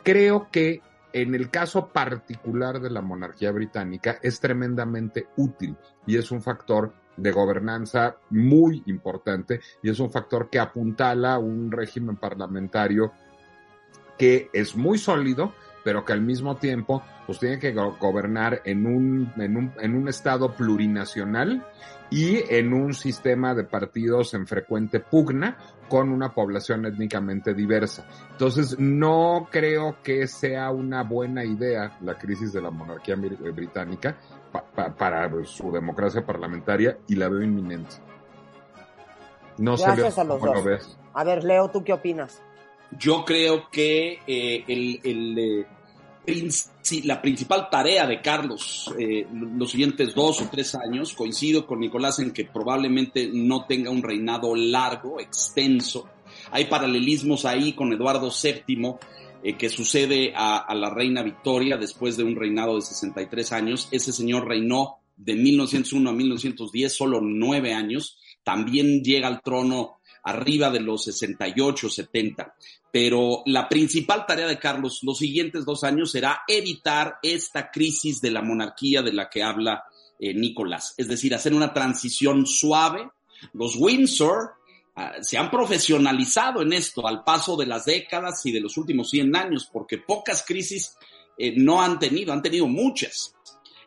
creo 0.03 0.49
que 0.51 0.81
en 1.13 1.33
el 1.33 1.49
caso 1.49 1.87
particular 1.87 2.79
de 2.79 2.89
la 2.89 3.01
monarquía 3.01 3.51
británica 3.51 4.19
es 4.21 4.39
tremendamente 4.39 5.27
útil 5.37 5.75
y 6.05 6.17
es 6.17 6.29
un 6.31 6.41
factor 6.41 6.93
de 7.17 7.31
gobernanza 7.31 8.17
muy 8.29 8.83
importante 8.85 9.59
y 9.81 9.89
es 9.89 9.99
un 9.99 10.11
factor 10.11 10.49
que 10.49 10.59
apuntala 10.59 11.39
un 11.39 11.71
régimen 11.71 12.17
parlamentario 12.17 13.11
que 14.17 14.49
es 14.51 14.75
muy 14.75 14.97
sólido, 14.97 15.53
pero 15.83 16.05
que 16.05 16.13
al 16.13 16.21
mismo 16.21 16.57
tiempo 16.57 17.03
pues 17.25 17.39
tiene 17.39 17.59
que 17.59 17.71
gobernar 17.71 18.61
en 18.65 18.85
un, 18.85 19.33
en 19.37 19.57
un, 19.57 19.73
en 19.79 19.95
un 19.95 20.07
estado 20.07 20.53
plurinacional 20.53 21.65
y 22.09 22.41
en 22.53 22.73
un 22.73 22.93
sistema 22.93 23.53
de 23.53 23.63
partidos 23.63 24.33
en 24.33 24.47
frecuente 24.47 24.99
pugna 24.99 25.57
con 25.87 26.09
una 26.09 26.33
población 26.33 26.85
étnicamente 26.85 27.53
diversa. 27.53 28.05
Entonces, 28.31 28.77
no 28.79 29.47
creo 29.51 29.97
que 30.03 30.27
sea 30.27 30.71
una 30.71 31.03
buena 31.03 31.43
idea 31.43 31.97
la 32.01 32.17
crisis 32.17 32.53
de 32.53 32.61
la 32.61 32.71
monarquía 32.71 33.15
británica 33.15 34.17
para 34.97 35.29
su 35.45 35.71
democracia 35.71 36.25
parlamentaria 36.25 36.97
y 37.07 37.15
la 37.15 37.29
veo 37.29 37.43
inminente. 37.43 37.95
No 39.57 39.75
Gracias 39.75 40.17
a 40.17 40.23
los 40.23 40.41
dos. 40.41 40.97
A 41.13 41.23
ver, 41.23 41.43
Leo, 41.43 41.69
¿tú 41.69 41.83
qué 41.83 41.93
opinas? 41.93 42.41
Yo 42.97 43.23
creo 43.23 43.69
que 43.69 44.19
eh, 44.25 44.63
el, 44.67 44.99
el 45.03 45.65
eh, 46.29 47.05
la 47.05 47.21
principal 47.21 47.69
tarea 47.69 48.05
de 48.05 48.21
Carlos 48.21 48.93
eh, 48.97 49.25
los 49.31 49.71
siguientes 49.71 50.13
dos 50.13 50.41
o 50.41 50.49
tres 50.49 50.75
años, 50.75 51.13
coincido 51.13 51.65
con 51.65 51.79
Nicolás 51.79 52.19
en 52.19 52.31
que 52.31 52.45
probablemente 52.45 53.29
no 53.31 53.65
tenga 53.65 53.89
un 53.89 54.03
reinado 54.03 54.55
largo, 54.55 55.19
extenso. 55.19 56.07
Hay 56.51 56.65
paralelismos 56.65 57.45
ahí 57.45 57.73
con 57.73 57.93
Eduardo 57.93 58.29
VII, 58.31 58.95
eh, 59.43 59.57
que 59.57 59.69
sucede 59.69 60.33
a, 60.35 60.57
a, 60.57 60.75
la 60.75 60.89
reina 60.89 61.23
Victoria 61.23 61.77
después 61.77 62.17
de 62.17 62.23
un 62.23 62.35
reinado 62.35 62.75
de 62.75 62.81
63 62.81 63.51
años. 63.51 63.87
Ese 63.91 64.11
señor 64.11 64.47
reinó 64.47 64.97
de 65.15 65.35
1901 65.35 66.09
a 66.09 66.13
1910, 66.13 66.95
solo 66.95 67.21
nueve 67.21 67.73
años. 67.73 68.19
También 68.43 69.03
llega 69.03 69.27
al 69.27 69.41
trono 69.41 69.98
arriba 70.23 70.69
de 70.69 70.79
los 70.79 71.03
68, 71.05 71.89
70. 71.89 72.55
Pero 72.91 73.43
la 73.45 73.69
principal 73.69 74.25
tarea 74.25 74.47
de 74.47 74.59
Carlos 74.59 74.99
los 75.03 75.17
siguientes 75.17 75.65
dos 75.65 75.83
años 75.83 76.11
será 76.11 76.41
evitar 76.47 77.19
esta 77.21 77.71
crisis 77.71 78.21
de 78.21 78.31
la 78.31 78.41
monarquía 78.41 79.01
de 79.01 79.13
la 79.13 79.29
que 79.29 79.43
habla 79.43 79.83
eh, 80.19 80.33
Nicolás. 80.33 80.95
Es 80.97 81.07
decir, 81.07 81.33
hacer 81.33 81.53
una 81.53 81.73
transición 81.73 82.45
suave. 82.45 83.09
Los 83.53 83.75
Windsor 83.75 84.51
ah, 84.95 85.13
se 85.21 85.37
han 85.37 85.49
profesionalizado 85.49 86.61
en 86.61 86.73
esto 86.73 87.07
al 87.07 87.23
paso 87.23 87.55
de 87.55 87.65
las 87.65 87.85
décadas 87.85 88.45
y 88.45 88.51
de 88.51 88.59
los 88.59 88.77
últimos 88.77 89.09
100 89.09 89.35
años, 89.35 89.69
porque 89.71 89.97
pocas 89.97 90.43
crisis 90.45 90.95
eh, 91.37 91.53
no 91.55 91.81
han 91.81 91.99
tenido, 91.99 92.33
han 92.33 92.41
tenido 92.41 92.67
muchas 92.67 93.33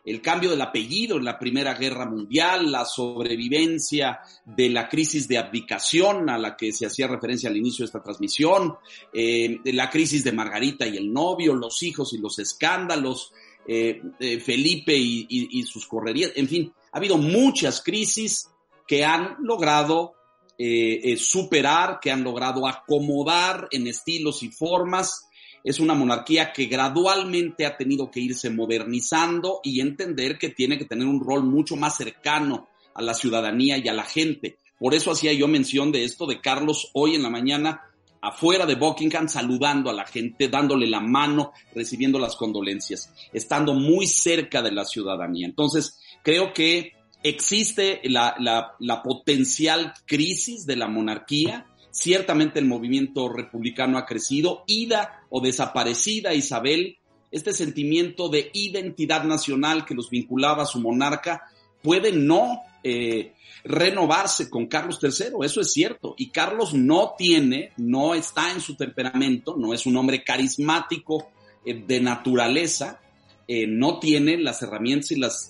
el 0.05 0.21
cambio 0.21 0.49
del 0.49 0.61
apellido 0.61 1.17
en 1.17 1.23
la 1.23 1.39
Primera 1.39 1.75
Guerra 1.75 2.05
Mundial, 2.05 2.71
la 2.71 2.85
sobrevivencia 2.85 4.19
de 4.45 4.69
la 4.69 4.89
crisis 4.89 5.27
de 5.27 5.37
abdicación 5.37 6.29
a 6.29 6.37
la 6.37 6.57
que 6.57 6.73
se 6.73 6.85
hacía 6.85 7.07
referencia 7.07 7.49
al 7.49 7.57
inicio 7.57 7.83
de 7.83 7.87
esta 7.87 8.03
transmisión, 8.03 8.75
eh, 9.13 9.59
la 9.65 9.89
crisis 9.89 10.23
de 10.23 10.33
Margarita 10.33 10.85
y 10.85 10.97
el 10.97 11.11
novio, 11.11 11.53
los 11.53 11.81
hijos 11.83 12.13
y 12.13 12.17
los 12.17 12.37
escándalos, 12.39 13.31
eh, 13.65 14.01
Felipe 14.43 14.93
y, 14.93 15.63
sus 15.63 15.87
correrías, 15.87 16.31
en 16.35 16.49
fin, 16.49 16.73
ha 16.91 16.97
habido 16.97 17.17
muchas 17.17 17.81
crisis 17.81 18.49
que 18.85 19.05
han 19.05 19.37
logrado 19.39 20.15
eh, 20.57 21.15
superar, 21.17 21.99
que 22.01 22.11
han 22.11 22.25
logrado 22.25 22.67
acomodar 22.67 23.69
en 23.71 23.87
estilos 23.87 24.43
y 24.43 24.49
formas 24.49 25.29
es 25.63 25.79
una 25.79 25.93
monarquía 25.93 26.51
que 26.51 26.65
gradualmente 26.65 27.65
ha 27.65 27.77
tenido 27.77 28.11
que 28.11 28.19
irse 28.19 28.49
modernizando 28.49 29.61
y 29.63 29.79
entender 29.79 30.37
que 30.37 30.49
tiene 30.49 30.77
que 30.77 30.85
tener 30.85 31.07
un 31.07 31.23
rol 31.23 31.43
mucho 31.43 31.75
más 31.75 31.97
cercano 31.97 32.67
a 32.93 33.01
la 33.01 33.13
ciudadanía 33.13 33.77
y 33.77 33.87
a 33.87 33.93
la 33.93 34.03
gente. 34.03 34.57
Por 34.77 34.93
eso 34.93 35.11
hacía 35.11 35.33
yo 35.33 35.47
mención 35.47 35.91
de 35.91 36.03
esto 36.03 36.25
de 36.25 36.41
Carlos 36.41 36.89
hoy 36.93 37.15
en 37.15 37.23
la 37.23 37.29
mañana 37.29 37.81
afuera 38.21 38.65
de 38.65 38.75
Buckingham 38.75 39.27
saludando 39.27 39.89
a 39.89 39.93
la 39.93 40.05
gente, 40.05 40.47
dándole 40.47 40.87
la 40.87 41.01
mano, 41.01 41.51
recibiendo 41.75 42.19
las 42.19 42.35
condolencias, 42.35 43.13
estando 43.33 43.73
muy 43.73 44.07
cerca 44.07 44.61
de 44.61 44.71
la 44.71 44.85
ciudadanía. 44.85 45.45
Entonces, 45.45 45.99
creo 46.23 46.53
que 46.53 46.93
existe 47.21 47.99
la, 48.05 48.35
la, 48.39 48.75
la 48.79 49.03
potencial 49.03 49.93
crisis 50.05 50.65
de 50.65 50.77
la 50.77 50.87
monarquía, 50.87 51.65
Ciertamente 51.93 52.57
el 52.57 52.65
movimiento 52.65 53.29
republicano 53.29 53.99
ha 53.99 54.05
crecido. 54.07 54.63
Ida 54.65 55.25
o 55.29 55.41
desaparecida 55.41 56.33
Isabel, 56.33 56.97
este 57.29 57.53
sentimiento 57.53 58.29
de 58.29 58.49
identidad 58.51 59.25
nacional 59.25 59.85
que 59.85 59.93
los 59.93 60.09
vinculaba 60.09 60.63
a 60.63 60.65
su 60.65 60.79
monarca, 60.79 61.43
puede 61.83 62.11
no 62.11 62.61
eh, 62.83 63.33
renovarse 63.63 64.49
con 64.49 64.65
Carlos 64.65 64.97
III, 65.03 65.45
eso 65.45 65.61
es 65.61 65.71
cierto. 65.71 66.15
Y 66.17 66.31
Carlos 66.31 66.73
no 66.73 67.13
tiene, 67.15 67.73
no 67.77 68.15
está 68.15 68.51
en 68.51 68.59
su 68.59 68.75
temperamento, 68.75 69.55
no 69.55 69.71
es 69.71 69.85
un 69.85 69.95
hombre 69.95 70.23
carismático 70.23 71.29
eh, 71.63 71.75
de 71.75 72.01
naturaleza, 72.01 73.01
eh, 73.47 73.67
no 73.67 73.99
tiene 73.99 74.37
las 74.37 74.61
herramientas 74.61 75.11
y 75.11 75.15
las, 75.17 75.49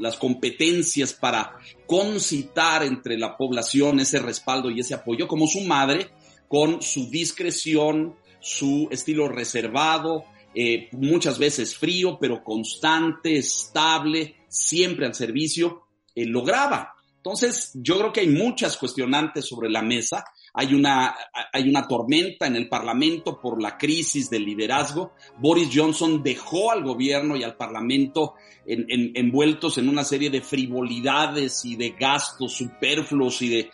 las 0.00 0.16
competencias 0.16 1.14
para 1.14 1.56
concitar 1.86 2.82
entre 2.82 3.18
la 3.18 3.36
población 3.36 4.00
ese 4.00 4.18
respaldo 4.18 4.70
y 4.70 4.80
ese 4.80 4.94
apoyo, 4.94 5.26
como 5.26 5.46
su 5.46 5.62
madre, 5.62 6.10
con 6.48 6.82
su 6.82 7.08
discreción, 7.08 8.14
su 8.40 8.88
estilo 8.90 9.28
reservado, 9.28 10.24
eh, 10.54 10.88
muchas 10.92 11.38
veces 11.38 11.76
frío, 11.76 12.18
pero 12.20 12.44
constante, 12.44 13.38
estable, 13.38 14.36
siempre 14.48 15.06
al 15.06 15.14
servicio, 15.14 15.86
eh, 16.14 16.26
lograba. 16.26 16.94
Entonces, 17.16 17.70
yo 17.74 17.98
creo 17.98 18.12
que 18.12 18.20
hay 18.20 18.28
muchas 18.28 18.76
cuestionantes 18.76 19.46
sobre 19.46 19.70
la 19.70 19.80
mesa. 19.80 20.24
Hay 20.54 20.74
una, 20.74 21.14
hay 21.52 21.68
una 21.68 21.88
tormenta 21.88 22.46
en 22.46 22.56
el 22.56 22.68
Parlamento 22.68 23.40
por 23.40 23.60
la 23.60 23.78
crisis 23.78 24.28
del 24.28 24.44
liderazgo. 24.44 25.12
Boris 25.38 25.70
Johnson 25.72 26.22
dejó 26.22 26.70
al 26.70 26.84
gobierno 26.84 27.36
y 27.36 27.42
al 27.42 27.56
Parlamento 27.56 28.34
envueltos 28.66 29.78
en 29.78 29.88
una 29.88 30.04
serie 30.04 30.30
de 30.30 30.42
frivolidades 30.42 31.64
y 31.64 31.76
de 31.76 31.90
gastos 31.90 32.52
superfluos 32.52 33.40
y 33.42 33.48
de, 33.48 33.70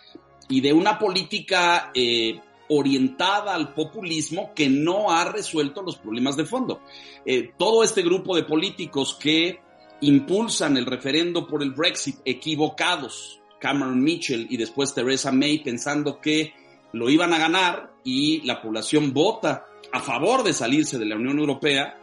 y 0.47 0.61
de 0.61 0.71
una 0.71 0.97
política 0.97 1.91
eh, 1.93 2.39
orientada 2.69 3.55
al 3.55 3.73
populismo 3.73 4.53
que 4.55 4.69
no 4.69 5.11
ha 5.11 5.25
resuelto 5.25 5.81
los 5.81 5.97
problemas 5.97 6.37
de 6.37 6.45
fondo. 6.45 6.81
Eh, 7.25 7.51
todo 7.57 7.83
este 7.83 8.03
grupo 8.03 8.35
de 8.35 8.43
políticos 8.43 9.17
que 9.19 9.59
impulsan 10.01 10.77
el 10.77 10.85
referendo 10.85 11.45
por 11.45 11.61
el 11.61 11.71
Brexit 11.71 12.17
equivocados, 12.23 13.41
Cameron 13.59 14.01
Mitchell 14.01 14.47
y 14.49 14.57
después 14.57 14.93
Theresa 14.93 15.31
May 15.31 15.61
pensando 15.61 16.21
que 16.21 16.53
lo 16.93 17.09
iban 17.09 17.33
a 17.33 17.39
ganar 17.39 17.93
y 18.03 18.41
la 18.45 18.61
población 18.61 19.13
vota 19.13 19.65
a 19.91 19.99
favor 19.99 20.43
de 20.43 20.53
salirse 20.53 20.97
de 20.97 21.05
la 21.05 21.15
Unión 21.15 21.39
Europea, 21.39 21.99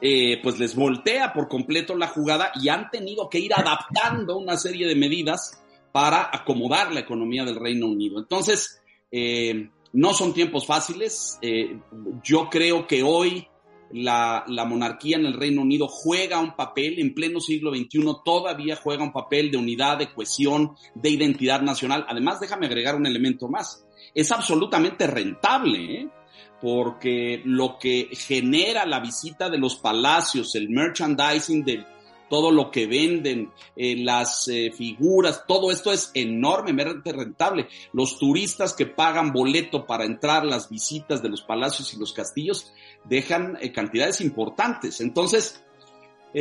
eh, 0.00 0.40
pues 0.42 0.58
les 0.58 0.74
voltea 0.74 1.32
por 1.32 1.48
completo 1.48 1.96
la 1.96 2.08
jugada 2.08 2.52
y 2.60 2.68
han 2.68 2.90
tenido 2.90 3.28
que 3.28 3.38
ir 3.38 3.54
adaptando 3.54 4.36
una 4.36 4.56
serie 4.56 4.86
de 4.86 4.94
medidas 4.94 5.62
para 5.92 6.30
acomodar 6.32 6.92
la 6.92 7.00
economía 7.00 7.44
del 7.44 7.56
Reino 7.56 7.86
Unido. 7.86 8.18
Entonces, 8.18 8.82
eh, 9.10 9.70
no 9.92 10.12
son 10.12 10.34
tiempos 10.34 10.66
fáciles. 10.66 11.38
Eh, 11.40 11.80
yo 12.22 12.50
creo 12.50 12.86
que 12.86 13.02
hoy 13.02 13.48
la, 13.90 14.44
monarquía 14.68 15.16
en 15.16 15.26
el 15.26 15.34
Reino 15.34 15.62
Unido 15.62 15.88
juega 15.88 16.38
un 16.38 16.54
papel, 16.54 16.98
en 16.98 17.14
pleno 17.14 17.40
siglo 17.40 17.74
XXI 17.74 18.04
todavía 18.24 18.76
juega 18.76 19.04
un 19.04 19.12
papel 19.12 19.50
de 19.50 19.56
unidad, 19.56 19.98
de 19.98 20.12
cohesión, 20.12 20.72
de 20.94 21.10
identidad 21.10 21.62
nacional. 21.62 22.04
Además, 22.08 22.40
déjame 22.40 22.66
agregar 22.66 22.96
un 22.96 23.06
elemento 23.06 23.48
más. 23.48 23.85
Es 24.14 24.32
absolutamente 24.32 25.06
rentable, 25.06 26.00
¿eh? 26.00 26.08
porque 26.60 27.42
lo 27.44 27.78
que 27.78 28.08
genera 28.12 28.86
la 28.86 29.00
visita 29.00 29.50
de 29.50 29.58
los 29.58 29.76
palacios, 29.76 30.54
el 30.54 30.70
merchandising 30.70 31.64
del 31.64 31.86
todo 32.28 32.50
lo 32.50 32.70
que 32.70 32.86
venden, 32.86 33.52
eh, 33.76 33.96
las 33.96 34.48
eh, 34.48 34.72
figuras, 34.76 35.44
todo 35.46 35.70
esto 35.70 35.92
es 35.92 36.10
enormemente 36.14 37.12
rentable. 37.12 37.68
Los 37.92 38.18
turistas 38.18 38.72
que 38.72 38.86
pagan 38.86 39.32
boleto 39.32 39.86
para 39.86 40.04
entrar 40.04 40.44
las 40.44 40.68
visitas 40.68 41.22
de 41.22 41.28
los 41.28 41.42
palacios 41.42 41.94
y 41.94 41.98
los 41.98 42.12
castillos 42.12 42.72
dejan 43.04 43.58
eh, 43.60 43.72
cantidades 43.72 44.20
importantes. 44.20 45.00
Entonces, 45.00 45.62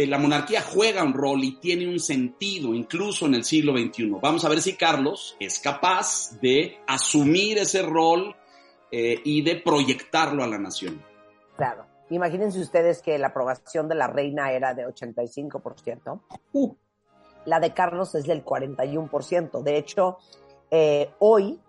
la 0.08 0.18
monarquía 0.18 0.62
juega 0.62 1.04
un 1.04 1.14
rol 1.14 1.44
y 1.44 1.54
tiene 1.58 1.88
un 1.88 2.00
sentido 2.02 2.74
incluso 2.74 3.28
en 3.28 3.36
el 3.36 3.46
siglo 3.46 3.72
XXI. 3.72 4.18
Vamos 4.22 4.44
a 4.44 4.50
ver 4.50 4.62
si 4.62 4.74
Carlos 4.76 5.38
es 5.40 5.60
capaz 5.60 6.38
de 6.42 6.80
asumir 6.86 7.60
ese 7.60 7.82
rol 7.82 8.36
y 8.92 9.42
de 9.42 9.56
proyectarlo 9.56 10.44
a 10.44 10.48
la 10.48 10.58
nación. 10.58 11.02
Claro. 11.56 11.86
Imagínense 12.10 12.60
ustedes 12.60 13.02
que 13.02 13.18
la 13.18 13.28
aprobación 13.28 13.88
de 13.88 13.96
la 13.96 14.08
reina 14.08 14.52
era 14.52 14.74
de 14.74 14.86
85%. 14.86 16.22
Uh, 16.54 16.76
la 17.46 17.60
de 17.60 17.74
Carlos 17.74 18.14
es 18.16 18.26
del 18.26 18.46
41%. 18.46 19.64
De 19.64 19.78
hecho, 19.78 20.18
eh, 20.70 21.12
hoy, 21.20 21.60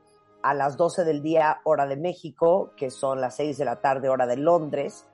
a 0.42 0.52
las 0.52 0.76
12 0.76 1.04
del 1.04 1.22
día, 1.22 1.60
hora 1.64 1.86
de 1.86 1.96
México, 1.96 2.72
que 2.76 2.90
son 2.90 3.20
las 3.20 3.36
6 3.36 3.56
de 3.58 3.64
la 3.64 3.80
tarde, 3.80 4.10
hora 4.10 4.26
de 4.26 4.36
Londres, 4.36 5.06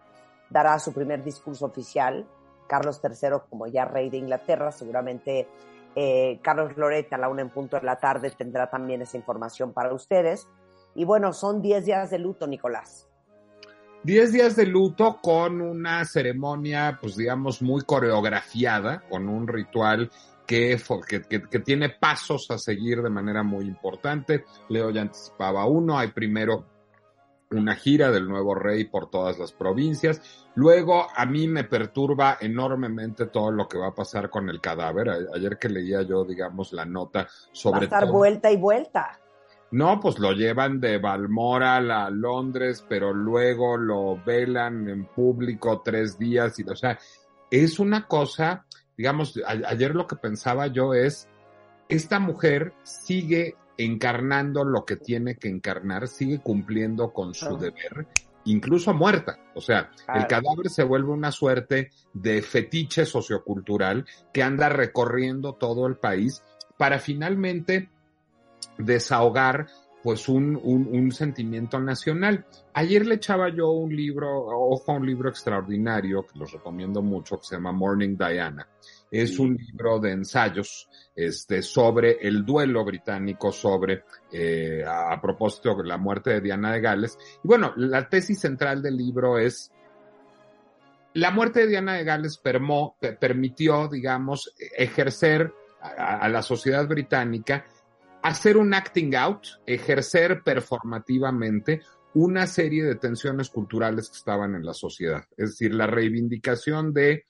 dará 0.51 0.79
su 0.81 0.93
primer 0.93 1.23
discurso 1.23 1.67
oficial. 1.67 2.27
Carlos 2.73 3.03
III, 3.05 3.41
como 3.51 3.67
ya 3.67 3.85
rey 3.85 4.09
de 4.09 4.17
Inglaterra, 4.17 4.73
seguramente 4.73 5.47
eh, 5.95 6.41
Carlos 6.43 6.75
Loret 6.79 7.13
a 7.13 7.19
la 7.19 7.29
una 7.29 7.43
en 7.43 7.51
punto 7.51 7.77
de 7.77 7.83
la 7.83 7.97
tarde 7.97 8.31
tendrá 8.31 8.71
también 8.71 9.03
esa 9.03 9.19
información 9.19 9.75
para 9.75 9.93
ustedes. 9.93 10.49
Y 10.95 11.05
bueno, 11.05 11.35
son 11.35 11.61
10 11.61 11.85
días 11.85 12.11
de 12.11 12.19
luto, 12.19 12.47
Nicolás. 12.47 13.11
Diez 14.03 14.33
días 14.33 14.57
de 14.57 14.65
luto 14.65 15.19
con 15.23 15.61
una 15.61 16.07
ceremonia, 16.07 16.99
pues 16.99 17.15
digamos, 17.15 17.61
muy 17.61 17.83
coreografiada, 17.83 19.03
con 19.11 19.29
un 19.29 19.47
ritual 19.47 20.11
que, 20.47 20.81
que, 21.29 21.59
tiene 21.59 21.91
pasos 21.91 22.51
a 22.51 22.57
seguir 22.57 23.03
de 23.03 23.11
manera 23.11 23.43
muy 23.43 23.67
importante. 23.67 24.47
Leo 24.71 24.91
ya 24.91 25.03
anticipaba 25.03 25.67
uno, 25.67 25.99
hay 25.99 26.09
primero 26.09 26.72
una 27.53 27.75
gira 27.75 28.11
del 28.11 28.29
nuevo 28.29 28.55
rey 28.55 28.85
por 28.85 29.11
todas 29.11 29.39
las 29.39 29.53
provincias. 29.53 30.47
Luego 30.55 31.07
a 31.15 31.27
mí 31.27 31.49
me 31.49 31.65
perturba 31.65 32.39
enormemente 32.41 33.27
todo 33.27 33.51
lo 33.51 33.69
que 33.69 33.79
va 33.79 33.89
a 33.89 33.95
pasar 33.95 34.31
con 34.31 34.49
el 34.49 34.61
cadáver. 34.61 35.11
ayer 35.35 35.59
que 35.59 35.69
leía 35.69 36.03
yo, 36.03 36.25
digamos, 36.25 36.73
la 36.73 36.85
nota 36.85 37.29
sobre... 37.53 37.87
Va 37.87 37.97
a 37.97 38.01
estar 38.01 38.11
vuelta 38.11 38.51
y 38.51 38.57
vuelta. 38.57 39.19
No, 39.73 40.01
pues 40.01 40.19
lo 40.19 40.33
llevan 40.33 40.81
de 40.81 40.99
Balmoral 40.99 41.91
a 41.91 42.11
Londres, 42.11 42.85
pero 42.87 43.15
luego 43.15 43.79
lo 43.79 44.23
velan 44.23 44.87
en 44.87 45.07
público 45.07 45.81
tres 45.83 46.19
días 46.19 46.59
y, 46.59 46.65
o 46.65 46.77
sea, 46.77 46.99
es 47.51 47.79
una 47.79 48.07
cosa, 48.07 48.67
digamos, 48.99 49.41
ayer 49.47 49.95
lo 49.95 50.07
que 50.07 50.17
pensaba 50.17 50.67
yo 50.67 50.93
es, 50.93 51.27
esta 51.89 52.19
mujer 52.19 52.75
sigue 52.83 53.57
encarnando 53.77 54.65
lo 54.65 54.85
que 54.85 54.97
tiene 54.97 55.37
que 55.37 55.49
encarnar, 55.49 56.09
sigue 56.09 56.41
cumpliendo 56.41 57.13
con 57.13 57.35
su 57.35 57.57
deber, 57.57 58.07
incluso 58.45 58.95
muerta. 58.95 59.39
O 59.55 59.61
sea, 59.61 59.91
el 60.15 60.27
cadáver 60.27 60.69
se 60.69 60.85
vuelve 60.85 61.11
una 61.11 61.33
suerte 61.33 61.91
de 62.13 62.43
fetiche 62.43 63.05
sociocultural 63.05 64.07
que 64.33 64.43
anda 64.43 64.69
recorriendo 64.69 65.55
todo 65.55 65.87
el 65.87 65.97
país 65.97 66.43
para 66.77 66.99
finalmente 66.99 67.89
desahogar 68.79 69.67
pues 70.03 70.29
un, 70.29 70.57
un, 70.57 71.13
sentimiento 71.13 71.79
nacional. 71.79 72.45
Ayer 72.75 73.07
le 73.07 73.15
echaba 73.15 73.51
yo 73.51 73.71
un 73.71 73.95
libro, 73.95 74.47
ojo 74.47 74.91
a 74.91 74.97
un 74.97 75.07
libro 75.07 75.29
extraordinario 75.29 76.27
que 76.27 76.39
los 76.41 76.51
recomiendo 76.51 77.03
mucho, 77.03 77.39
que 77.39 77.47
se 77.47 77.55
llama 77.55 77.71
Morning 77.71 78.17
Diana. 78.17 78.67
Es 79.13 79.39
un 79.39 79.55
libro 79.55 80.01
de 80.01 80.11
ensayos 80.11 80.89
este, 81.15 81.63
sobre 81.63 82.19
el 82.27 82.45
duelo 82.45 82.85
británico, 82.85 83.53
sobre, 83.53 84.05
eh, 84.33 84.83
a, 84.85 85.21
propósito 85.21 85.77
de 85.77 85.85
la 85.85 85.99
muerte 85.99 86.31
de 86.31 86.41
Diana 86.41 86.73
de 86.73 86.81
Gales. 86.81 87.17
Y 87.45 87.47
bueno, 87.47 87.73
la 87.77 88.09
tesis 88.09 88.41
central 88.41 88.83
del 88.83 88.97
libro 88.97 89.39
es 89.39 89.71
la 91.15 91.31
muerte 91.31 91.61
de 91.61 91.67
Diana 91.69 91.95
de 91.95 92.05
Gales 92.05 92.41
permitió, 93.21 93.87
digamos, 93.87 94.55
ejercer 94.77 95.53
a, 95.83 96.29
la 96.29 96.43
sociedad 96.43 96.89
británica 96.89 97.67
hacer 98.23 98.57
un 98.57 98.73
acting 98.73 99.15
out, 99.17 99.47
ejercer 99.67 100.43
performativamente 100.43 101.83
una 102.15 102.47
serie 102.47 102.85
de 102.85 102.95
tensiones 102.95 103.51
culturales 103.51 104.09
que 104.09 104.17
estaban 104.17 104.55
en 104.55 104.65
la 104.65 104.75
sociedad. 104.75 105.25
Es 105.37 105.51
decir, 105.51 105.75
la 105.75 105.87
reivindicación 105.87 106.93
de 106.93 107.25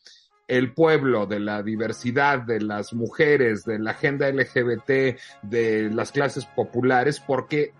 el 0.53 0.75
pueblo, 0.75 1.25
de 1.25 1.41
la 1.41 1.63
diversidad, 1.63 2.41
de 2.41 2.61
las 2.61 2.93
mujeres, 2.93 3.65
de 3.65 3.79
la 3.79 3.93
agenda 3.93 4.29
LGBT, 4.29 5.19
de 5.41 5.89
las 5.91 6.13
clases 6.13 6.45
populares, 6.45 7.21
porque 7.21 7.73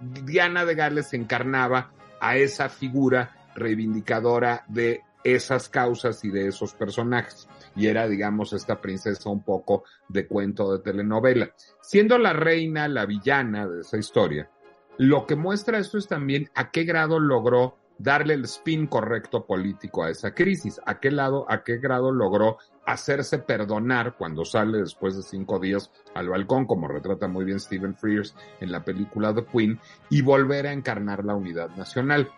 Diana 0.00 0.64
de 0.64 0.74
Gales 0.74 1.12
encarnaba 1.12 1.92
a 2.18 2.38
esa 2.38 2.70
figura 2.70 3.36
reivindicadora 3.54 4.64
de 4.68 5.02
esas 5.22 5.68
causas 5.68 6.24
y 6.24 6.30
de 6.30 6.46
esos 6.48 6.72
personajes. 6.72 7.46
Y 7.76 7.88
era, 7.88 8.08
digamos, 8.08 8.54
esta 8.54 8.80
princesa 8.80 9.28
un 9.28 9.42
poco 9.42 9.84
de 10.08 10.26
cuento 10.26 10.72
de 10.72 10.82
telenovela. 10.82 11.50
Siendo 11.82 12.16
la 12.16 12.32
reina 12.32 12.88
la 12.88 13.04
villana 13.04 13.68
de 13.68 13.82
esa 13.82 13.98
historia, 13.98 14.48
lo 14.96 15.26
que 15.26 15.36
muestra 15.36 15.78
esto 15.78 15.98
es 15.98 16.08
también 16.08 16.50
a 16.54 16.70
qué 16.70 16.84
grado 16.84 17.20
logró 17.20 17.76
darle 17.98 18.34
el 18.34 18.44
spin 18.44 18.86
correcto 18.86 19.44
político 19.44 20.04
a 20.04 20.10
esa 20.10 20.32
crisis, 20.34 20.80
a 20.86 21.00
qué 21.00 21.10
lado, 21.10 21.44
a 21.50 21.62
qué 21.64 21.78
grado 21.78 22.12
logró 22.12 22.58
hacerse 22.86 23.38
perdonar 23.38 24.16
cuando 24.16 24.44
sale 24.44 24.78
después 24.78 25.16
de 25.16 25.22
cinco 25.22 25.58
días 25.58 25.90
al 26.14 26.28
balcón, 26.28 26.66
como 26.66 26.88
retrata 26.88 27.28
muy 27.28 27.44
bien 27.44 27.60
Stephen 27.60 27.94
Frears 27.94 28.34
en 28.60 28.72
la 28.72 28.84
película 28.84 29.34
The 29.34 29.44
Queen, 29.44 29.78
y 30.08 30.22
volver 30.22 30.66
a 30.66 30.72
encarnar 30.72 31.24
la 31.24 31.34
unidad 31.34 31.70
nacional. 31.76 32.30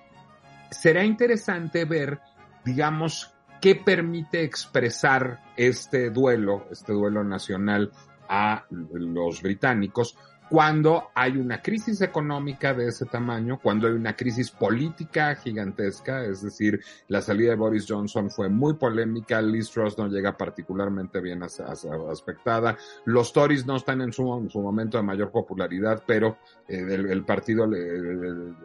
Será 0.70 1.04
interesante 1.04 1.84
ver 1.84 2.20
digamos, 2.64 3.32
qué 3.60 3.74
permite 3.74 4.42
expresar 4.42 5.40
este 5.56 6.10
duelo, 6.10 6.66
este 6.70 6.92
duelo 6.92 7.24
nacional 7.24 7.92
a 8.28 8.64
los 8.70 9.42
británicos 9.42 10.16
cuando 10.50 11.10
hay 11.14 11.36
una 11.36 11.62
crisis 11.62 12.00
económica 12.02 12.74
de 12.74 12.88
ese 12.88 13.06
tamaño, 13.06 13.60
cuando 13.62 13.86
hay 13.86 13.94
una 13.94 14.16
crisis 14.16 14.50
política 14.50 15.36
gigantesca, 15.36 16.24
es 16.24 16.42
decir, 16.42 16.80
la 17.06 17.22
salida 17.22 17.50
de 17.50 17.56
Boris 17.56 17.86
Johnson 17.88 18.28
fue 18.30 18.48
muy 18.48 18.74
polémica, 18.74 19.40
Liz 19.40 19.70
Truss 19.70 19.96
no 19.96 20.08
llega 20.08 20.36
particularmente 20.36 21.20
bien 21.20 21.44
aspectada, 21.44 22.76
los 23.04 23.32
Tories 23.32 23.64
no 23.64 23.76
están 23.76 24.00
en 24.00 24.12
su, 24.12 24.24
momento 24.24 24.98
de 24.98 25.04
mayor 25.04 25.30
popularidad, 25.30 26.02
pero 26.04 26.38
eh, 26.66 26.84
el, 26.88 27.24
partido 27.24 27.64
el, 27.66 28.56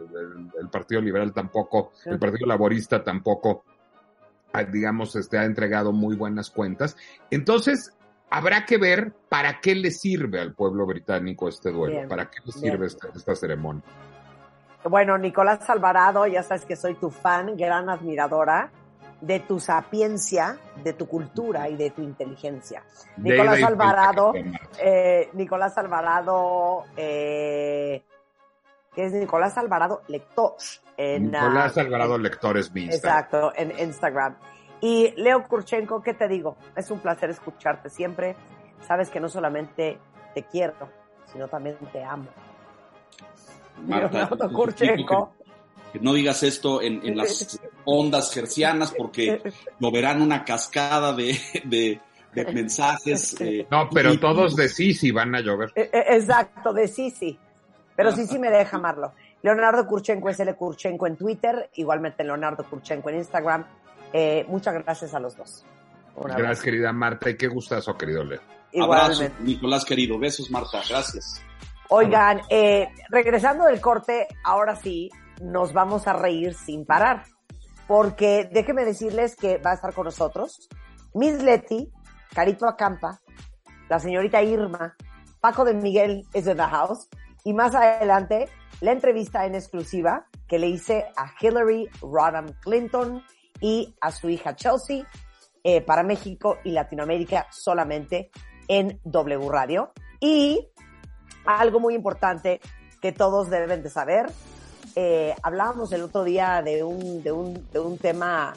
partido 0.71 1.01
liberal 1.01 1.33
tampoco, 1.33 1.91
el 2.05 2.17
partido 2.17 2.47
laborista 2.47 3.03
tampoco 3.03 3.63
digamos, 4.71 5.15
este, 5.17 5.37
ha 5.37 5.43
entregado 5.43 5.91
muy 5.91 6.15
buenas 6.15 6.49
cuentas. 6.49 6.95
Entonces, 7.29 7.91
habrá 8.29 8.65
que 8.65 8.77
ver 8.77 9.13
para 9.29 9.59
qué 9.59 9.75
le 9.75 9.91
sirve 9.91 10.39
al 10.39 10.53
pueblo 10.53 10.85
británico 10.85 11.47
este 11.47 11.71
duelo, 11.71 12.07
para 12.07 12.29
qué 12.29 12.39
le 12.43 12.51
sirve 12.51 12.87
esta, 12.87 13.35
ceremonia. 13.35 13.83
Bueno, 14.83 15.17
Nicolás 15.17 15.67
Alvarado, 15.69 16.27
ya 16.27 16.43
sabes 16.43 16.65
que 16.65 16.75
soy 16.75 16.95
tu 16.95 17.09
fan, 17.09 17.57
gran 17.57 17.89
admiradora 17.89 18.71
de 19.21 19.39
tu 19.39 19.59
sapiencia, 19.59 20.57
de 20.83 20.93
tu 20.93 21.07
cultura 21.07 21.69
y 21.69 21.75
de 21.75 21.89
tu 21.89 22.03
inteligencia. 22.03 22.83
Nicolás 23.17 23.63
Alvarado, 23.63 24.33
eh, 24.79 25.29
Nicolás 25.33 25.77
Alvarado, 25.77 26.83
eh, 26.95 28.03
que 28.93 29.05
es 29.05 29.13
Nicolás 29.13 29.57
Alvarado 29.57 30.01
Lector. 30.07 30.53
En, 30.97 31.31
Nicolás 31.31 31.77
Alvarado 31.77 32.17
Lectores 32.17 32.71
Exacto, 32.75 33.51
en 33.55 33.77
Instagram. 33.79 34.35
Y 34.85 35.15
Leo 35.17 35.47
Kurchenko, 35.47 36.03
¿qué 36.03 36.13
te 36.13 36.27
digo? 36.27 36.57
Es 36.75 36.91
un 36.91 36.99
placer 36.99 37.31
escucharte 37.31 37.89
siempre. 37.89 38.35
Sabes 38.87 39.09
que 39.09 39.19
no 39.19 39.29
solamente 39.29 39.97
te 40.35 40.43
quiero, 40.43 40.75
sino 41.33 41.47
también 41.47 41.75
te 41.91 42.03
amo. 42.03 42.27
Marta, 43.87 44.29
Kurchenko. 44.47 45.33
Que, 45.91 45.99
no 45.99 46.13
digas 46.13 46.43
esto 46.43 46.83
en, 46.83 47.17
las 47.17 47.59
ondas 47.83 48.31
gercianas 48.31 48.93
porque 48.95 49.41
lo 49.79 49.89
verán 49.89 50.21
una 50.21 50.45
cascada 50.45 51.13
de, 51.13 51.99
mensajes. 52.53 53.35
Eh, 53.41 53.65
no, 53.71 53.89
pero 53.91 54.19
todos 54.19 54.55
de 54.55 54.69
Sisi 54.69 55.09
van 55.09 55.33
a 55.33 55.39
llover. 55.41 55.71
E, 55.73 55.89
e, 55.91 56.15
exacto, 56.15 56.73
de 56.73 56.87
Sisi. 56.87 57.39
Pero 57.95 58.11
Sisi 58.11 58.37
me 58.37 58.51
deja 58.51 58.77
amarlo. 58.77 59.13
Leonardo 59.41 59.87
Kurchenko 59.87 60.29
es 60.29 60.39
L. 60.39 60.53
Kurchenko 60.53 61.07
en 61.07 61.15
Twitter, 61.15 61.71
igualmente 61.73 62.23
Leonardo 62.23 62.63
Kurchenko 62.65 63.09
en 63.09 63.15
Instagram. 63.15 63.65
Eh, 64.13 64.45
muchas 64.47 64.73
gracias 64.75 65.13
a 65.13 65.19
los 65.19 65.35
dos. 65.35 65.65
gracias, 66.15 66.61
querida 66.61 66.91
Marta, 66.93 67.29
y 67.29 67.37
qué 67.37 67.47
gustazo, 67.47 67.97
querido 67.97 68.23
Leo. 68.23 68.41
Abrazo, 68.81 69.23
Nicolás, 69.39 69.85
querido. 69.85 70.19
Besos, 70.19 70.51
Marta. 70.51 70.81
Gracias. 70.89 71.41
Oigan, 71.89 72.41
eh, 72.49 72.87
regresando 73.09 73.65
del 73.65 73.79
corte, 73.79 74.27
ahora 74.43 74.75
sí, 74.75 75.09
nos 75.41 75.71
vamos 75.71 76.07
a 76.07 76.13
reír 76.13 76.53
sin 76.53 76.85
parar. 76.85 77.23
Porque 77.87 78.49
déjenme 78.51 78.83
decirles 78.83 79.35
que 79.35 79.59
va 79.59 79.71
a 79.71 79.73
estar 79.75 79.93
con 79.93 80.05
nosotros 80.05 80.67
Miss 81.13 81.41
Leti, 81.41 81.91
Carito 82.33 82.67
Acampa, 82.67 83.21
la 83.87 83.99
señorita 83.99 84.41
Irma, 84.41 84.95
Paco 85.39 85.63
de 85.63 85.73
Miguel 85.73 86.25
es 86.33 86.45
de 86.45 86.55
The 86.55 86.63
House, 86.63 87.07
y 87.43 87.53
más 87.53 87.75
adelante 87.75 88.49
la 88.81 88.91
entrevista 88.91 89.45
en 89.45 89.55
exclusiva 89.55 90.25
que 90.47 90.59
le 90.59 90.67
hice 90.67 91.05
a 91.15 91.31
Hillary 91.39 91.87
Rodham 92.01 92.47
Clinton, 92.61 93.23
y 93.61 93.95
a 94.01 94.11
su 94.11 94.29
hija 94.29 94.55
Chelsea 94.55 95.05
eh, 95.63 95.81
para 95.81 96.03
México 96.03 96.57
y 96.63 96.71
Latinoamérica 96.71 97.47
solamente 97.51 98.29
en 98.67 98.99
W 99.03 99.49
Radio. 99.49 99.91
Y 100.19 100.67
algo 101.45 101.79
muy 101.79 101.95
importante 101.95 102.59
que 103.01 103.11
todos 103.11 103.49
deben 103.49 103.83
de 103.83 103.89
saber, 103.89 104.27
eh, 104.95 105.35
hablábamos 105.43 105.91
el 105.91 106.03
otro 106.03 106.23
día 106.23 106.61
de 106.63 106.83
un, 106.83 107.21
de 107.21 107.31
un, 107.31 107.67
de 107.71 107.79
un 107.79 107.97
tema 107.97 108.53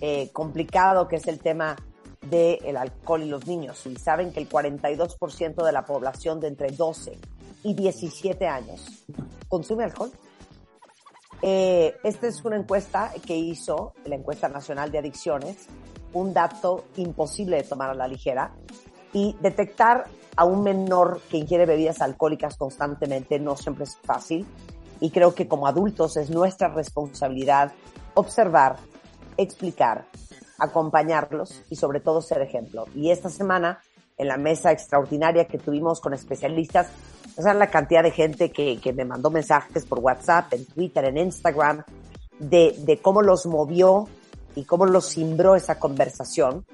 eh, 0.00 0.30
complicado 0.32 1.08
que 1.08 1.16
es 1.16 1.26
el 1.26 1.38
tema 1.40 1.76
del 2.22 2.76
alcohol 2.76 3.22
y 3.22 3.28
los 3.28 3.46
niños. 3.46 3.84
Y 3.86 3.96
saben 3.96 4.32
que 4.32 4.40
el 4.40 4.48
42% 4.48 5.64
de 5.64 5.72
la 5.72 5.84
población 5.84 6.40
de 6.40 6.48
entre 6.48 6.70
12 6.70 7.18
y 7.64 7.74
17 7.74 8.46
años 8.46 9.04
consume 9.48 9.84
alcohol. 9.84 10.10
Eh, 11.42 11.96
esta 12.02 12.26
es 12.26 12.44
una 12.44 12.56
encuesta 12.56 13.12
que 13.26 13.36
hizo 13.36 13.94
la 14.04 14.14
encuesta 14.14 14.48
nacional 14.48 14.90
de 14.90 14.98
adicciones, 14.98 15.68
un 16.12 16.34
dato 16.34 16.84
imposible 16.96 17.56
de 17.56 17.62
tomar 17.62 17.90
a 17.90 17.94
la 17.94 18.08
ligera 18.08 18.52
y 19.12 19.36
detectar 19.40 20.06
a 20.36 20.44
un 20.44 20.62
menor 20.62 21.20
que 21.30 21.38
ingiere 21.38 21.66
bebidas 21.66 22.00
alcohólicas 22.00 22.56
constantemente 22.56 23.38
no 23.38 23.56
siempre 23.56 23.84
es 23.84 23.96
fácil 23.96 24.46
y 25.00 25.10
creo 25.10 25.34
que 25.34 25.48
como 25.48 25.66
adultos 25.66 26.16
es 26.16 26.30
nuestra 26.30 26.68
responsabilidad 26.68 27.72
observar, 28.14 28.76
explicar, 29.36 30.04
acompañarlos 30.58 31.62
y 31.70 31.76
sobre 31.76 32.00
todo 32.00 32.20
ser 32.20 32.42
ejemplo. 32.42 32.84
Y 32.94 33.10
esta 33.10 33.30
semana 33.30 33.80
en 34.18 34.28
la 34.28 34.36
mesa 34.36 34.70
extraordinaria 34.70 35.46
que 35.46 35.58
tuvimos 35.58 36.00
con 36.00 36.12
especialistas 36.12 36.88
o 37.36 37.42
sea, 37.42 37.54
la 37.54 37.68
cantidad 37.68 38.02
de 38.02 38.10
gente 38.10 38.50
que, 38.50 38.80
que 38.80 38.92
me 38.92 39.04
mandó 39.04 39.30
mensajes 39.30 39.84
por 39.86 40.00
WhatsApp, 40.00 40.52
en 40.52 40.66
Twitter, 40.66 41.04
en 41.04 41.18
Instagram, 41.18 41.84
de, 42.38 42.74
de 42.78 42.98
cómo 42.98 43.22
los 43.22 43.46
movió 43.46 44.08
y 44.54 44.64
cómo 44.64 44.86
los 44.86 45.10
cimbró 45.10 45.54
esa 45.54 45.78
conversación. 45.78 46.64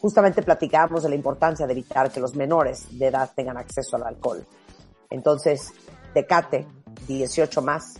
Justamente 0.00 0.42
platicábamos 0.42 1.04
de 1.04 1.10
la 1.10 1.14
importancia 1.14 1.66
de 1.66 1.72
evitar 1.72 2.10
que 2.10 2.20
los 2.20 2.34
menores 2.34 2.86
de 2.98 3.06
edad 3.06 3.30
tengan 3.34 3.56
acceso 3.56 3.96
al 3.96 4.04
alcohol. 4.04 4.44
Entonces, 5.10 5.72
Tecate, 6.12 6.66
18 7.06 7.62
más, 7.62 7.94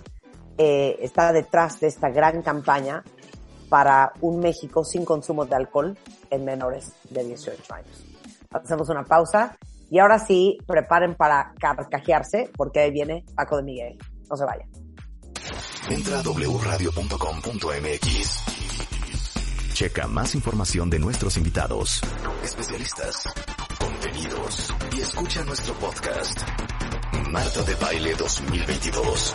eh, 0.58 0.96
está 1.00 1.32
detrás 1.32 1.80
de 1.80 1.88
esta 1.88 2.10
gran 2.10 2.42
campaña 2.42 3.02
para 3.68 4.12
un 4.20 4.40
México 4.40 4.84
sin 4.84 5.04
consumo 5.04 5.46
de 5.46 5.56
alcohol 5.56 5.96
en 6.30 6.44
menores 6.44 6.92
de 7.08 7.24
18 7.24 7.74
años. 7.74 8.04
Hacemos 8.50 8.88
una 8.90 9.04
pausa 9.04 9.56
y 9.93 9.99
ahora 9.99 10.18
sí, 10.18 10.59
preparen 10.66 11.14
para 11.14 11.53
carcajearse, 11.61 12.51
porque 12.57 12.80
ahí 12.80 12.90
viene 12.90 13.26
Paco 13.36 13.59
de 13.59 13.62
Miguel. 13.62 13.99
No 14.30 14.38
se 14.38 14.47
vayan. 14.47 14.66
Entra 15.90 16.20
a 16.20 16.22
wradio.com.mx. 16.22 16.95
Checa 19.74 20.07
más 20.07 20.34
información 20.34 20.88
de 20.88 20.99
nuestros 20.99 21.36
invitados, 21.36 22.01
especialistas, 22.43 23.24
contenidos 23.78 24.74
y 24.97 25.03
escucha 25.03 25.45
nuestro 25.45 25.74
podcast. 25.74 26.40
Marta 27.30 27.61
de 27.62 27.74
Baile 27.74 28.14
2022. 28.14 29.34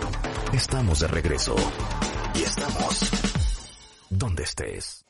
Estamos 0.53 1.01
de 1.01 1.07
regreso. 1.07 1.55
Y 2.33 2.41
estamos 2.41 3.11
donde 4.09 4.41
estés. 4.41 5.05